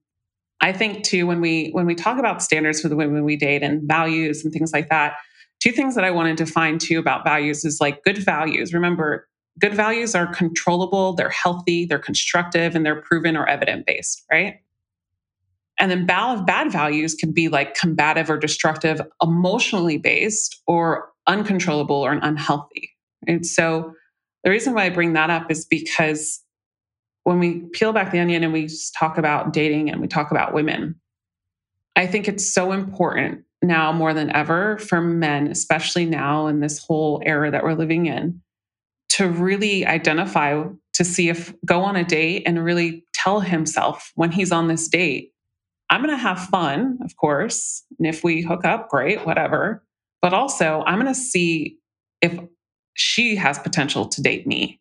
I 0.63 0.73
think 0.73 1.03
too 1.03 1.27
when 1.27 1.41
we 1.41 1.71
when 1.71 1.87
we 1.87 1.95
talk 1.95 2.19
about 2.19 2.43
standards 2.43 2.81
for 2.81 2.89
the 2.89 2.97
women 2.97 3.25
we 3.25 3.37
date 3.37 3.63
and 3.63 3.83
values 3.87 4.45
and 4.45 4.53
things 4.53 4.73
like 4.73 4.89
that, 4.91 5.17
two 5.61 5.73
things 5.73 5.97
that 5.97 6.05
I 6.05 6.13
want 6.13 6.29
to 6.37 6.45
define 6.45 6.79
too 6.79 7.01
about 7.01 7.25
values 7.25 7.65
is 7.65 7.81
like 7.81 8.05
good 8.05 8.19
values. 8.19 8.73
Remember, 8.73 9.29
good 9.59 9.75
values 9.75 10.15
are 10.15 10.33
controllable, 10.33 11.15
they're 11.15 11.31
healthy, 11.31 11.85
they're 11.85 11.99
constructive, 11.99 12.77
and 12.77 12.87
they're 12.87 13.03
proven 13.03 13.37
or 13.37 13.47
evident 13.47 13.87
based, 13.87 14.23
right? 14.31 14.61
And 15.83 15.91
then 15.91 16.07
bad, 16.07 16.71
values 16.71 17.17
can 17.17 17.33
be 17.33 17.49
like 17.49 17.75
combative 17.75 18.31
or 18.31 18.39
destructive, 18.39 19.01
emotionally 19.21 19.99
based, 19.99 20.63
or 20.69 21.09
uncontrollable 21.27 21.97
or 21.97 22.13
unhealthy. 22.13 22.89
And 23.27 23.45
so 23.45 23.93
the 24.45 24.51
reason 24.51 24.75
why 24.75 24.85
I 24.85 24.91
bring 24.91 25.15
that 25.15 25.29
up 25.29 25.51
is 25.51 25.67
because 25.67 26.41
when 27.25 27.41
we 27.41 27.65
peel 27.73 27.93
back 27.93 28.13
the 28.13 28.21
onion 28.21 28.45
and 28.45 28.53
we 28.53 28.69
talk 28.97 29.19
about 29.19 29.53
dating 29.53 29.91
and 29.91 30.01
we 30.01 30.07
talk 30.07 30.31
about 30.31 30.55
women, 30.55 31.01
I 31.97 32.07
think 32.07 32.29
it's 32.29 32.55
so 32.55 32.71
important 32.71 33.43
now 33.61 33.91
more 33.91 34.15
than 34.15 34.31
ever 34.31 34.79
for 34.79 35.01
men, 35.01 35.49
especially 35.49 36.07
now 36.07 36.47
in 36.47 36.61
this 36.61 36.79
whole 36.79 37.21
era 37.27 37.51
that 37.51 37.65
we're 37.65 37.75
living 37.75 38.07
in, 38.07 38.41
to 39.11 39.29
really 39.29 39.85
identify 39.85 40.63
to 40.93 41.05
see 41.05 41.29
if 41.29 41.53
go 41.67 41.81
on 41.81 41.97
a 41.97 42.05
date 42.05 42.45
and 42.47 42.65
really 42.65 43.05
tell 43.13 43.41
himself 43.41 44.13
when 44.15 44.31
he's 44.31 44.53
on 44.53 44.69
this 44.69 44.87
date 44.87 45.32
I'm 45.93 46.03
going 46.03 46.17
to 46.17 46.17
have 46.17 46.47
fun, 46.47 46.99
of 47.05 47.17
course. 47.17 47.85
And 47.99 48.07
if 48.07 48.25
we 48.25 48.41
hook 48.41 48.65
up, 48.65 48.89
great, 48.89 49.27
whatever. 49.27 49.85
But 50.23 50.33
also, 50.33 50.83
I'm 50.87 50.99
going 50.99 51.13
to 51.13 51.21
see 51.21 51.77
if 52.23 52.33
she 52.95 53.37
has 53.37 53.59
potential 53.59 54.09
to 54.09 54.23
date 54.23 54.47
me. 54.47 54.81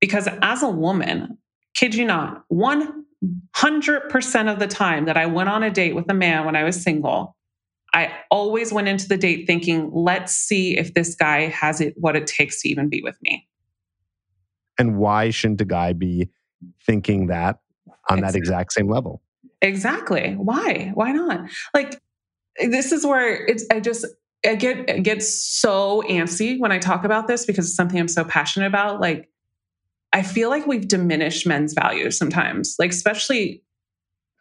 Because 0.00 0.28
as 0.42 0.62
a 0.62 0.68
woman, 0.68 1.36
kid 1.74 1.96
you 1.96 2.04
not, 2.04 2.44
100% 2.52 4.52
of 4.52 4.60
the 4.60 4.68
time 4.68 5.06
that 5.06 5.16
I 5.16 5.26
went 5.26 5.48
on 5.48 5.64
a 5.64 5.70
date 5.70 5.96
with 5.96 6.08
a 6.08 6.14
man 6.14 6.44
when 6.44 6.54
I 6.54 6.62
was 6.62 6.80
single, 6.80 7.36
I 7.92 8.12
always 8.30 8.72
went 8.72 8.86
into 8.86 9.08
the 9.08 9.16
date 9.16 9.48
thinking, 9.48 9.90
let's 9.92 10.32
see 10.32 10.78
if 10.78 10.94
this 10.94 11.16
guy 11.16 11.46
has 11.46 11.80
it, 11.80 11.94
what 11.96 12.14
it 12.14 12.28
takes 12.28 12.62
to 12.62 12.68
even 12.68 12.88
be 12.88 13.02
with 13.02 13.16
me. 13.20 13.48
And 14.78 14.96
why 14.96 15.30
shouldn't 15.30 15.60
a 15.60 15.64
guy 15.64 15.92
be 15.92 16.28
thinking 16.84 17.26
that 17.26 17.58
on 18.08 18.18
exactly. 18.18 18.20
that 18.20 18.38
exact 18.38 18.72
same 18.74 18.88
level? 18.88 19.22
Exactly. 19.62 20.34
Why? 20.34 20.90
Why 20.94 21.12
not? 21.12 21.48
Like 21.74 22.00
this 22.58 22.92
is 22.92 23.04
where 23.04 23.44
it's 23.46 23.64
I 23.70 23.80
just 23.80 24.06
I 24.44 24.54
get 24.54 24.90
I 24.90 24.98
get 24.98 25.22
so 25.22 26.02
antsy 26.08 26.58
when 26.58 26.72
I 26.72 26.78
talk 26.78 27.04
about 27.04 27.26
this 27.26 27.46
because 27.46 27.66
it's 27.66 27.76
something 27.76 27.98
I'm 27.98 28.08
so 28.08 28.24
passionate 28.24 28.66
about. 28.66 29.00
Like 29.00 29.28
I 30.12 30.22
feel 30.22 30.50
like 30.50 30.66
we've 30.66 30.86
diminished 30.86 31.46
men's 31.46 31.74
values 31.74 32.16
sometimes, 32.16 32.76
like 32.78 32.90
especially 32.90 33.62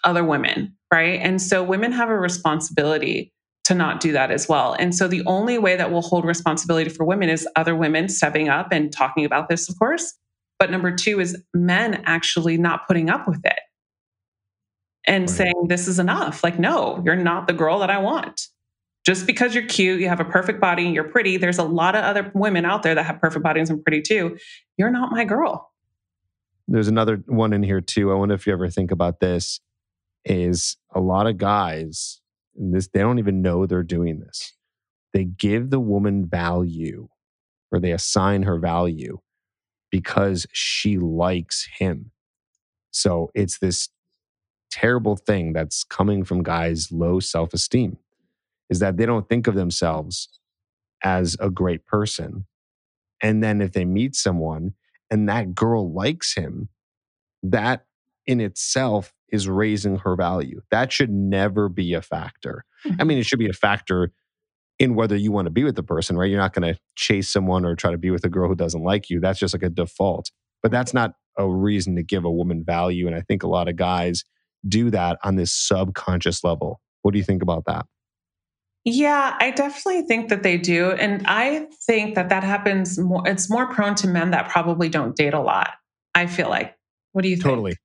other 0.04 0.24
women, 0.24 0.76
right? 0.94 1.20
And 1.22 1.42
so 1.42 1.64
women 1.64 1.92
have 1.92 2.10
a 2.10 2.18
responsibility 2.18 3.34
to 3.66 3.74
not 3.74 4.00
do 4.00 4.12
that 4.12 4.30
as 4.30 4.48
well. 4.48 4.74
And 4.78 4.94
so 4.94 5.08
the 5.08 5.24
only 5.26 5.58
way 5.58 5.76
that 5.76 5.92
we'll 5.92 6.04
hold 6.04 6.24
responsibility 6.24 6.90
for 6.90 7.04
women 7.04 7.30
is 7.30 7.48
other 7.56 7.76
women 7.76 8.10
stepping 8.10 8.48
up 8.48 8.68
and 8.72 8.92
talking 8.92 9.26
about 9.26 9.50
this, 9.50 9.68
of 9.68 9.78
course. 9.80 10.14
But 10.60 10.70
number 10.70 10.96
two 10.96 11.20
is 11.20 11.42
men 11.54 12.04
actually 12.06 12.58
not 12.58 12.88
putting 12.88 13.10
up 13.10 13.28
with 13.28 13.44
it 13.44 13.60
and 15.08 15.24
right. 15.24 15.30
saying, 15.30 15.66
This 15.68 15.88
is 15.88 16.00
enough. 16.00 16.44
Like, 16.44 16.60
no, 16.60 17.02
you're 17.06 17.16
not 17.16 17.48
the 17.48 17.54
girl 17.54 17.80
that 17.80 17.90
I 17.90 17.98
want. 17.98 18.48
Just 19.06 19.28
because 19.28 19.54
you're 19.54 19.68
cute, 19.68 20.02
you 20.02 20.10
have 20.10 20.20
a 20.20 20.26
perfect 20.26 20.60
body, 20.60 20.84
you're 20.86 21.04
pretty, 21.04 21.38
there's 21.38 21.60
a 21.60 21.64
lot 21.64 21.96
of 21.96 22.04
other 22.04 22.32
women 22.34 22.66
out 22.66 22.82
there 22.82 22.96
that 22.96 23.06
have 23.06 23.22
perfect 23.22 23.44
bodies 23.44 23.70
and 23.70 23.84
pretty 23.84 24.02
too. 24.02 24.38
You're 24.78 24.90
not 24.90 25.12
my 25.12 25.26
girl. 25.26 25.72
There's 26.68 26.88
another 26.88 27.18
one 27.28 27.54
in 27.54 27.62
here 27.62 27.82
too. 27.82 28.12
I 28.12 28.16
wonder 28.16 28.34
if 28.34 28.48
you 28.48 28.54
ever 28.54 28.70
think 28.70 28.90
about 28.90 29.20
this 29.20 29.60
is 30.26 30.78
a 30.94 31.00
lot 31.00 31.28
of 31.28 31.38
guys, 31.38 32.20
this 32.56 32.88
they 32.88 33.02
don't 33.02 33.20
even 33.20 33.44
know 33.44 33.68
they're 33.68 33.84
doing 33.84 34.22
this. 34.22 34.54
They 35.14 35.26
give 35.26 35.70
the 35.70 35.80
woman 35.80 36.26
value 36.26 37.08
or 37.72 37.80
they 37.80 37.92
assign 37.92 38.44
her 38.44 38.58
value 38.58 39.20
because 39.92 40.48
she 40.52 40.98
likes 40.98 41.68
him. 41.78 42.12
So 42.92 43.30
it's 43.36 43.60
this 43.60 43.90
terrible 44.72 45.16
thing 45.16 45.54
that's 45.54 45.84
coming 45.84 46.24
from 46.24 46.44
guys' 46.44 46.92
low 46.92 47.20
self 47.20 47.54
esteem 47.54 47.98
is 48.70 48.80
that 48.80 48.98
they 48.98 49.06
don't 49.06 49.30
think 49.30 49.48
of 49.48 49.56
themselves 49.56 50.40
as 51.04 51.38
a 51.40 51.50
great 51.50 51.86
person. 51.86 52.46
And 53.22 53.44
then 53.44 53.62
if 53.62 53.72
they 53.72 53.86
meet 53.86 54.16
someone 54.16 54.74
and 55.10 55.30
that 55.30 55.56
girl 55.56 55.92
likes 55.92 56.36
him, 56.36 56.70
that 57.44 57.86
in 58.26 58.42
itself 58.42 59.14
is 59.30 59.48
raising 59.48 59.98
her 59.98 60.16
value. 60.16 60.62
That 60.72 60.92
should 60.92 61.12
never 61.12 61.70
be 61.70 61.94
a 61.94 62.02
factor. 62.02 62.66
Mm-hmm. 62.86 63.02
I 63.02 63.04
mean, 63.04 63.18
it 63.18 63.26
should 63.26 63.40
be 63.40 63.50
a 63.50 63.54
factor 63.54 64.12
in 64.78 64.96
whether 64.96 65.16
you 65.16 65.32
want 65.32 65.46
to 65.46 65.52
be 65.52 65.64
with 65.64 65.76
the 65.76 65.84
person, 65.84 66.18
right? 66.18 66.30
You're 66.30 66.40
not 66.40 66.54
going 66.54 66.74
to 66.74 66.80
chase 66.96 67.30
someone 67.30 67.66
or 67.66 67.76
try 67.76 67.92
to 67.92 67.98
be 67.98 68.12
with 68.12 68.26
a 68.26 68.30
girl 68.30 68.50
who 68.50 68.56
doesn't 68.56 68.84
like 68.84 69.10
you. 69.10 69.20
That's 69.20 69.40
just 69.40 69.54
like 69.54 69.64
a 69.64 69.70
default. 69.70 70.32
But 70.62 70.72
that's 70.72 70.94
not 70.94 71.14
a 71.38 71.48
reason 71.48 71.96
to 71.96 72.04
give 72.04 72.26
a 72.26 72.32
woman 72.32 72.64
value. 72.64 73.08
And 73.08 73.16
I 73.16 73.22
think 73.22 73.44
a 73.44 73.48
lot 73.48 73.68
of 73.68 73.76
guys 73.76 74.24
do 74.68 74.90
that 74.90 75.20
on 75.24 75.36
this 75.36 75.52
subconscious 75.54 76.44
level. 76.44 76.80
What 77.02 77.12
do 77.12 77.18
you 77.18 77.24
think 77.24 77.42
about 77.42 77.66
that? 77.66 77.86
Yeah, 78.84 79.36
I 79.40 79.52
definitely 79.52 80.04
think 80.04 80.30
that 80.30 80.44
they 80.44 80.58
do. 80.58 80.92
And 80.92 81.26
I 81.26 81.68
think 81.88 82.16
that 82.16 82.30
that 82.30 82.44
happens 82.44 83.00
more, 83.00 83.28
it's 83.28 83.50
more 83.50 83.68
prone 83.68 83.96
to 83.96 84.08
men 84.08 84.32
that 84.32 84.50
probably 84.50 84.90
don't 84.90 85.16
date 85.16 85.34
a 85.34 85.42
lot. 85.42 85.72
I 86.14 86.28
feel 86.28 86.50
like. 86.50 86.76
What 87.12 87.24
do 87.24 87.30
you 87.30 87.36
think? 87.36 87.46
Totally. 87.46 87.78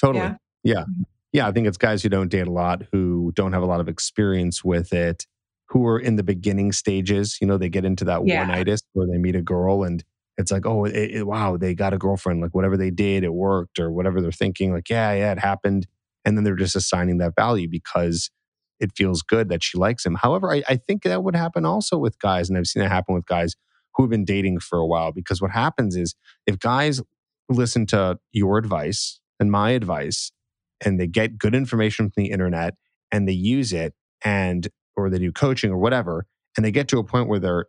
Totally. 0.00 0.24
Yeah. 0.24 0.34
Yeah. 0.64 0.84
Yeah. 1.32 1.48
I 1.48 1.52
think 1.52 1.68
it's 1.68 1.76
guys 1.76 2.02
who 2.02 2.08
don't 2.08 2.28
date 2.28 2.46
a 2.46 2.52
lot, 2.52 2.82
who 2.92 3.32
don't 3.34 3.52
have 3.52 3.62
a 3.62 3.66
lot 3.66 3.80
of 3.80 3.88
experience 3.88 4.64
with 4.64 4.92
it, 4.92 5.26
who 5.68 5.86
are 5.86 5.98
in 5.98 6.16
the 6.16 6.22
beginning 6.22 6.72
stages. 6.72 7.38
You 7.40 7.46
know, 7.46 7.56
they 7.56 7.68
get 7.68 7.84
into 7.84 8.04
that 8.06 8.26
yeah. 8.26 8.46
one 8.46 8.56
nightis 8.56 8.80
where 8.94 9.06
they 9.06 9.18
meet 9.18 9.36
a 9.36 9.42
girl 9.42 9.84
and 9.84 10.02
it's 10.38 10.52
like, 10.52 10.66
oh, 10.66 10.84
it, 10.84 10.94
it, 10.94 11.26
wow, 11.26 11.56
they 11.56 11.74
got 11.74 11.92
a 11.92 11.98
girlfriend. 11.98 12.40
Like 12.40 12.54
whatever 12.54 12.76
they 12.76 12.90
did, 12.90 13.24
it 13.24 13.34
worked, 13.34 13.78
or 13.78 13.90
whatever 13.90 14.20
they're 14.20 14.30
thinking, 14.30 14.72
like, 14.72 14.88
yeah, 14.88 15.12
yeah, 15.12 15.32
it 15.32 15.38
happened. 15.38 15.86
And 16.24 16.36
then 16.36 16.44
they're 16.44 16.56
just 16.56 16.76
assigning 16.76 17.18
that 17.18 17.34
value 17.36 17.68
because 17.70 18.30
it 18.80 18.90
feels 18.96 19.22
good 19.22 19.48
that 19.48 19.62
she 19.62 19.78
likes 19.78 20.04
him. 20.04 20.16
However, 20.16 20.52
I, 20.52 20.62
I 20.68 20.76
think 20.76 21.02
that 21.02 21.24
would 21.24 21.34
happen 21.34 21.64
also 21.64 21.98
with 21.98 22.18
guys. 22.18 22.48
And 22.48 22.56
I've 22.56 22.66
seen 22.66 22.82
that 22.82 22.90
happen 22.90 23.14
with 23.14 23.26
guys 23.26 23.54
who 23.94 24.04
have 24.04 24.10
been 24.10 24.24
dating 24.24 24.60
for 24.60 24.78
a 24.78 24.86
while 24.86 25.12
because 25.12 25.42
what 25.42 25.50
happens 25.50 25.96
is 25.96 26.14
if 26.46 26.58
guys 26.58 27.00
listen 27.48 27.86
to 27.86 28.18
your 28.32 28.58
advice 28.58 29.20
and 29.40 29.50
my 29.50 29.70
advice 29.70 30.30
and 30.84 31.00
they 31.00 31.06
get 31.06 31.38
good 31.38 31.54
information 31.54 32.06
from 32.06 32.22
the 32.22 32.30
internet 32.30 32.74
and 33.10 33.28
they 33.28 33.32
use 33.32 33.72
it 33.72 33.94
and 34.24 34.68
or 34.96 35.10
they 35.10 35.18
do 35.18 35.32
coaching 35.32 35.70
or 35.70 35.78
whatever 35.78 36.26
and 36.56 36.64
they 36.64 36.70
get 36.70 36.88
to 36.88 36.98
a 36.98 37.04
point 37.04 37.28
where 37.28 37.38
they're 37.38 37.66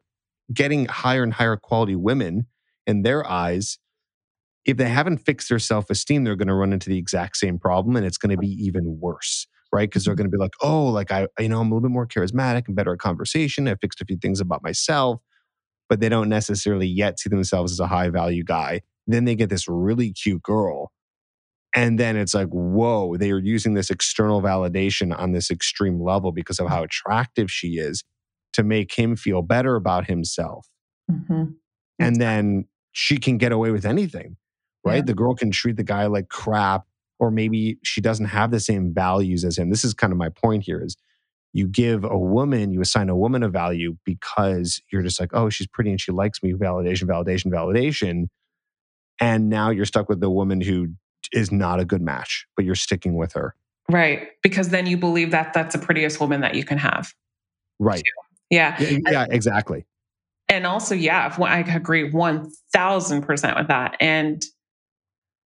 getting 0.53 0.85
higher 0.85 1.23
and 1.23 1.33
higher 1.33 1.55
quality 1.55 1.95
women 1.95 2.47
in 2.87 3.03
their 3.03 3.27
eyes, 3.29 3.77
if 4.69 4.77
they 4.77 4.87
haven't 4.87 5.17
fixed 5.17 5.49
their 5.49 5.59
self 5.59 5.89
esteem, 5.89 6.23
they're 6.23 6.35
going 6.35 6.47
to 6.47 6.53
run 6.53 6.73
into 6.73 6.89
the 6.89 6.97
exact 6.97 7.37
same 7.37 7.57
problem 7.57 7.95
and 7.95 8.05
it's 8.05 8.17
going 8.17 8.29
to 8.29 8.37
be 8.37 8.49
even 8.63 8.99
worse, 8.99 9.47
right? 9.73 9.89
Because 9.89 10.05
they're 10.05 10.13
mm-hmm. 10.13 10.21
going 10.21 10.31
to 10.31 10.37
be 10.37 10.41
like, 10.41 10.53
oh, 10.61 10.85
like 10.85 11.11
I, 11.11 11.27
you 11.39 11.49
know, 11.49 11.59
I'm 11.59 11.71
a 11.71 11.75
little 11.75 11.89
bit 11.89 11.91
more 11.91 12.05
charismatic 12.05 12.67
and 12.67 12.75
better 12.75 12.93
at 12.93 12.99
conversation. 12.99 13.67
I 13.67 13.75
fixed 13.75 13.99
a 13.99 14.05
few 14.05 14.17
things 14.17 14.39
about 14.39 14.61
myself, 14.61 15.21
but 15.87 15.99
they 15.99 16.09
don't 16.09 16.29
necessarily 16.29 16.85
yet 16.85 17.19
see 17.19 17.29
themselves 17.29 17.71
as 17.71 17.79
a 17.79 17.87
high 17.87 18.09
value 18.09 18.43
guy. 18.43 18.81
Then 19.07 19.25
they 19.25 19.33
get 19.33 19.49
this 19.49 19.67
really 19.67 20.13
cute 20.13 20.43
girl. 20.43 20.91
And 21.75 21.99
then 21.99 22.15
it's 22.15 22.35
like, 22.35 22.49
whoa, 22.49 23.17
they 23.17 23.31
are 23.31 23.39
using 23.39 23.73
this 23.73 23.89
external 23.89 24.41
validation 24.41 25.17
on 25.17 25.31
this 25.31 25.49
extreme 25.49 25.99
level 25.99 26.31
because 26.31 26.59
of 26.59 26.67
how 26.67 26.83
attractive 26.83 27.49
she 27.49 27.77
is 27.77 28.03
to 28.53 28.63
make 28.63 28.93
him 28.93 29.15
feel 29.15 29.41
better 29.41 29.75
about 29.75 30.07
himself. 30.07 30.67
Mm-hmm. 31.11 31.45
And 31.99 32.15
then 32.15 32.65
she 32.91 33.17
can 33.17 33.37
get 33.37 33.51
away 33.51 33.71
with 33.71 33.85
anything, 33.85 34.35
right? 34.83 34.97
Yeah. 34.97 35.01
The 35.01 35.13
girl 35.13 35.35
can 35.35 35.51
treat 35.51 35.77
the 35.77 35.83
guy 35.83 36.05
like 36.07 36.29
crap, 36.29 36.85
or 37.19 37.31
maybe 37.31 37.77
she 37.83 38.01
doesn't 38.01 38.27
have 38.27 38.51
the 38.51 38.59
same 38.59 38.93
values 38.93 39.43
as 39.43 39.57
him. 39.57 39.69
This 39.69 39.83
is 39.83 39.93
kind 39.93 40.11
of 40.13 40.17
my 40.17 40.29
point 40.29 40.63
here 40.63 40.83
is 40.83 40.95
you 41.51 41.67
give 41.67 42.03
a 42.03 42.17
woman, 42.17 42.71
you 42.71 42.81
assign 42.81 43.09
a 43.09 43.15
woman 43.15 43.43
a 43.43 43.49
value 43.49 43.97
because 44.05 44.81
you're 44.91 45.01
just 45.01 45.19
like, 45.19 45.31
oh, 45.33 45.49
she's 45.49 45.67
pretty 45.67 45.89
and 45.89 45.99
she 45.99 46.11
likes 46.11 46.41
me, 46.43 46.53
validation, 46.53 47.03
validation, 47.03 47.47
validation. 47.47 48.27
And 49.19 49.49
now 49.49 49.69
you're 49.69 49.85
stuck 49.85 50.07
with 50.07 50.21
the 50.21 50.29
woman 50.29 50.61
who 50.61 50.89
is 51.33 51.51
not 51.51 51.79
a 51.79 51.85
good 51.85 52.01
match, 52.01 52.45
but 52.55 52.65
you're 52.65 52.75
sticking 52.75 53.15
with 53.15 53.33
her. 53.33 53.55
Right. 53.89 54.29
Because 54.43 54.69
then 54.69 54.85
you 54.85 54.97
believe 54.97 55.31
that 55.31 55.53
that's 55.53 55.73
the 55.75 55.81
prettiest 55.81 56.19
woman 56.19 56.41
that 56.41 56.53
you 56.53 56.63
can 56.63 56.77
have. 56.77 57.13
Right. 57.79 58.03
Yeah. 58.49 58.75
Yeah, 58.79 58.99
yeah 59.09 59.25
exactly 59.29 59.85
and 60.49 60.65
also, 60.65 60.95
yeah, 60.95 61.33
I 61.39 61.59
agree 61.59 62.11
1000% 62.11 63.57
with 63.57 63.67
that. 63.67 63.97
And 63.99 64.43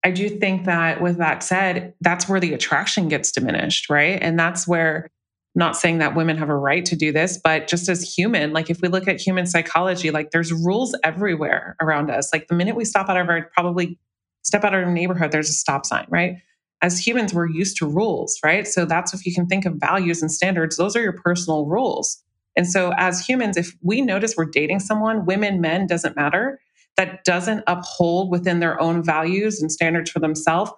I 0.03 0.11
do 0.11 0.29
think 0.29 0.65
that 0.65 1.01
with 1.01 1.17
that 1.17 1.43
said, 1.43 1.93
that's 2.01 2.27
where 2.27 2.39
the 2.39 2.53
attraction 2.53 3.07
gets 3.07 3.31
diminished, 3.31 3.89
right? 3.89 4.19
And 4.21 4.37
that's 4.37 4.67
where, 4.67 5.09
not 5.55 5.77
saying 5.77 5.99
that 5.99 6.15
women 6.15 6.37
have 6.37 6.49
a 6.49 6.55
right 6.55 6.83
to 6.85 6.95
do 6.95 7.11
this, 7.11 7.39
but 7.41 7.67
just 7.67 7.87
as 7.87 8.01
human, 8.01 8.53
like 8.53 8.69
if 8.69 8.81
we 8.81 8.87
look 8.87 9.07
at 9.07 9.21
human 9.21 9.45
psychology, 9.45 10.09
like 10.09 10.31
there's 10.31 10.51
rules 10.51 10.95
everywhere 11.03 11.75
around 11.79 12.09
us. 12.09 12.33
Like 12.33 12.47
the 12.47 12.55
minute 12.55 12.75
we 12.75 12.85
stop 12.85 13.07
out 13.07 13.17
of 13.17 13.29
our, 13.29 13.49
probably 13.53 13.99
step 14.41 14.63
out 14.63 14.73
of 14.73 14.83
our 14.83 14.91
neighborhood, 14.91 15.31
there's 15.31 15.49
a 15.49 15.53
stop 15.53 15.85
sign, 15.85 16.05
right? 16.09 16.37
As 16.81 16.99
humans, 16.99 17.33
we're 17.33 17.49
used 17.49 17.77
to 17.77 17.87
rules, 17.87 18.39
right? 18.43 18.67
So 18.67 18.85
that's 18.85 19.13
if 19.13 19.25
you 19.25 19.33
can 19.33 19.47
think 19.47 19.65
of 19.65 19.75
values 19.75 20.21
and 20.21 20.31
standards, 20.31 20.75
those 20.75 20.95
are 20.95 21.01
your 21.01 21.13
personal 21.13 21.65
rules. 21.65 22.21
And 22.55 22.67
so, 22.67 22.93
as 22.97 23.25
humans, 23.25 23.57
if 23.57 23.73
we 23.81 24.01
notice 24.01 24.35
we're 24.37 24.45
dating 24.45 24.79
someone, 24.79 25.25
women, 25.25 25.61
men, 25.61 25.87
doesn't 25.87 26.15
matter, 26.15 26.59
that 26.97 27.23
doesn't 27.23 27.63
uphold 27.67 28.31
within 28.31 28.59
their 28.59 28.79
own 28.81 29.03
values 29.03 29.61
and 29.61 29.71
standards 29.71 30.11
for 30.11 30.19
themselves, 30.19 30.71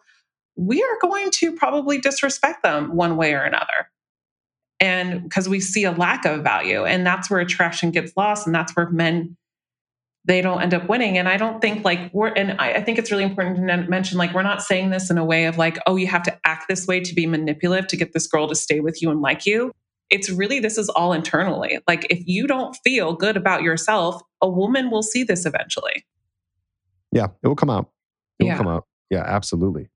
we 0.55 0.81
are 0.81 0.97
going 1.01 1.29
to 1.31 1.53
probably 1.53 1.99
disrespect 1.99 2.63
them 2.63 2.95
one 2.95 3.17
way 3.17 3.33
or 3.33 3.41
another. 3.41 3.91
And 4.79 5.23
because 5.23 5.49
we 5.49 5.59
see 5.59 5.83
a 5.83 5.91
lack 5.91 6.25
of 6.25 6.43
value, 6.43 6.85
and 6.85 7.05
that's 7.05 7.29
where 7.29 7.39
attraction 7.39 7.91
gets 7.91 8.13
lost, 8.15 8.45
and 8.45 8.55
that's 8.55 8.75
where 8.75 8.89
men 8.89 9.37
they 10.27 10.41
don't 10.41 10.63
end 10.63 10.73
up 10.73 10.89
winning. 10.89 11.19
And 11.19 11.29
I 11.29 11.37
don't 11.37 11.61
think 11.61 11.85
like 11.85 12.11
we're, 12.11 12.29
and 12.29 12.59
I, 12.59 12.73
I, 12.73 12.83
think 12.83 12.97
it's 12.97 13.11
really 13.11 13.23
important 13.23 13.57
to 13.57 13.77
mention 13.87 14.17
like 14.17 14.33
we're 14.33 14.41
not 14.41 14.63
saying 14.63 14.89
this 14.89 15.11
in 15.11 15.19
a 15.19 15.23
way 15.23 15.45
of 15.45 15.59
like, 15.59 15.77
oh, 15.85 15.97
you 15.97 16.07
have 16.07 16.23
to 16.23 16.35
act 16.43 16.67
this 16.67 16.87
way 16.87 16.99
to 16.99 17.13
be 17.13 17.27
manipulative 17.27 17.87
to 17.89 17.95
get 17.95 18.11
this 18.13 18.25
girl 18.25 18.47
to 18.47 18.55
stay 18.55 18.79
with 18.79 19.03
you 19.03 19.11
and 19.11 19.21
like 19.21 19.45
you 19.45 19.71
it's 20.09 20.29
really 20.29 20.59
this 20.59 20.77
is 20.77 20.89
all 20.89 21.13
internally. 21.13 21.79
Like 21.87 22.05
if 22.09 22.25
you 22.27 22.47
don't 22.47 22.75
feel 22.83 23.13
good 23.13 23.37
about 23.37 23.63
yourself, 23.63 24.21
a 24.45 24.49
woman 24.49 24.91
will 24.91 25.03
see 25.03 25.23
this 25.23 25.45
eventually. 25.45 26.05
Yeah, 27.11 27.27
it 27.43 27.47
will 27.47 27.55
come 27.55 27.69
out. 27.69 27.89
It 28.39 28.45
yeah. 28.45 28.53
will 28.53 28.57
come 28.57 28.67
out. 28.67 28.85
Yeah, 29.09 29.23
absolutely. 29.25 29.89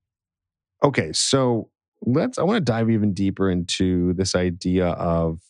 Okay, 0.82 1.12
so 1.12 1.70
let's 2.02 2.38
I 2.38 2.42
want 2.42 2.56
to 2.56 2.72
dive 2.72 2.90
even 2.90 3.12
deeper 3.12 3.50
into 3.50 4.12
this 4.14 4.34
idea 4.34 4.88
of 4.88 5.40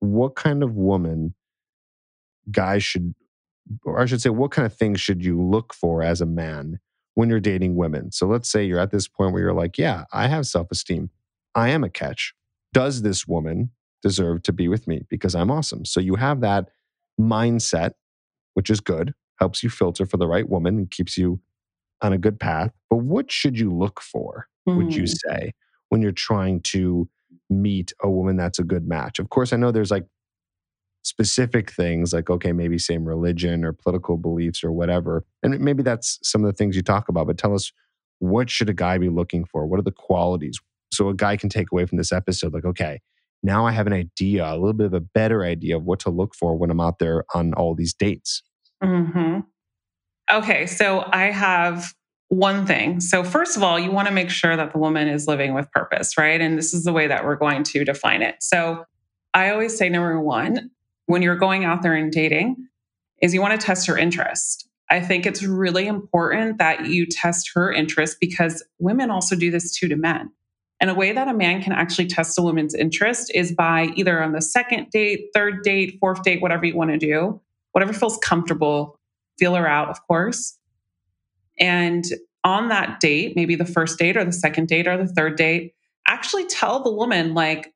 what 0.00 0.34
kind 0.34 0.62
of 0.62 0.74
woman 0.74 1.34
guys 2.50 2.82
should 2.82 3.14
or 3.84 4.00
I 4.00 4.06
should 4.06 4.22
say 4.22 4.30
what 4.30 4.50
kind 4.50 4.66
of 4.66 4.74
things 4.74 5.00
should 5.00 5.24
you 5.24 5.40
look 5.40 5.72
for 5.74 6.02
as 6.02 6.20
a 6.20 6.26
man 6.26 6.80
when 7.14 7.28
you're 7.28 7.40
dating 7.40 7.76
women. 7.76 8.12
So 8.12 8.26
let's 8.26 8.50
say 8.50 8.64
you're 8.64 8.78
at 8.78 8.90
this 8.90 9.08
point 9.08 9.32
where 9.32 9.42
you're 9.42 9.52
like, 9.52 9.76
yeah, 9.76 10.04
I 10.12 10.28
have 10.28 10.46
self-esteem. 10.46 11.10
I 11.54 11.70
am 11.70 11.84
a 11.84 11.90
catch 11.90 12.34
does 12.72 13.02
this 13.02 13.26
woman 13.26 13.70
deserve 14.02 14.42
to 14.42 14.52
be 14.52 14.68
with 14.68 14.86
me 14.86 15.04
because 15.08 15.34
I'm 15.34 15.50
awesome? 15.50 15.84
So 15.84 16.00
you 16.00 16.14
have 16.16 16.40
that 16.40 16.68
mindset, 17.18 17.92
which 18.54 18.70
is 18.70 18.80
good, 18.80 19.14
helps 19.38 19.62
you 19.62 19.70
filter 19.70 20.06
for 20.06 20.16
the 20.16 20.26
right 20.26 20.48
woman 20.48 20.78
and 20.78 20.90
keeps 20.90 21.16
you 21.16 21.40
on 22.02 22.12
a 22.12 22.18
good 22.18 22.38
path. 22.38 22.70
But 22.90 22.98
what 22.98 23.30
should 23.30 23.58
you 23.58 23.70
look 23.70 24.00
for, 24.00 24.46
mm-hmm. 24.68 24.78
would 24.78 24.94
you 24.94 25.04
mm. 25.04 25.14
say, 25.26 25.52
when 25.88 26.02
you're 26.02 26.12
trying 26.12 26.60
to 26.60 27.08
meet 27.50 27.92
a 28.02 28.10
woman 28.10 28.36
that's 28.36 28.58
a 28.58 28.64
good 28.64 28.86
match? 28.86 29.18
Of 29.18 29.30
course, 29.30 29.52
I 29.52 29.56
know 29.56 29.72
there's 29.72 29.90
like 29.90 30.06
specific 31.02 31.70
things 31.70 32.12
like, 32.12 32.28
okay, 32.28 32.52
maybe 32.52 32.78
same 32.78 33.04
religion 33.04 33.64
or 33.64 33.72
political 33.72 34.16
beliefs 34.16 34.62
or 34.62 34.72
whatever. 34.72 35.24
And 35.42 35.58
maybe 35.60 35.82
that's 35.82 36.18
some 36.22 36.44
of 36.44 36.50
the 36.50 36.56
things 36.56 36.76
you 36.76 36.82
talk 36.82 37.08
about, 37.08 37.26
but 37.26 37.38
tell 37.38 37.54
us 37.54 37.72
what 38.18 38.50
should 38.50 38.68
a 38.68 38.74
guy 38.74 38.98
be 38.98 39.08
looking 39.08 39.44
for? 39.44 39.66
What 39.66 39.78
are 39.78 39.84
the 39.84 39.92
qualities? 39.92 40.58
So 40.92 41.08
a 41.08 41.14
guy 41.14 41.36
can 41.36 41.48
take 41.48 41.72
away 41.72 41.86
from 41.86 41.98
this 41.98 42.12
episode, 42.12 42.52
like, 42.52 42.64
okay, 42.64 43.00
now 43.42 43.66
I 43.66 43.72
have 43.72 43.86
an 43.86 43.92
idea, 43.92 44.46
a 44.46 44.56
little 44.56 44.72
bit 44.72 44.86
of 44.86 44.94
a 44.94 45.00
better 45.00 45.44
idea 45.44 45.76
of 45.76 45.84
what 45.84 46.00
to 46.00 46.10
look 46.10 46.34
for 46.34 46.56
when 46.56 46.70
I'm 46.70 46.80
out 46.80 46.98
there 46.98 47.24
on 47.34 47.54
all 47.54 47.74
these 47.74 47.94
dates. 47.94 48.42
Mm-hmm. 48.82 49.40
Okay, 50.30 50.66
so 50.66 51.08
I 51.12 51.30
have 51.30 51.92
one 52.28 52.66
thing. 52.66 53.00
So, 53.00 53.24
first 53.24 53.56
of 53.56 53.62
all, 53.62 53.78
you 53.78 53.90
want 53.90 54.08
to 54.08 54.14
make 54.14 54.30
sure 54.30 54.56
that 54.56 54.72
the 54.72 54.78
woman 54.78 55.08
is 55.08 55.26
living 55.26 55.54
with 55.54 55.70
purpose, 55.72 56.18
right? 56.18 56.40
And 56.40 56.58
this 56.58 56.74
is 56.74 56.84
the 56.84 56.92
way 56.92 57.06
that 57.06 57.24
we're 57.24 57.36
going 57.36 57.62
to 57.64 57.84
define 57.84 58.22
it. 58.22 58.36
So, 58.40 58.84
I 59.34 59.50
always 59.50 59.76
say 59.76 59.88
number 59.88 60.20
one, 60.20 60.70
when 61.06 61.22
you're 61.22 61.36
going 61.36 61.64
out 61.64 61.82
there 61.82 61.94
and 61.94 62.12
dating, 62.12 62.68
is 63.22 63.32
you 63.32 63.40
want 63.40 63.58
to 63.58 63.66
test 63.66 63.86
her 63.86 63.96
interest. 63.96 64.68
I 64.90 65.00
think 65.00 65.26
it's 65.26 65.42
really 65.42 65.86
important 65.86 66.58
that 66.58 66.86
you 66.86 67.06
test 67.06 67.50
her 67.54 67.72
interest 67.72 68.18
because 68.20 68.64
women 68.78 69.10
also 69.10 69.36
do 69.36 69.50
this 69.50 69.74
too 69.74 69.88
to 69.88 69.96
men. 69.96 70.30
And 70.80 70.90
a 70.90 70.94
way 70.94 71.12
that 71.12 71.26
a 71.26 71.34
man 71.34 71.62
can 71.62 71.72
actually 71.72 72.06
test 72.06 72.38
a 72.38 72.42
woman's 72.42 72.74
interest 72.74 73.32
is 73.34 73.52
by 73.52 73.90
either 73.96 74.22
on 74.22 74.32
the 74.32 74.40
second 74.40 74.90
date, 74.90 75.30
third 75.34 75.62
date, 75.62 75.98
fourth 75.98 76.22
date, 76.22 76.40
whatever 76.40 76.64
you 76.66 76.76
want 76.76 76.90
to 76.90 76.98
do, 76.98 77.40
whatever 77.72 77.92
feels 77.92 78.16
comfortable, 78.18 78.98
feel 79.38 79.54
her 79.54 79.66
out, 79.66 79.88
of 79.88 80.06
course. 80.06 80.56
And 81.58 82.04
on 82.44 82.68
that 82.68 83.00
date, 83.00 83.34
maybe 83.34 83.56
the 83.56 83.64
first 83.64 83.98
date 83.98 84.16
or 84.16 84.24
the 84.24 84.32
second 84.32 84.68
date 84.68 84.86
or 84.86 84.96
the 84.96 85.12
third 85.12 85.36
date, 85.36 85.74
actually 86.06 86.46
tell 86.46 86.82
the 86.82 86.92
woman, 86.92 87.34
like, 87.34 87.74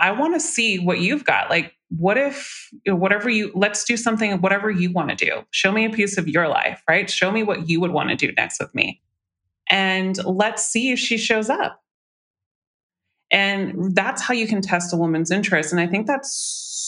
I 0.00 0.12
want 0.12 0.34
to 0.34 0.40
see 0.40 0.78
what 0.78 1.00
you've 1.00 1.24
got. 1.24 1.50
Like, 1.50 1.74
what 1.88 2.16
if 2.16 2.68
you 2.84 2.92
know, 2.92 2.96
whatever 2.96 3.28
you 3.28 3.52
let's 3.54 3.84
do 3.84 3.96
something, 3.96 4.40
whatever 4.40 4.70
you 4.70 4.90
want 4.92 5.10
to 5.10 5.16
do. 5.16 5.44
Show 5.50 5.70
me 5.70 5.84
a 5.84 5.90
piece 5.90 6.18
of 6.18 6.28
your 6.28 6.48
life, 6.48 6.82
right? 6.88 7.08
Show 7.08 7.30
me 7.30 7.42
what 7.42 7.68
you 7.68 7.80
would 7.80 7.92
want 7.92 8.10
to 8.10 8.16
do 8.16 8.32
next 8.32 8.60
with 8.60 8.74
me. 8.74 9.00
And 9.68 10.16
let's 10.24 10.66
see 10.66 10.90
if 10.90 10.98
she 10.98 11.18
shows 11.18 11.50
up. 11.50 11.82
And 13.30 13.94
that's 13.94 14.22
how 14.22 14.34
you 14.34 14.46
can 14.46 14.60
test 14.60 14.94
a 14.94 14.96
woman's 14.96 15.30
interest. 15.30 15.72
And 15.72 15.80
I 15.80 15.86
think 15.86 16.06
that's 16.06 16.32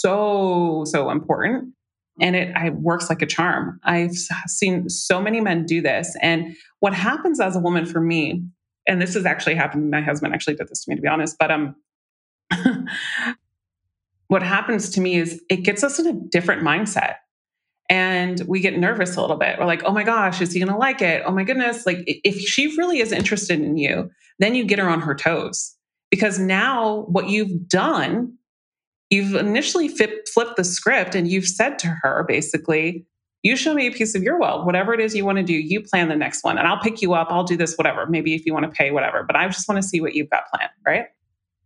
so, 0.00 0.84
so 0.86 1.10
important. 1.10 1.74
And 2.20 2.36
it, 2.36 2.52
it 2.56 2.74
works 2.74 3.08
like 3.08 3.22
a 3.22 3.26
charm. 3.26 3.80
I've 3.84 4.16
seen 4.46 4.88
so 4.88 5.20
many 5.20 5.40
men 5.40 5.66
do 5.66 5.80
this. 5.80 6.16
And 6.22 6.56
what 6.80 6.94
happens 6.94 7.40
as 7.40 7.56
a 7.56 7.60
woman 7.60 7.86
for 7.86 8.00
me, 8.00 8.44
and 8.86 9.02
this 9.02 9.14
has 9.14 9.26
actually 9.26 9.56
happened, 9.56 9.90
my 9.90 10.00
husband 10.00 10.34
actually 10.34 10.54
did 10.54 10.68
this 10.68 10.84
to 10.84 10.90
me, 10.90 10.96
to 10.96 11.02
be 11.02 11.08
honest, 11.08 11.36
but 11.38 11.50
um, 11.50 11.76
what 14.28 14.42
happens 14.42 14.90
to 14.90 15.00
me 15.00 15.16
is 15.16 15.42
it 15.48 15.58
gets 15.58 15.82
us 15.82 15.98
in 15.98 16.06
a 16.06 16.12
different 16.12 16.62
mindset 16.62 17.16
and 17.88 18.42
we 18.46 18.60
get 18.60 18.78
nervous 18.78 19.16
a 19.16 19.20
little 19.20 19.36
bit. 19.36 19.58
We're 19.58 19.66
like, 19.66 19.82
oh 19.84 19.92
my 19.92 20.04
gosh, 20.04 20.40
is 20.40 20.52
he 20.52 20.60
going 20.60 20.72
to 20.72 20.78
like 20.78 21.00
it? 21.00 21.22
Oh 21.24 21.32
my 21.32 21.44
goodness. 21.44 21.86
Like, 21.86 22.02
if 22.06 22.38
she 22.38 22.76
really 22.76 23.00
is 23.00 23.12
interested 23.12 23.60
in 23.60 23.76
you, 23.76 24.10
then 24.38 24.54
you 24.54 24.64
get 24.64 24.78
her 24.78 24.88
on 24.88 25.00
her 25.00 25.14
toes 25.14 25.74
because 26.10 26.38
now 26.38 27.06
what 27.08 27.28
you've 27.28 27.68
done, 27.68 28.34
you've 29.10 29.34
initially 29.34 29.88
flipped 29.88 30.56
the 30.56 30.64
script 30.64 31.14
and 31.14 31.28
you've 31.28 31.48
said 31.48 31.78
to 31.80 31.96
her 32.02 32.24
basically, 32.28 33.06
you 33.42 33.56
show 33.56 33.72
me 33.72 33.86
a 33.86 33.92
piece 33.92 34.14
of 34.14 34.22
your 34.22 34.38
world, 34.38 34.66
whatever 34.66 34.92
it 34.92 35.00
is 35.00 35.14
you 35.14 35.24
want 35.24 35.38
to 35.38 35.44
do, 35.44 35.54
you 35.54 35.80
plan 35.80 36.08
the 36.08 36.16
next 36.16 36.44
one 36.44 36.58
and 36.58 36.66
I'll 36.66 36.80
pick 36.80 37.00
you 37.00 37.14
up. 37.14 37.28
I'll 37.30 37.44
do 37.44 37.56
this, 37.56 37.76
whatever. 37.76 38.06
Maybe 38.06 38.34
if 38.34 38.44
you 38.44 38.52
want 38.52 38.64
to 38.64 38.70
pay, 38.70 38.90
whatever. 38.90 39.22
But 39.22 39.36
I 39.36 39.46
just 39.46 39.68
want 39.68 39.80
to 39.80 39.88
see 39.88 40.00
what 40.00 40.14
you've 40.14 40.28
got 40.28 40.42
planned, 40.52 40.72
right? 40.84 41.06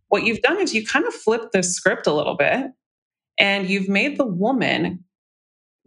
What 0.09 0.23
you've 0.23 0.41
done 0.41 0.61
is 0.61 0.73
you 0.73 0.85
kind 0.85 1.05
of 1.05 1.13
flipped 1.13 1.51
the 1.53 1.63
script 1.63 2.05
a 2.05 2.13
little 2.13 2.35
bit 2.35 2.67
and 3.39 3.67
you've 3.69 3.89
made 3.89 4.17
the 4.17 4.25
woman 4.25 5.03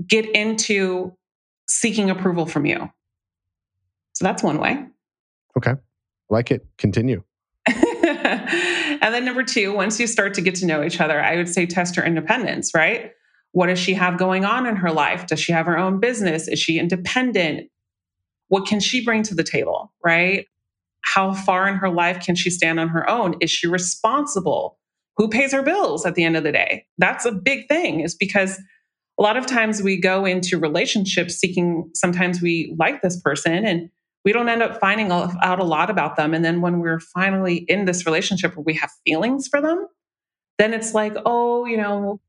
get 0.04 0.28
into 0.34 1.16
seeking 1.68 2.10
approval 2.10 2.46
from 2.46 2.66
you. 2.66 2.90
So 4.12 4.24
that's 4.24 4.42
one 4.42 4.58
way. 4.58 4.84
Okay. 5.56 5.74
Like 6.30 6.50
it. 6.50 6.66
Continue. 6.78 7.22
and 7.66 9.14
then 9.14 9.24
number 9.24 9.42
two, 9.42 9.74
once 9.74 9.98
you 9.98 10.06
start 10.06 10.34
to 10.34 10.40
get 10.40 10.54
to 10.56 10.66
know 10.66 10.84
each 10.84 11.00
other, 11.00 11.20
I 11.20 11.36
would 11.36 11.48
say 11.48 11.66
test 11.66 11.96
her 11.96 12.04
independence, 12.04 12.72
right? 12.74 13.12
What 13.52 13.66
does 13.66 13.78
she 13.78 13.94
have 13.94 14.18
going 14.18 14.44
on 14.44 14.66
in 14.66 14.76
her 14.76 14.90
life? 14.90 15.26
Does 15.26 15.40
she 15.40 15.52
have 15.52 15.66
her 15.66 15.78
own 15.78 15.98
business? 15.98 16.48
Is 16.48 16.58
she 16.58 16.78
independent? 16.78 17.70
What 18.48 18.66
can 18.66 18.80
she 18.80 19.04
bring 19.04 19.22
to 19.24 19.34
the 19.34 19.42
table, 19.42 19.92
right? 20.04 20.46
How 21.02 21.32
far 21.32 21.68
in 21.68 21.76
her 21.76 21.88
life 21.88 22.24
can 22.24 22.34
she 22.34 22.50
stand 22.50 22.78
on 22.78 22.88
her 22.88 23.08
own? 23.08 23.34
Is 23.40 23.50
she 23.50 23.66
responsible? 23.66 24.78
Who 25.16 25.28
pays 25.28 25.52
her 25.52 25.62
bills 25.62 26.04
at 26.04 26.14
the 26.14 26.24
end 26.24 26.36
of 26.36 26.44
the 26.44 26.52
day? 26.52 26.84
That's 26.98 27.24
a 27.24 27.32
big 27.32 27.68
thing, 27.68 28.00
is 28.00 28.14
because 28.14 28.60
a 29.18 29.22
lot 29.22 29.36
of 29.36 29.46
times 29.46 29.82
we 29.82 29.98
go 29.98 30.24
into 30.24 30.58
relationships 30.58 31.36
seeking, 31.36 31.90
sometimes 31.94 32.42
we 32.42 32.74
like 32.78 33.02
this 33.02 33.20
person 33.20 33.64
and 33.64 33.88
we 34.24 34.32
don't 34.32 34.48
end 34.48 34.62
up 34.62 34.80
finding 34.80 35.10
out 35.10 35.58
a 35.58 35.64
lot 35.64 35.88
about 35.88 36.16
them. 36.16 36.34
And 36.34 36.44
then 36.44 36.60
when 36.60 36.80
we're 36.80 37.00
finally 37.00 37.58
in 37.68 37.84
this 37.84 38.04
relationship 38.04 38.56
where 38.56 38.64
we 38.64 38.74
have 38.74 38.90
feelings 39.06 39.48
for 39.48 39.60
them, 39.60 39.86
then 40.58 40.74
it's 40.74 40.94
like, 40.94 41.16
oh, 41.24 41.64
you 41.64 41.76
know, 41.76 42.20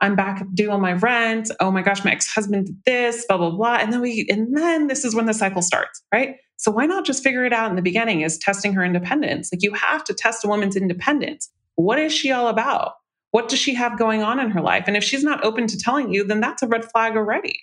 I'm 0.00 0.16
back 0.16 0.44
due 0.52 0.70
on 0.70 0.80
my 0.80 0.94
rent. 0.94 1.50
Oh 1.60 1.70
my 1.70 1.80
gosh, 1.80 2.04
my 2.04 2.10
ex-husband 2.10 2.66
did 2.66 2.76
this, 2.84 3.24
blah, 3.28 3.38
blah, 3.38 3.50
blah. 3.50 3.76
And 3.76 3.92
then 3.92 4.00
we, 4.00 4.26
and 4.28 4.54
then 4.56 4.88
this 4.88 5.04
is 5.04 5.14
when 5.14 5.26
the 5.26 5.34
cycle 5.34 5.62
starts, 5.62 6.02
right? 6.12 6.36
So 6.56 6.70
why 6.70 6.86
not 6.86 7.06
just 7.06 7.22
figure 7.22 7.44
it 7.44 7.52
out 7.52 7.70
in 7.70 7.76
the 7.76 7.82
beginning 7.82 8.22
is 8.22 8.36
testing 8.36 8.74
her 8.74 8.84
independence? 8.84 9.50
Like 9.52 9.62
you 9.62 9.72
have 9.74 10.04
to 10.04 10.14
test 10.14 10.44
a 10.44 10.48
woman's 10.48 10.76
independence. 10.76 11.50
What 11.76 11.98
is 11.98 12.12
she 12.12 12.32
all 12.32 12.48
about? 12.48 12.94
What 13.34 13.48
does 13.48 13.58
she 13.58 13.74
have 13.74 13.98
going 13.98 14.22
on 14.22 14.38
in 14.38 14.50
her 14.50 14.60
life? 14.60 14.84
And 14.86 14.96
if 14.96 15.02
she's 15.02 15.24
not 15.24 15.44
open 15.44 15.66
to 15.66 15.76
telling 15.76 16.12
you, 16.14 16.22
then 16.22 16.38
that's 16.38 16.62
a 16.62 16.68
red 16.68 16.84
flag 16.84 17.16
already. 17.16 17.58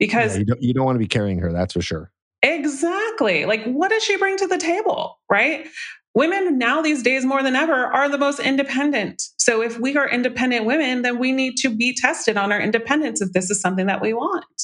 Because 0.00 0.32
yeah, 0.32 0.40
you, 0.40 0.44
don't, 0.46 0.62
you 0.62 0.74
don't 0.74 0.84
want 0.84 0.96
to 0.96 0.98
be 0.98 1.06
carrying 1.06 1.38
her, 1.38 1.52
that's 1.52 1.74
for 1.74 1.80
sure. 1.80 2.10
Exactly. 2.42 3.44
Like, 3.44 3.62
what 3.66 3.90
does 3.90 4.02
she 4.02 4.16
bring 4.16 4.36
to 4.38 4.48
the 4.48 4.58
table? 4.58 5.20
Right? 5.30 5.68
Women 6.14 6.58
now, 6.58 6.82
these 6.82 7.04
days 7.04 7.24
more 7.24 7.40
than 7.40 7.54
ever, 7.54 7.72
are 7.72 8.08
the 8.08 8.18
most 8.18 8.40
independent. 8.40 9.22
So, 9.36 9.62
if 9.62 9.78
we 9.78 9.96
are 9.96 10.10
independent 10.10 10.66
women, 10.66 11.02
then 11.02 11.20
we 11.20 11.30
need 11.30 11.54
to 11.58 11.68
be 11.68 11.94
tested 11.94 12.36
on 12.36 12.50
our 12.50 12.60
independence 12.60 13.20
if 13.20 13.32
this 13.32 13.48
is 13.48 13.60
something 13.60 13.86
that 13.86 14.02
we 14.02 14.12
want. 14.12 14.62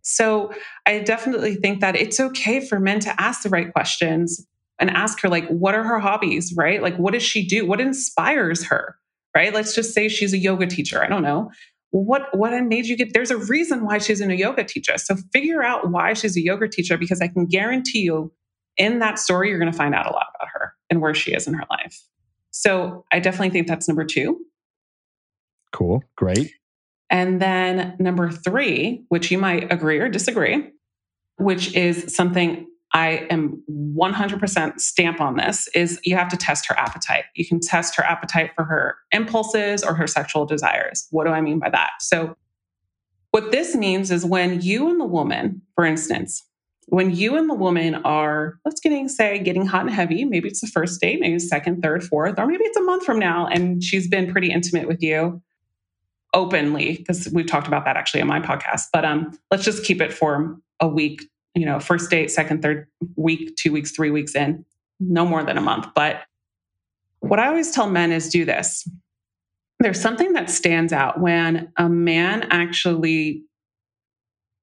So, 0.00 0.52
I 0.84 0.98
definitely 0.98 1.54
think 1.54 1.80
that 1.80 1.94
it's 1.94 2.18
okay 2.18 2.58
for 2.58 2.80
men 2.80 2.98
to 2.98 3.20
ask 3.20 3.44
the 3.44 3.50
right 3.50 3.72
questions 3.72 4.44
and 4.80 4.90
ask 4.90 5.20
her, 5.20 5.28
like, 5.28 5.46
what 5.46 5.76
are 5.76 5.84
her 5.84 6.00
hobbies, 6.00 6.52
right? 6.56 6.82
Like, 6.82 6.96
what 6.96 7.12
does 7.12 7.22
she 7.22 7.46
do? 7.46 7.64
What 7.64 7.80
inspires 7.80 8.64
her, 8.64 8.96
right? 9.34 9.52
Let's 9.52 9.74
just 9.74 9.94
say 9.94 10.08
she's 10.08 10.32
a 10.32 10.38
yoga 10.38 10.66
teacher. 10.66 11.02
I 11.02 11.08
don't 11.08 11.22
know. 11.22 11.50
What 11.90 12.36
what 12.36 12.58
made 12.64 12.86
you 12.86 12.96
get 12.96 13.12
there's 13.12 13.30
a 13.30 13.36
reason 13.36 13.84
why 13.84 13.98
she's 13.98 14.20
in 14.20 14.30
a 14.30 14.34
yoga 14.34 14.64
teacher. 14.64 14.96
So 14.96 15.16
figure 15.32 15.62
out 15.62 15.90
why 15.90 16.14
she's 16.14 16.36
a 16.36 16.40
yoga 16.42 16.68
teacher 16.68 16.96
because 16.96 17.20
i 17.20 17.28
can 17.28 17.44
guarantee 17.46 18.00
you 18.00 18.32
in 18.78 18.98
that 19.00 19.18
story 19.18 19.50
you're 19.50 19.58
going 19.58 19.70
to 19.70 19.76
find 19.76 19.94
out 19.94 20.06
a 20.06 20.10
lot 20.10 20.26
about 20.34 20.48
her 20.54 20.72
and 20.88 21.02
where 21.02 21.12
she 21.12 21.32
is 21.32 21.46
in 21.46 21.54
her 21.54 21.66
life. 21.70 22.00
So 22.50 23.04
i 23.12 23.20
definitely 23.20 23.50
think 23.50 23.66
that's 23.66 23.88
number 23.88 24.04
two. 24.04 24.40
Cool. 25.72 26.02
Great. 26.16 26.52
And 27.10 27.40
then 27.42 27.96
number 27.98 28.30
three 28.30 29.04
which 29.08 29.30
you 29.30 29.36
might 29.36 29.70
agree 29.70 29.98
or 29.98 30.08
disagree 30.08 30.70
which 31.36 31.74
is 31.74 32.14
something 32.14 32.66
I 32.94 33.26
am 33.30 33.62
100% 33.70 34.80
stamp 34.80 35.20
on 35.20 35.36
this 35.36 35.68
is 35.74 35.98
you 36.04 36.14
have 36.16 36.28
to 36.28 36.36
test 36.36 36.66
her 36.68 36.78
appetite. 36.78 37.24
You 37.34 37.46
can 37.46 37.58
test 37.60 37.96
her 37.96 38.04
appetite 38.04 38.50
for 38.54 38.64
her 38.64 38.96
impulses 39.12 39.82
or 39.82 39.94
her 39.94 40.06
sexual 40.06 40.44
desires. 40.44 41.06
What 41.10 41.24
do 41.24 41.30
I 41.30 41.40
mean 41.40 41.58
by 41.58 41.70
that? 41.70 41.90
So, 42.00 42.36
what 43.30 43.50
this 43.50 43.74
means 43.74 44.10
is 44.10 44.26
when 44.26 44.60
you 44.60 44.90
and 44.90 45.00
the 45.00 45.06
woman, 45.06 45.62
for 45.74 45.86
instance, 45.86 46.44
when 46.86 47.14
you 47.14 47.38
and 47.38 47.48
the 47.48 47.54
woman 47.54 47.94
are, 47.94 48.58
let's 48.66 48.78
getting 48.80 49.08
say, 49.08 49.38
getting 49.38 49.64
hot 49.64 49.86
and 49.86 49.90
heavy, 49.90 50.26
maybe 50.26 50.48
it's 50.48 50.60
the 50.60 50.66
first 50.66 51.00
date, 51.00 51.20
maybe 51.20 51.38
second, 51.38 51.80
third, 51.80 52.04
fourth, 52.04 52.38
or 52.38 52.46
maybe 52.46 52.64
it's 52.64 52.76
a 52.76 52.82
month 52.82 53.04
from 53.04 53.18
now, 53.18 53.46
and 53.46 53.82
she's 53.82 54.06
been 54.06 54.30
pretty 54.30 54.50
intimate 54.50 54.86
with 54.86 55.02
you 55.02 55.40
openly, 56.34 56.96
because 56.98 57.30
we've 57.32 57.46
talked 57.46 57.66
about 57.66 57.86
that 57.86 57.96
actually 57.96 58.20
on 58.20 58.26
my 58.26 58.40
podcast. 58.40 58.88
But 58.92 59.06
um, 59.06 59.38
let's 59.50 59.64
just 59.64 59.84
keep 59.84 60.02
it 60.02 60.12
for 60.12 60.58
a 60.80 60.88
week, 60.88 61.22
you 61.54 61.66
know, 61.66 61.80
first 61.80 62.10
date, 62.10 62.30
second, 62.30 62.62
third 62.62 62.86
week, 63.16 63.56
two 63.56 63.72
weeks, 63.72 63.90
three 63.90 64.10
weeks 64.10 64.34
in, 64.34 64.64
no 65.00 65.26
more 65.26 65.42
than 65.44 65.58
a 65.58 65.60
month. 65.60 65.88
But 65.94 66.22
what 67.20 67.38
I 67.38 67.48
always 67.48 67.70
tell 67.70 67.88
men 67.88 68.12
is 68.12 68.28
do 68.28 68.44
this. 68.44 68.88
There's 69.80 70.00
something 70.00 70.32
that 70.34 70.48
stands 70.48 70.92
out 70.92 71.20
when 71.20 71.72
a 71.76 71.88
man 71.88 72.46
actually 72.50 73.44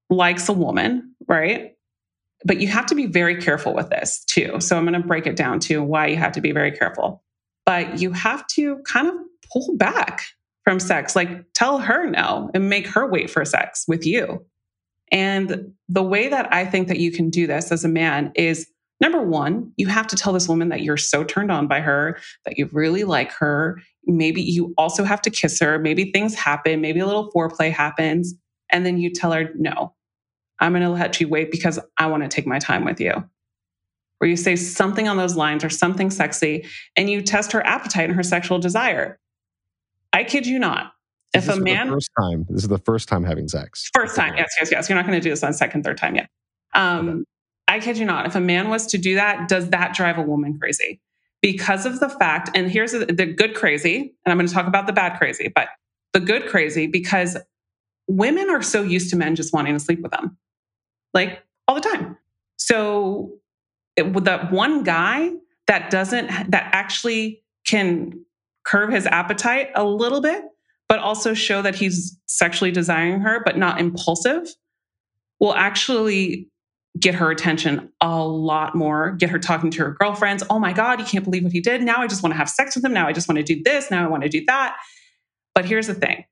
likes 0.09 0.49
a 0.49 0.53
woman, 0.53 1.13
right? 1.27 1.75
But 2.45 2.61
you 2.61 2.67
have 2.69 2.85
to 2.87 2.95
be 2.95 3.05
very 3.05 3.41
careful 3.41 3.73
with 3.73 3.89
this 3.89 4.23
too. 4.25 4.59
So 4.61 4.77
I'm 4.77 4.85
going 4.85 4.99
to 4.99 5.07
break 5.07 5.27
it 5.27 5.35
down 5.35 5.59
to 5.61 5.83
why 5.83 6.07
you 6.07 6.15
have 6.15 6.31
to 6.33 6.41
be 6.41 6.51
very 6.51 6.71
careful. 6.71 7.21
But 7.65 7.99
you 7.99 8.11
have 8.13 8.47
to 8.47 8.77
kind 8.87 9.07
of 9.09 9.15
pull 9.51 9.75
back 9.77 10.23
from 10.63 10.79
sex, 10.79 11.15
like 11.15 11.45
tell 11.53 11.79
her 11.79 12.09
no 12.09 12.49
and 12.53 12.69
make 12.69 12.87
her 12.87 13.07
wait 13.07 13.29
for 13.29 13.43
sex 13.45 13.85
with 13.87 14.05
you. 14.05 14.45
And 15.11 15.73
the 15.87 16.03
way 16.03 16.27
that 16.27 16.53
I 16.53 16.65
think 16.65 16.87
that 16.87 16.99
you 16.99 17.11
can 17.11 17.29
do 17.29 17.47
this 17.47 17.71
as 17.71 17.83
a 17.83 17.89
man 17.89 18.31
is 18.35 18.67
number 19.01 19.21
one, 19.21 19.71
you 19.77 19.87
have 19.87 20.07
to 20.07 20.15
tell 20.15 20.33
this 20.33 20.47
woman 20.47 20.69
that 20.69 20.81
you're 20.81 20.97
so 20.97 21.23
turned 21.23 21.51
on 21.51 21.67
by 21.67 21.79
her, 21.79 22.19
that 22.45 22.57
you 22.57 22.69
really 22.71 23.03
like 23.03 23.31
her. 23.33 23.81
Maybe 24.05 24.41
you 24.41 24.73
also 24.77 25.03
have 25.03 25.21
to 25.23 25.29
kiss 25.29 25.59
her. 25.59 25.79
Maybe 25.79 26.11
things 26.11 26.35
happen. 26.35 26.81
Maybe 26.81 26.99
a 26.99 27.05
little 27.05 27.31
foreplay 27.31 27.71
happens. 27.71 28.35
And 28.71 28.85
then 28.85 28.97
you 28.97 29.11
tell 29.11 29.31
her, 29.31 29.49
no, 29.55 29.93
I'm 30.59 30.73
going 30.73 30.83
to 30.83 30.89
let 30.89 31.19
you 31.19 31.27
wait 31.27 31.51
because 31.51 31.79
I 31.97 32.07
want 32.07 32.23
to 32.23 32.29
take 32.29 32.45
my 32.45 32.59
time 32.59 32.85
with 32.85 32.99
you. 32.99 33.23
Or 34.21 34.27
you 34.27 34.35
say 34.35 34.57
something 34.57 35.07
on 35.07 35.15
those 35.17 35.37
lines 35.37 35.63
or 35.63 35.69
something 35.69 36.11
sexy 36.11 36.65
and 36.97 37.09
you 37.09 37.21
test 37.21 37.53
her 37.53 37.65
appetite 37.65 38.09
and 38.09 38.15
her 38.15 38.23
sexual 38.23 38.59
desire. 38.59 39.17
I 40.11 40.25
kid 40.25 40.45
you 40.45 40.59
not 40.59 40.91
if 41.33 41.47
a 41.47 41.55
man 41.57 41.89
first 41.89 42.09
time 42.19 42.45
this 42.49 42.63
is 42.63 42.69
the 42.69 42.79
first 42.79 43.07
time 43.07 43.23
having 43.23 43.47
sex. 43.47 43.89
First 43.93 44.15
time 44.15 44.35
yes 44.35 44.49
yes 44.59 44.71
yes. 44.71 44.89
You're 44.89 44.97
not 44.97 45.05
going 45.05 45.19
to 45.19 45.23
do 45.23 45.29
this 45.29 45.43
on 45.43 45.53
second 45.53 45.83
third 45.83 45.97
time 45.97 46.15
yet. 46.15 46.29
Um, 46.73 47.09
okay. 47.09 47.23
i 47.67 47.79
kid 47.79 47.97
you 47.97 48.05
not 48.05 48.25
if 48.25 48.35
a 48.35 48.39
man 48.39 48.69
was 48.69 48.85
to 48.87 48.97
do 48.97 49.15
that 49.15 49.47
does 49.47 49.69
that 49.69 49.93
drive 49.93 50.17
a 50.17 50.21
woman 50.21 50.57
crazy? 50.59 51.01
Because 51.41 51.85
of 51.85 51.99
the 51.99 52.09
fact 52.09 52.49
and 52.53 52.69
here's 52.69 52.91
the, 52.91 53.05
the 53.05 53.25
good 53.25 53.55
crazy 53.55 54.13
and 54.25 54.31
i'm 54.31 54.37
going 54.37 54.47
to 54.47 54.53
talk 54.53 54.67
about 54.67 54.87
the 54.87 54.93
bad 54.93 55.17
crazy 55.17 55.51
but 55.53 55.69
the 56.13 56.19
good 56.19 56.47
crazy 56.47 56.87
because 56.87 57.37
women 58.07 58.49
are 58.49 58.61
so 58.61 58.81
used 58.81 59.09
to 59.11 59.15
men 59.15 59.35
just 59.35 59.53
wanting 59.53 59.73
to 59.73 59.79
sleep 59.79 60.01
with 60.01 60.11
them 60.11 60.37
like 61.13 61.43
all 61.67 61.75
the 61.75 61.81
time. 61.81 62.17
So 62.57 63.33
it, 63.95 64.13
with 64.13 64.25
that 64.25 64.51
one 64.51 64.83
guy 64.83 65.31
that 65.67 65.89
doesn't 65.89 66.27
that 66.51 66.69
actually 66.73 67.43
can 67.65 68.25
curb 68.65 68.91
his 68.91 69.05
appetite 69.05 69.69
a 69.75 69.83
little 69.83 70.21
bit 70.21 70.43
but 70.89 70.99
also 70.99 71.33
show 71.33 71.61
that 71.61 71.75
he's 71.75 72.17
sexually 72.25 72.71
desiring 72.71 73.21
her, 73.21 73.41
but 73.45 73.57
not 73.57 73.79
impulsive. 73.79 74.47
will 75.39 75.53
actually 75.53 76.49
get 76.99 77.15
her 77.15 77.31
attention 77.31 77.91
a 78.01 78.23
lot 78.23 78.75
more, 78.75 79.11
get 79.11 79.29
her 79.29 79.39
talking 79.39 79.71
to 79.71 79.79
her 79.79 79.91
girlfriends. 79.91 80.43
Oh 80.49 80.59
my 80.59 80.73
God, 80.73 80.99
you 80.99 81.05
can't 81.05 81.23
believe 81.23 81.43
what 81.43 81.53
he 81.53 81.61
did. 81.61 81.81
Now 81.81 82.01
I 82.01 82.07
just 82.07 82.23
want 82.23 82.33
to 82.33 82.37
have 82.37 82.49
sex 82.49 82.75
with 82.75 82.83
him. 82.83 82.93
Now 82.93 83.07
I 83.07 83.13
just 83.13 83.29
want 83.29 83.37
to 83.37 83.43
do 83.43 83.61
this. 83.63 83.89
Now 83.89 84.03
I 84.03 84.07
want 84.09 84.23
to 84.23 84.29
do 84.29 84.43
that. 84.47 84.75
But 85.55 85.65
here's 85.65 85.87
the 85.87 85.93
thing 85.93 86.25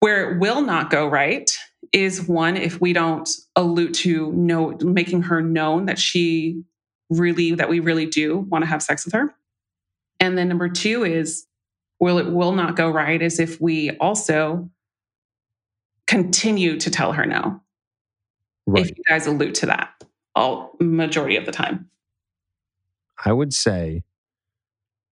where 0.00 0.32
it 0.32 0.40
will 0.40 0.62
not 0.62 0.90
go 0.90 1.06
right 1.06 1.56
is 1.92 2.26
one, 2.26 2.56
if 2.56 2.80
we 2.80 2.92
don't 2.92 3.28
allude 3.54 3.94
to 3.94 4.32
know, 4.32 4.76
making 4.80 5.22
her 5.22 5.40
known 5.40 5.86
that 5.86 5.98
she 5.98 6.62
really, 7.10 7.54
that 7.54 7.68
we 7.68 7.80
really 7.80 8.06
do 8.06 8.38
want 8.38 8.62
to 8.62 8.66
have 8.68 8.82
sex 8.82 9.04
with 9.04 9.14
her. 9.14 9.34
And 10.18 10.36
then 10.36 10.48
number 10.48 10.68
two 10.68 11.04
is, 11.04 11.46
will 12.00 12.18
it 12.18 12.30
will 12.30 12.52
not 12.52 12.76
go 12.76 12.90
right 12.90 13.20
is 13.20 13.40
if 13.40 13.60
we 13.60 13.90
also 13.98 14.70
continue 16.06 16.78
to 16.78 16.90
tell 16.90 17.12
her 17.12 17.26
no. 17.26 17.60
Right. 18.66 18.84
If 18.84 18.96
you 18.96 19.04
guys 19.08 19.26
allude 19.26 19.54
to 19.56 19.66
that 19.66 19.96
all 20.34 20.76
majority 20.80 21.36
of 21.36 21.46
the 21.46 21.52
time. 21.52 21.88
I 23.24 23.32
would 23.32 23.54
say 23.54 24.04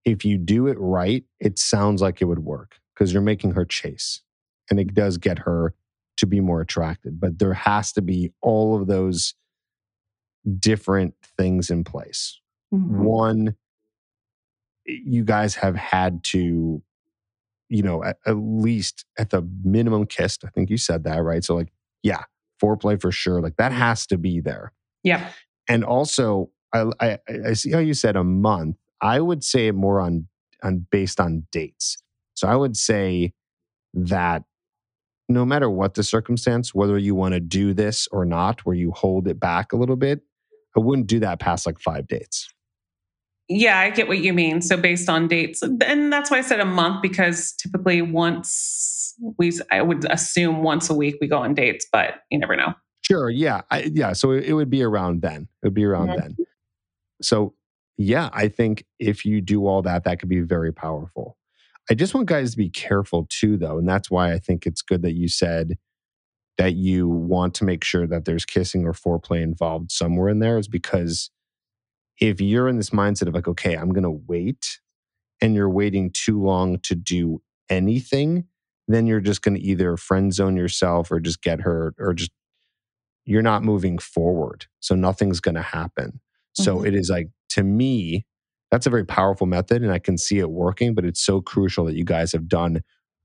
if 0.04 0.24
you 0.24 0.38
do 0.38 0.66
it 0.66 0.78
right, 0.80 1.24
it 1.38 1.58
sounds 1.58 2.00
like 2.00 2.22
it 2.22 2.24
would 2.24 2.40
work 2.40 2.76
because 2.94 3.12
you're 3.12 3.22
making 3.22 3.52
her 3.52 3.66
chase 3.66 4.22
and 4.70 4.80
it 4.80 4.94
does 4.94 5.18
get 5.18 5.40
her 5.40 5.74
to 6.16 6.26
be 6.26 6.40
more 6.40 6.60
attracted. 6.60 7.20
But 7.20 7.38
there 7.38 7.54
has 7.54 7.92
to 7.92 8.02
be 8.02 8.32
all 8.40 8.80
of 8.80 8.86
those 8.86 9.34
different 10.58 11.14
things 11.36 11.70
in 11.70 11.84
place. 11.84 12.40
Mm-hmm. 12.72 13.02
One, 13.02 13.56
you 15.04 15.24
guys 15.24 15.54
have 15.56 15.76
had 15.76 16.22
to, 16.24 16.82
you 17.68 17.82
know, 17.82 18.02
at, 18.04 18.18
at, 18.26 18.36
least 18.36 19.04
at 19.18 19.30
the 19.30 19.46
minimum 19.62 20.06
kissed. 20.06 20.44
I 20.44 20.48
think 20.48 20.70
you 20.70 20.76
said 20.76 21.04
that, 21.04 21.18
right? 21.18 21.44
So, 21.44 21.54
like, 21.54 21.72
yeah, 22.02 22.24
foreplay 22.62 23.00
for 23.00 23.12
sure. 23.12 23.40
Like, 23.40 23.56
that 23.56 23.72
has 23.72 24.06
to 24.08 24.18
be 24.18 24.40
there. 24.40 24.72
Yeah. 25.02 25.30
And 25.68 25.84
also, 25.84 26.50
I, 26.72 26.90
I, 27.00 27.18
I 27.48 27.52
see 27.54 27.70
how 27.70 27.78
you 27.78 27.94
said 27.94 28.16
a 28.16 28.24
month. 28.24 28.76
I 29.00 29.20
would 29.20 29.42
say 29.44 29.70
more 29.70 30.00
on 30.00 30.26
on 30.62 30.86
based 30.90 31.20
on 31.20 31.46
dates. 31.52 31.98
So 32.34 32.48
I 32.48 32.56
would 32.56 32.76
say 32.76 33.32
that 33.94 34.44
no 35.28 35.44
matter 35.44 35.70
what 35.70 35.94
the 35.94 36.02
circumstance, 36.02 36.74
whether 36.74 36.98
you 36.98 37.14
want 37.14 37.34
to 37.34 37.40
do 37.40 37.72
this 37.72 38.08
or 38.10 38.24
not, 38.24 38.66
where 38.66 38.74
you 38.74 38.90
hold 38.90 39.28
it 39.28 39.38
back 39.38 39.72
a 39.72 39.76
little 39.76 39.96
bit, 39.96 40.20
I 40.76 40.80
wouldn't 40.80 41.06
do 41.06 41.20
that 41.20 41.38
past 41.38 41.66
like 41.66 41.78
five 41.78 42.08
dates. 42.08 42.52
Yeah, 43.52 43.80
I 43.80 43.90
get 43.90 44.06
what 44.06 44.20
you 44.20 44.32
mean. 44.32 44.62
So 44.62 44.76
based 44.76 45.08
on 45.08 45.26
dates, 45.26 45.60
and 45.60 46.12
that's 46.12 46.30
why 46.30 46.38
I 46.38 46.40
said 46.40 46.60
a 46.60 46.64
month 46.64 47.02
because 47.02 47.52
typically 47.54 48.00
once 48.00 49.12
we, 49.38 49.52
I 49.72 49.82
would 49.82 50.04
assume 50.08 50.62
once 50.62 50.88
a 50.88 50.94
week 50.94 51.16
we 51.20 51.26
go 51.26 51.38
on 51.38 51.54
dates, 51.54 51.84
but 51.90 52.22
you 52.30 52.38
never 52.38 52.54
know. 52.54 52.74
Sure. 53.02 53.28
Yeah. 53.28 53.62
I, 53.68 53.90
yeah. 53.92 54.12
So 54.12 54.30
it, 54.30 54.44
it, 54.44 54.52
would 54.52 54.70
be 54.70 54.84
around 54.84 55.22
then. 55.22 55.48
It 55.62 55.66
would 55.66 55.74
be 55.74 55.84
around 55.84 56.10
mm-hmm. 56.10 56.20
then. 56.20 56.36
So 57.22 57.54
yeah, 57.98 58.30
I 58.32 58.46
think 58.46 58.84
if 59.00 59.24
you 59.24 59.40
do 59.40 59.66
all 59.66 59.82
that, 59.82 60.04
that 60.04 60.20
could 60.20 60.28
be 60.28 60.40
very 60.40 60.72
powerful. 60.72 61.36
I 61.90 61.94
just 61.94 62.14
want 62.14 62.28
guys 62.28 62.52
to 62.52 62.56
be 62.56 62.70
careful 62.70 63.26
too, 63.28 63.56
though. 63.56 63.78
And 63.78 63.88
that's 63.88 64.12
why 64.12 64.32
I 64.32 64.38
think 64.38 64.64
it's 64.64 64.80
good 64.80 65.02
that 65.02 65.14
you 65.14 65.26
said 65.26 65.76
that 66.56 66.74
you 66.74 67.08
want 67.08 67.54
to 67.54 67.64
make 67.64 67.82
sure 67.82 68.06
that 68.06 68.26
there's 68.26 68.44
kissing 68.44 68.86
or 68.86 68.92
foreplay 68.92 69.42
involved 69.42 69.90
somewhere 69.90 70.28
in 70.28 70.38
there, 70.38 70.56
is 70.56 70.68
because 70.68 71.30
if 72.20 72.40
you're 72.40 72.68
in 72.68 72.76
this 72.76 72.90
mindset 72.90 73.26
of 73.26 73.34
like, 73.34 73.48
okay, 73.48 73.74
I'm 73.74 73.90
going 73.90 74.04
to 74.04 74.22
wait 74.26 74.78
and 75.40 75.54
you're 75.54 75.70
waiting 75.70 76.10
too 76.12 76.40
long 76.40 76.78
to 76.80 76.94
do 76.94 77.42
anything, 77.70 78.44
then 78.88 79.06
you're 79.06 79.20
just 79.20 79.42
going 79.42 79.54
to 79.54 79.60
either 79.60 79.96
friend 79.96 80.32
zone 80.32 80.56
yourself 80.56 81.10
or 81.10 81.18
just 81.18 81.42
get 81.42 81.60
hurt 81.60 81.94
or 81.98 82.12
just 82.12 82.30
you're 83.24 83.42
not 83.42 83.62
moving 83.62 83.98
forward. 83.98 84.66
So 84.80 84.94
nothing's 84.94 85.40
going 85.40 85.54
to 85.54 85.62
happen. 85.62 86.20
Mm-hmm. 86.58 86.62
So 86.62 86.84
it 86.84 86.94
is 86.94 87.08
like, 87.08 87.28
to 87.50 87.62
me, 87.62 88.26
that's 88.70 88.86
a 88.86 88.90
very 88.90 89.04
powerful 89.04 89.46
method 89.46 89.82
and 89.82 89.92
I 89.92 89.98
can 89.98 90.18
see 90.18 90.38
it 90.38 90.50
working, 90.50 90.94
but 90.94 91.04
it's 91.04 91.20
so 91.20 91.40
crucial 91.40 91.84
that 91.86 91.94
you 91.94 92.04
guys 92.04 92.32
have 92.32 92.48
done 92.48 92.82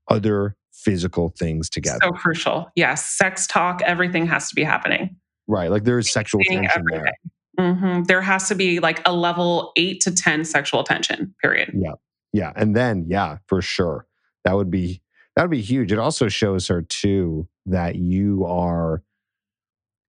other 0.08 0.56
physical 0.72 1.30
things 1.30 1.68
together. 1.68 1.98
So 2.02 2.10
crucial. 2.12 2.70
Yes. 2.76 3.04
Sex 3.04 3.46
talk, 3.46 3.82
everything 3.82 4.26
has 4.26 4.48
to 4.48 4.54
be 4.54 4.62
happening. 4.64 5.16
Right. 5.48 5.70
Like 5.70 5.84
there's 5.84 6.10
sexual 6.10 6.40
tension 6.48 6.84
there. 6.90 7.12
Mm-hmm. 7.58 8.04
There 8.04 8.20
has 8.22 8.48
to 8.48 8.54
be 8.54 8.80
like 8.80 9.06
a 9.06 9.12
level 9.12 9.72
eight 9.76 10.00
to 10.02 10.14
10 10.14 10.44
sexual 10.44 10.84
tension, 10.84 11.34
period. 11.42 11.72
Yeah. 11.74 11.92
Yeah. 12.32 12.52
And 12.54 12.76
then, 12.76 13.06
yeah, 13.08 13.38
for 13.46 13.62
sure. 13.62 14.06
That 14.44 14.54
would 14.54 14.70
be, 14.70 15.02
that 15.34 15.42
would 15.42 15.50
be 15.50 15.62
huge. 15.62 15.92
It 15.92 15.98
also 15.98 16.28
shows 16.28 16.68
her 16.68 16.82
too 16.82 17.48
that 17.66 17.96
you 17.96 18.44
are 18.46 19.02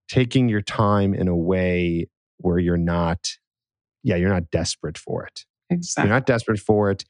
taking 0.10 0.50
your 0.50 0.62
time 0.62 1.14
in 1.14 1.28
a 1.28 1.36
way 1.36 2.10
where 2.38 2.60
you're 2.60 2.78
not 2.78 3.38
yeah, 4.08 4.16
you're 4.16 4.30
not 4.30 4.50
desperate 4.52 4.98
for 4.98 5.26
it. 5.26 5.46
Exactly. 5.70 6.08
You're 6.08 6.16
not 6.16 6.26
desperate 6.26 6.60
for 6.60 6.90
it. 6.90 7.04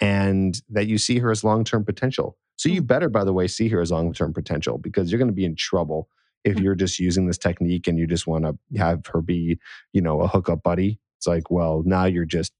And 0.00 0.60
that 0.68 0.86
you 0.86 0.98
see 0.98 1.18
her 1.18 1.30
as 1.30 1.42
long 1.42 1.64
term 1.64 1.82
potential. 1.82 2.36
So 2.56 2.68
you 2.68 2.82
mm. 2.82 2.86
better, 2.86 3.08
by 3.08 3.24
the 3.24 3.32
way, 3.32 3.48
see 3.48 3.68
her 3.68 3.80
as 3.80 3.90
long 3.90 4.12
term 4.12 4.34
potential 4.34 4.76
because 4.76 5.10
you're 5.10 5.18
going 5.18 5.28
to 5.30 5.34
be 5.34 5.46
in 5.46 5.56
trouble 5.56 6.08
if 6.44 6.56
mm. 6.56 6.62
you're 6.62 6.74
just 6.74 6.98
using 6.98 7.26
this 7.26 7.38
technique 7.38 7.86
and 7.86 7.98
you 7.98 8.06
just 8.06 8.26
want 8.26 8.44
to 8.44 8.78
have 8.78 9.06
her 9.06 9.20
be, 9.20 9.58
you 9.92 10.00
know, 10.00 10.20
a 10.20 10.28
hookup 10.28 10.62
buddy. 10.62 10.98
It's 11.18 11.26
like, 11.26 11.50
well, 11.50 11.82
now 11.84 12.04
you're 12.04 12.24
just 12.24 12.52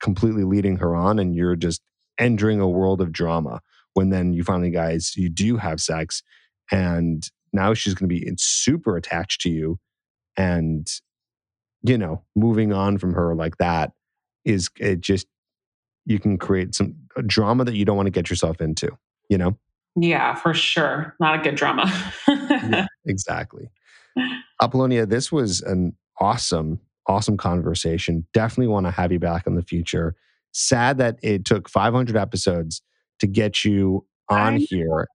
completely 0.00 0.44
leading 0.44 0.76
her 0.76 0.96
on 0.96 1.18
and 1.18 1.34
you're 1.34 1.56
just 1.56 1.82
entering 2.18 2.60
a 2.60 2.68
world 2.68 3.00
of 3.00 3.12
drama 3.12 3.60
when 3.94 4.10
then 4.10 4.32
you 4.32 4.42
finally 4.42 4.70
guys 4.70 5.16
you 5.16 5.28
do 5.28 5.56
have 5.56 5.80
sex 5.80 6.22
and 6.70 7.30
now 7.52 7.74
she's 7.74 7.94
going 7.94 8.08
to 8.08 8.14
be 8.14 8.30
super 8.36 8.96
attached 8.96 9.40
to 9.40 9.50
you 9.50 9.78
and 10.36 11.00
you 11.82 11.96
know, 11.96 12.22
moving 12.36 12.72
on 12.72 12.98
from 12.98 13.14
her 13.14 13.34
like 13.34 13.56
that 13.58 13.92
is 14.44 14.70
it 14.78 15.00
just 15.00 15.26
you 16.06 16.18
can 16.18 16.38
create 16.38 16.74
some 16.74 16.94
drama 17.26 17.64
that 17.64 17.74
you 17.74 17.84
don't 17.84 17.96
want 17.96 18.06
to 18.06 18.10
get 18.10 18.30
yourself 18.30 18.60
into, 18.60 18.90
you 19.28 19.38
know? 19.38 19.56
Yeah, 20.00 20.34
for 20.34 20.54
sure. 20.54 21.14
Not 21.20 21.40
a 21.40 21.42
good 21.42 21.56
drama. 21.56 21.92
yeah, 22.28 22.86
exactly. 23.06 23.70
Apollonia, 24.60 25.06
this 25.06 25.30
was 25.30 25.60
an 25.62 25.96
awesome, 26.20 26.80
awesome 27.06 27.36
conversation. 27.36 28.26
Definitely 28.32 28.68
want 28.68 28.86
to 28.86 28.92
have 28.92 29.12
you 29.12 29.18
back 29.18 29.46
in 29.46 29.54
the 29.54 29.62
future. 29.62 30.14
Sad 30.52 30.98
that 30.98 31.18
it 31.22 31.44
took 31.44 31.68
500 31.68 32.16
episodes 32.16 32.82
to 33.20 33.26
get 33.26 33.64
you 33.64 34.06
on 34.28 34.56
here, 34.56 35.06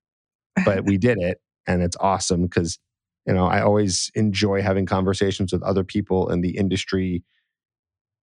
but 0.64 0.86
we 0.86 0.98
did 0.98 1.18
it. 1.20 1.40
And 1.68 1.82
it's 1.82 1.98
awesome 2.00 2.44
because 2.44 2.78
you 3.26 3.34
know 3.34 3.46
i 3.46 3.62
always 3.62 4.12
enjoy 4.16 4.62
having 4.62 4.86
conversations 4.86 5.52
with 5.52 5.64
other 5.64 5.84
people 5.84 6.30
in 6.30 6.42
the 6.42 6.58
industry 6.58 7.24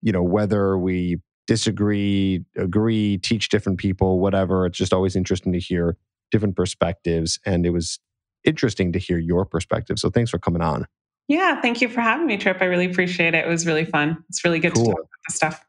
you 0.00 0.12
know 0.12 0.22
whether 0.22 0.78
we 0.78 1.18
disagree 1.46 2.44
agree 2.56 3.18
teach 3.18 3.48
different 3.48 3.78
people 3.78 4.20
whatever 4.20 4.64
it's 4.66 4.78
just 4.78 4.92
always 4.92 5.16
interesting 5.16 5.52
to 5.52 5.58
hear 5.58 5.96
different 6.32 6.56
perspectives 6.56 7.38
and 7.46 7.64
it 7.64 7.70
was 7.70 8.00
interesting 8.44 8.92
to 8.92 8.98
hear 8.98 9.18
your 9.18 9.44
perspective 9.44 9.98
so 9.98 10.10
thanks 10.10 10.30
for 10.30 10.38
coming 10.38 10.62
on 10.62 10.86
yeah 11.28 11.60
thank 11.60 11.80
you 11.80 11.88
for 11.88 12.00
having 12.00 12.26
me 12.26 12.36
Trip 12.36 12.56
i 12.60 12.64
really 12.64 12.86
appreciate 12.86 13.34
it 13.34 13.44
it 13.44 13.48
was 13.48 13.66
really 13.66 13.84
fun 13.84 14.24
it's 14.28 14.42
really 14.42 14.58
good 14.58 14.74
cool. 14.74 14.86
to 14.86 14.90
talk 14.90 14.98
about 14.98 15.08
this 15.28 15.36
stuff 15.36 15.64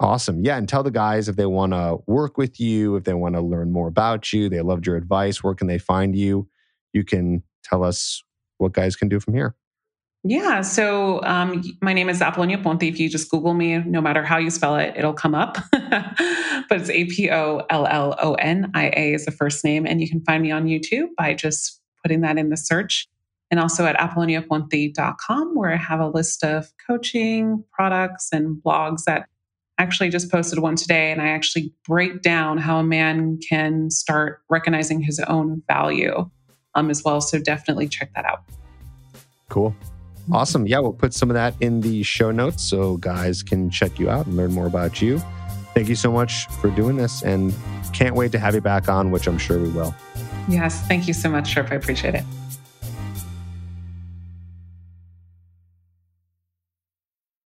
Awesome. 0.00 0.44
Yeah. 0.44 0.56
And 0.56 0.68
tell 0.68 0.82
the 0.82 0.90
guys 0.90 1.28
if 1.28 1.36
they 1.36 1.46
want 1.46 1.72
to 1.74 1.98
work 2.08 2.36
with 2.36 2.58
you, 2.58 2.96
if 2.96 3.04
they 3.04 3.14
want 3.14 3.36
to 3.36 3.40
learn 3.40 3.70
more 3.70 3.86
about 3.86 4.32
you, 4.32 4.48
they 4.48 4.60
loved 4.60 4.84
your 4.84 4.96
advice, 4.96 5.44
where 5.44 5.54
can 5.54 5.68
they 5.68 5.78
find 5.78 6.16
you? 6.16 6.48
You 6.92 7.04
can 7.04 7.44
tell 7.62 7.84
us 7.84 8.24
what 8.58 8.72
guys 8.72 8.96
can 8.96 9.08
do 9.08 9.20
from 9.20 9.34
here. 9.34 9.54
Yeah. 10.24 10.60
So 10.60 11.20
um, 11.24 11.64
my 11.80 11.92
name 11.92 12.08
is 12.08 12.22
Apollonia 12.22 12.58
Ponte. 12.58 12.84
If 12.84 13.00
you 13.00 13.08
just 13.08 13.28
Google 13.28 13.54
me, 13.54 13.78
no 13.78 14.00
matter 14.00 14.22
how 14.22 14.38
you 14.38 14.50
spell 14.50 14.76
it, 14.76 14.94
it'll 14.96 15.12
come 15.12 15.34
up. 15.34 15.58
but 15.72 16.80
it's 16.80 16.90
A 16.90 17.06
P 17.06 17.28
O 17.28 17.62
L 17.70 17.86
L 17.86 18.16
O 18.22 18.34
N 18.34 18.70
I 18.72 18.92
A 18.96 19.14
is 19.14 19.24
the 19.24 19.32
first 19.32 19.64
name. 19.64 19.84
And 19.84 20.00
you 20.00 20.08
can 20.08 20.20
find 20.20 20.42
me 20.42 20.52
on 20.52 20.66
YouTube 20.66 21.08
by 21.16 21.34
just 21.34 21.80
putting 22.02 22.20
that 22.20 22.38
in 22.38 22.50
the 22.50 22.56
search. 22.56 23.08
And 23.50 23.58
also 23.58 23.84
at 23.84 23.96
apolloniaponte.com, 23.96 25.56
where 25.56 25.72
I 25.72 25.76
have 25.76 26.00
a 26.00 26.08
list 26.08 26.44
of 26.44 26.72
coaching 26.86 27.64
products 27.72 28.28
and 28.32 28.62
blogs 28.62 29.04
that 29.06 29.26
actually 29.76 30.08
just 30.08 30.30
posted 30.30 30.60
one 30.60 30.76
today. 30.76 31.10
And 31.10 31.20
I 31.20 31.28
actually 31.30 31.72
break 31.84 32.22
down 32.22 32.58
how 32.58 32.78
a 32.78 32.84
man 32.84 33.38
can 33.46 33.90
start 33.90 34.40
recognizing 34.48 35.00
his 35.00 35.18
own 35.18 35.62
value 35.66 36.30
um, 36.76 36.90
as 36.90 37.02
well. 37.04 37.20
So 37.20 37.40
definitely 37.40 37.88
check 37.88 38.12
that 38.14 38.24
out. 38.24 38.44
Cool. 39.48 39.74
Awesome. 40.30 40.66
Yeah, 40.66 40.78
we'll 40.78 40.92
put 40.92 41.14
some 41.14 41.30
of 41.30 41.34
that 41.34 41.54
in 41.60 41.80
the 41.80 42.02
show 42.02 42.30
notes 42.30 42.62
so 42.62 42.96
guys 42.98 43.42
can 43.42 43.70
check 43.70 43.98
you 43.98 44.08
out 44.08 44.26
and 44.26 44.36
learn 44.36 44.52
more 44.52 44.66
about 44.66 45.02
you. 45.02 45.18
Thank 45.74 45.88
you 45.88 45.96
so 45.96 46.12
much 46.12 46.46
for 46.46 46.70
doing 46.70 46.96
this 46.96 47.22
and 47.22 47.54
can't 47.92 48.14
wait 48.14 48.30
to 48.32 48.38
have 48.38 48.54
you 48.54 48.60
back 48.60 48.88
on, 48.88 49.10
which 49.10 49.26
I'm 49.26 49.38
sure 49.38 49.58
we 49.58 49.70
will. 49.70 49.94
Yes. 50.48 50.86
Thank 50.86 51.08
you 51.08 51.14
so 51.14 51.30
much, 51.30 51.52
Trip. 51.52 51.70
I 51.70 51.74
appreciate 51.74 52.14
it. 52.14 52.24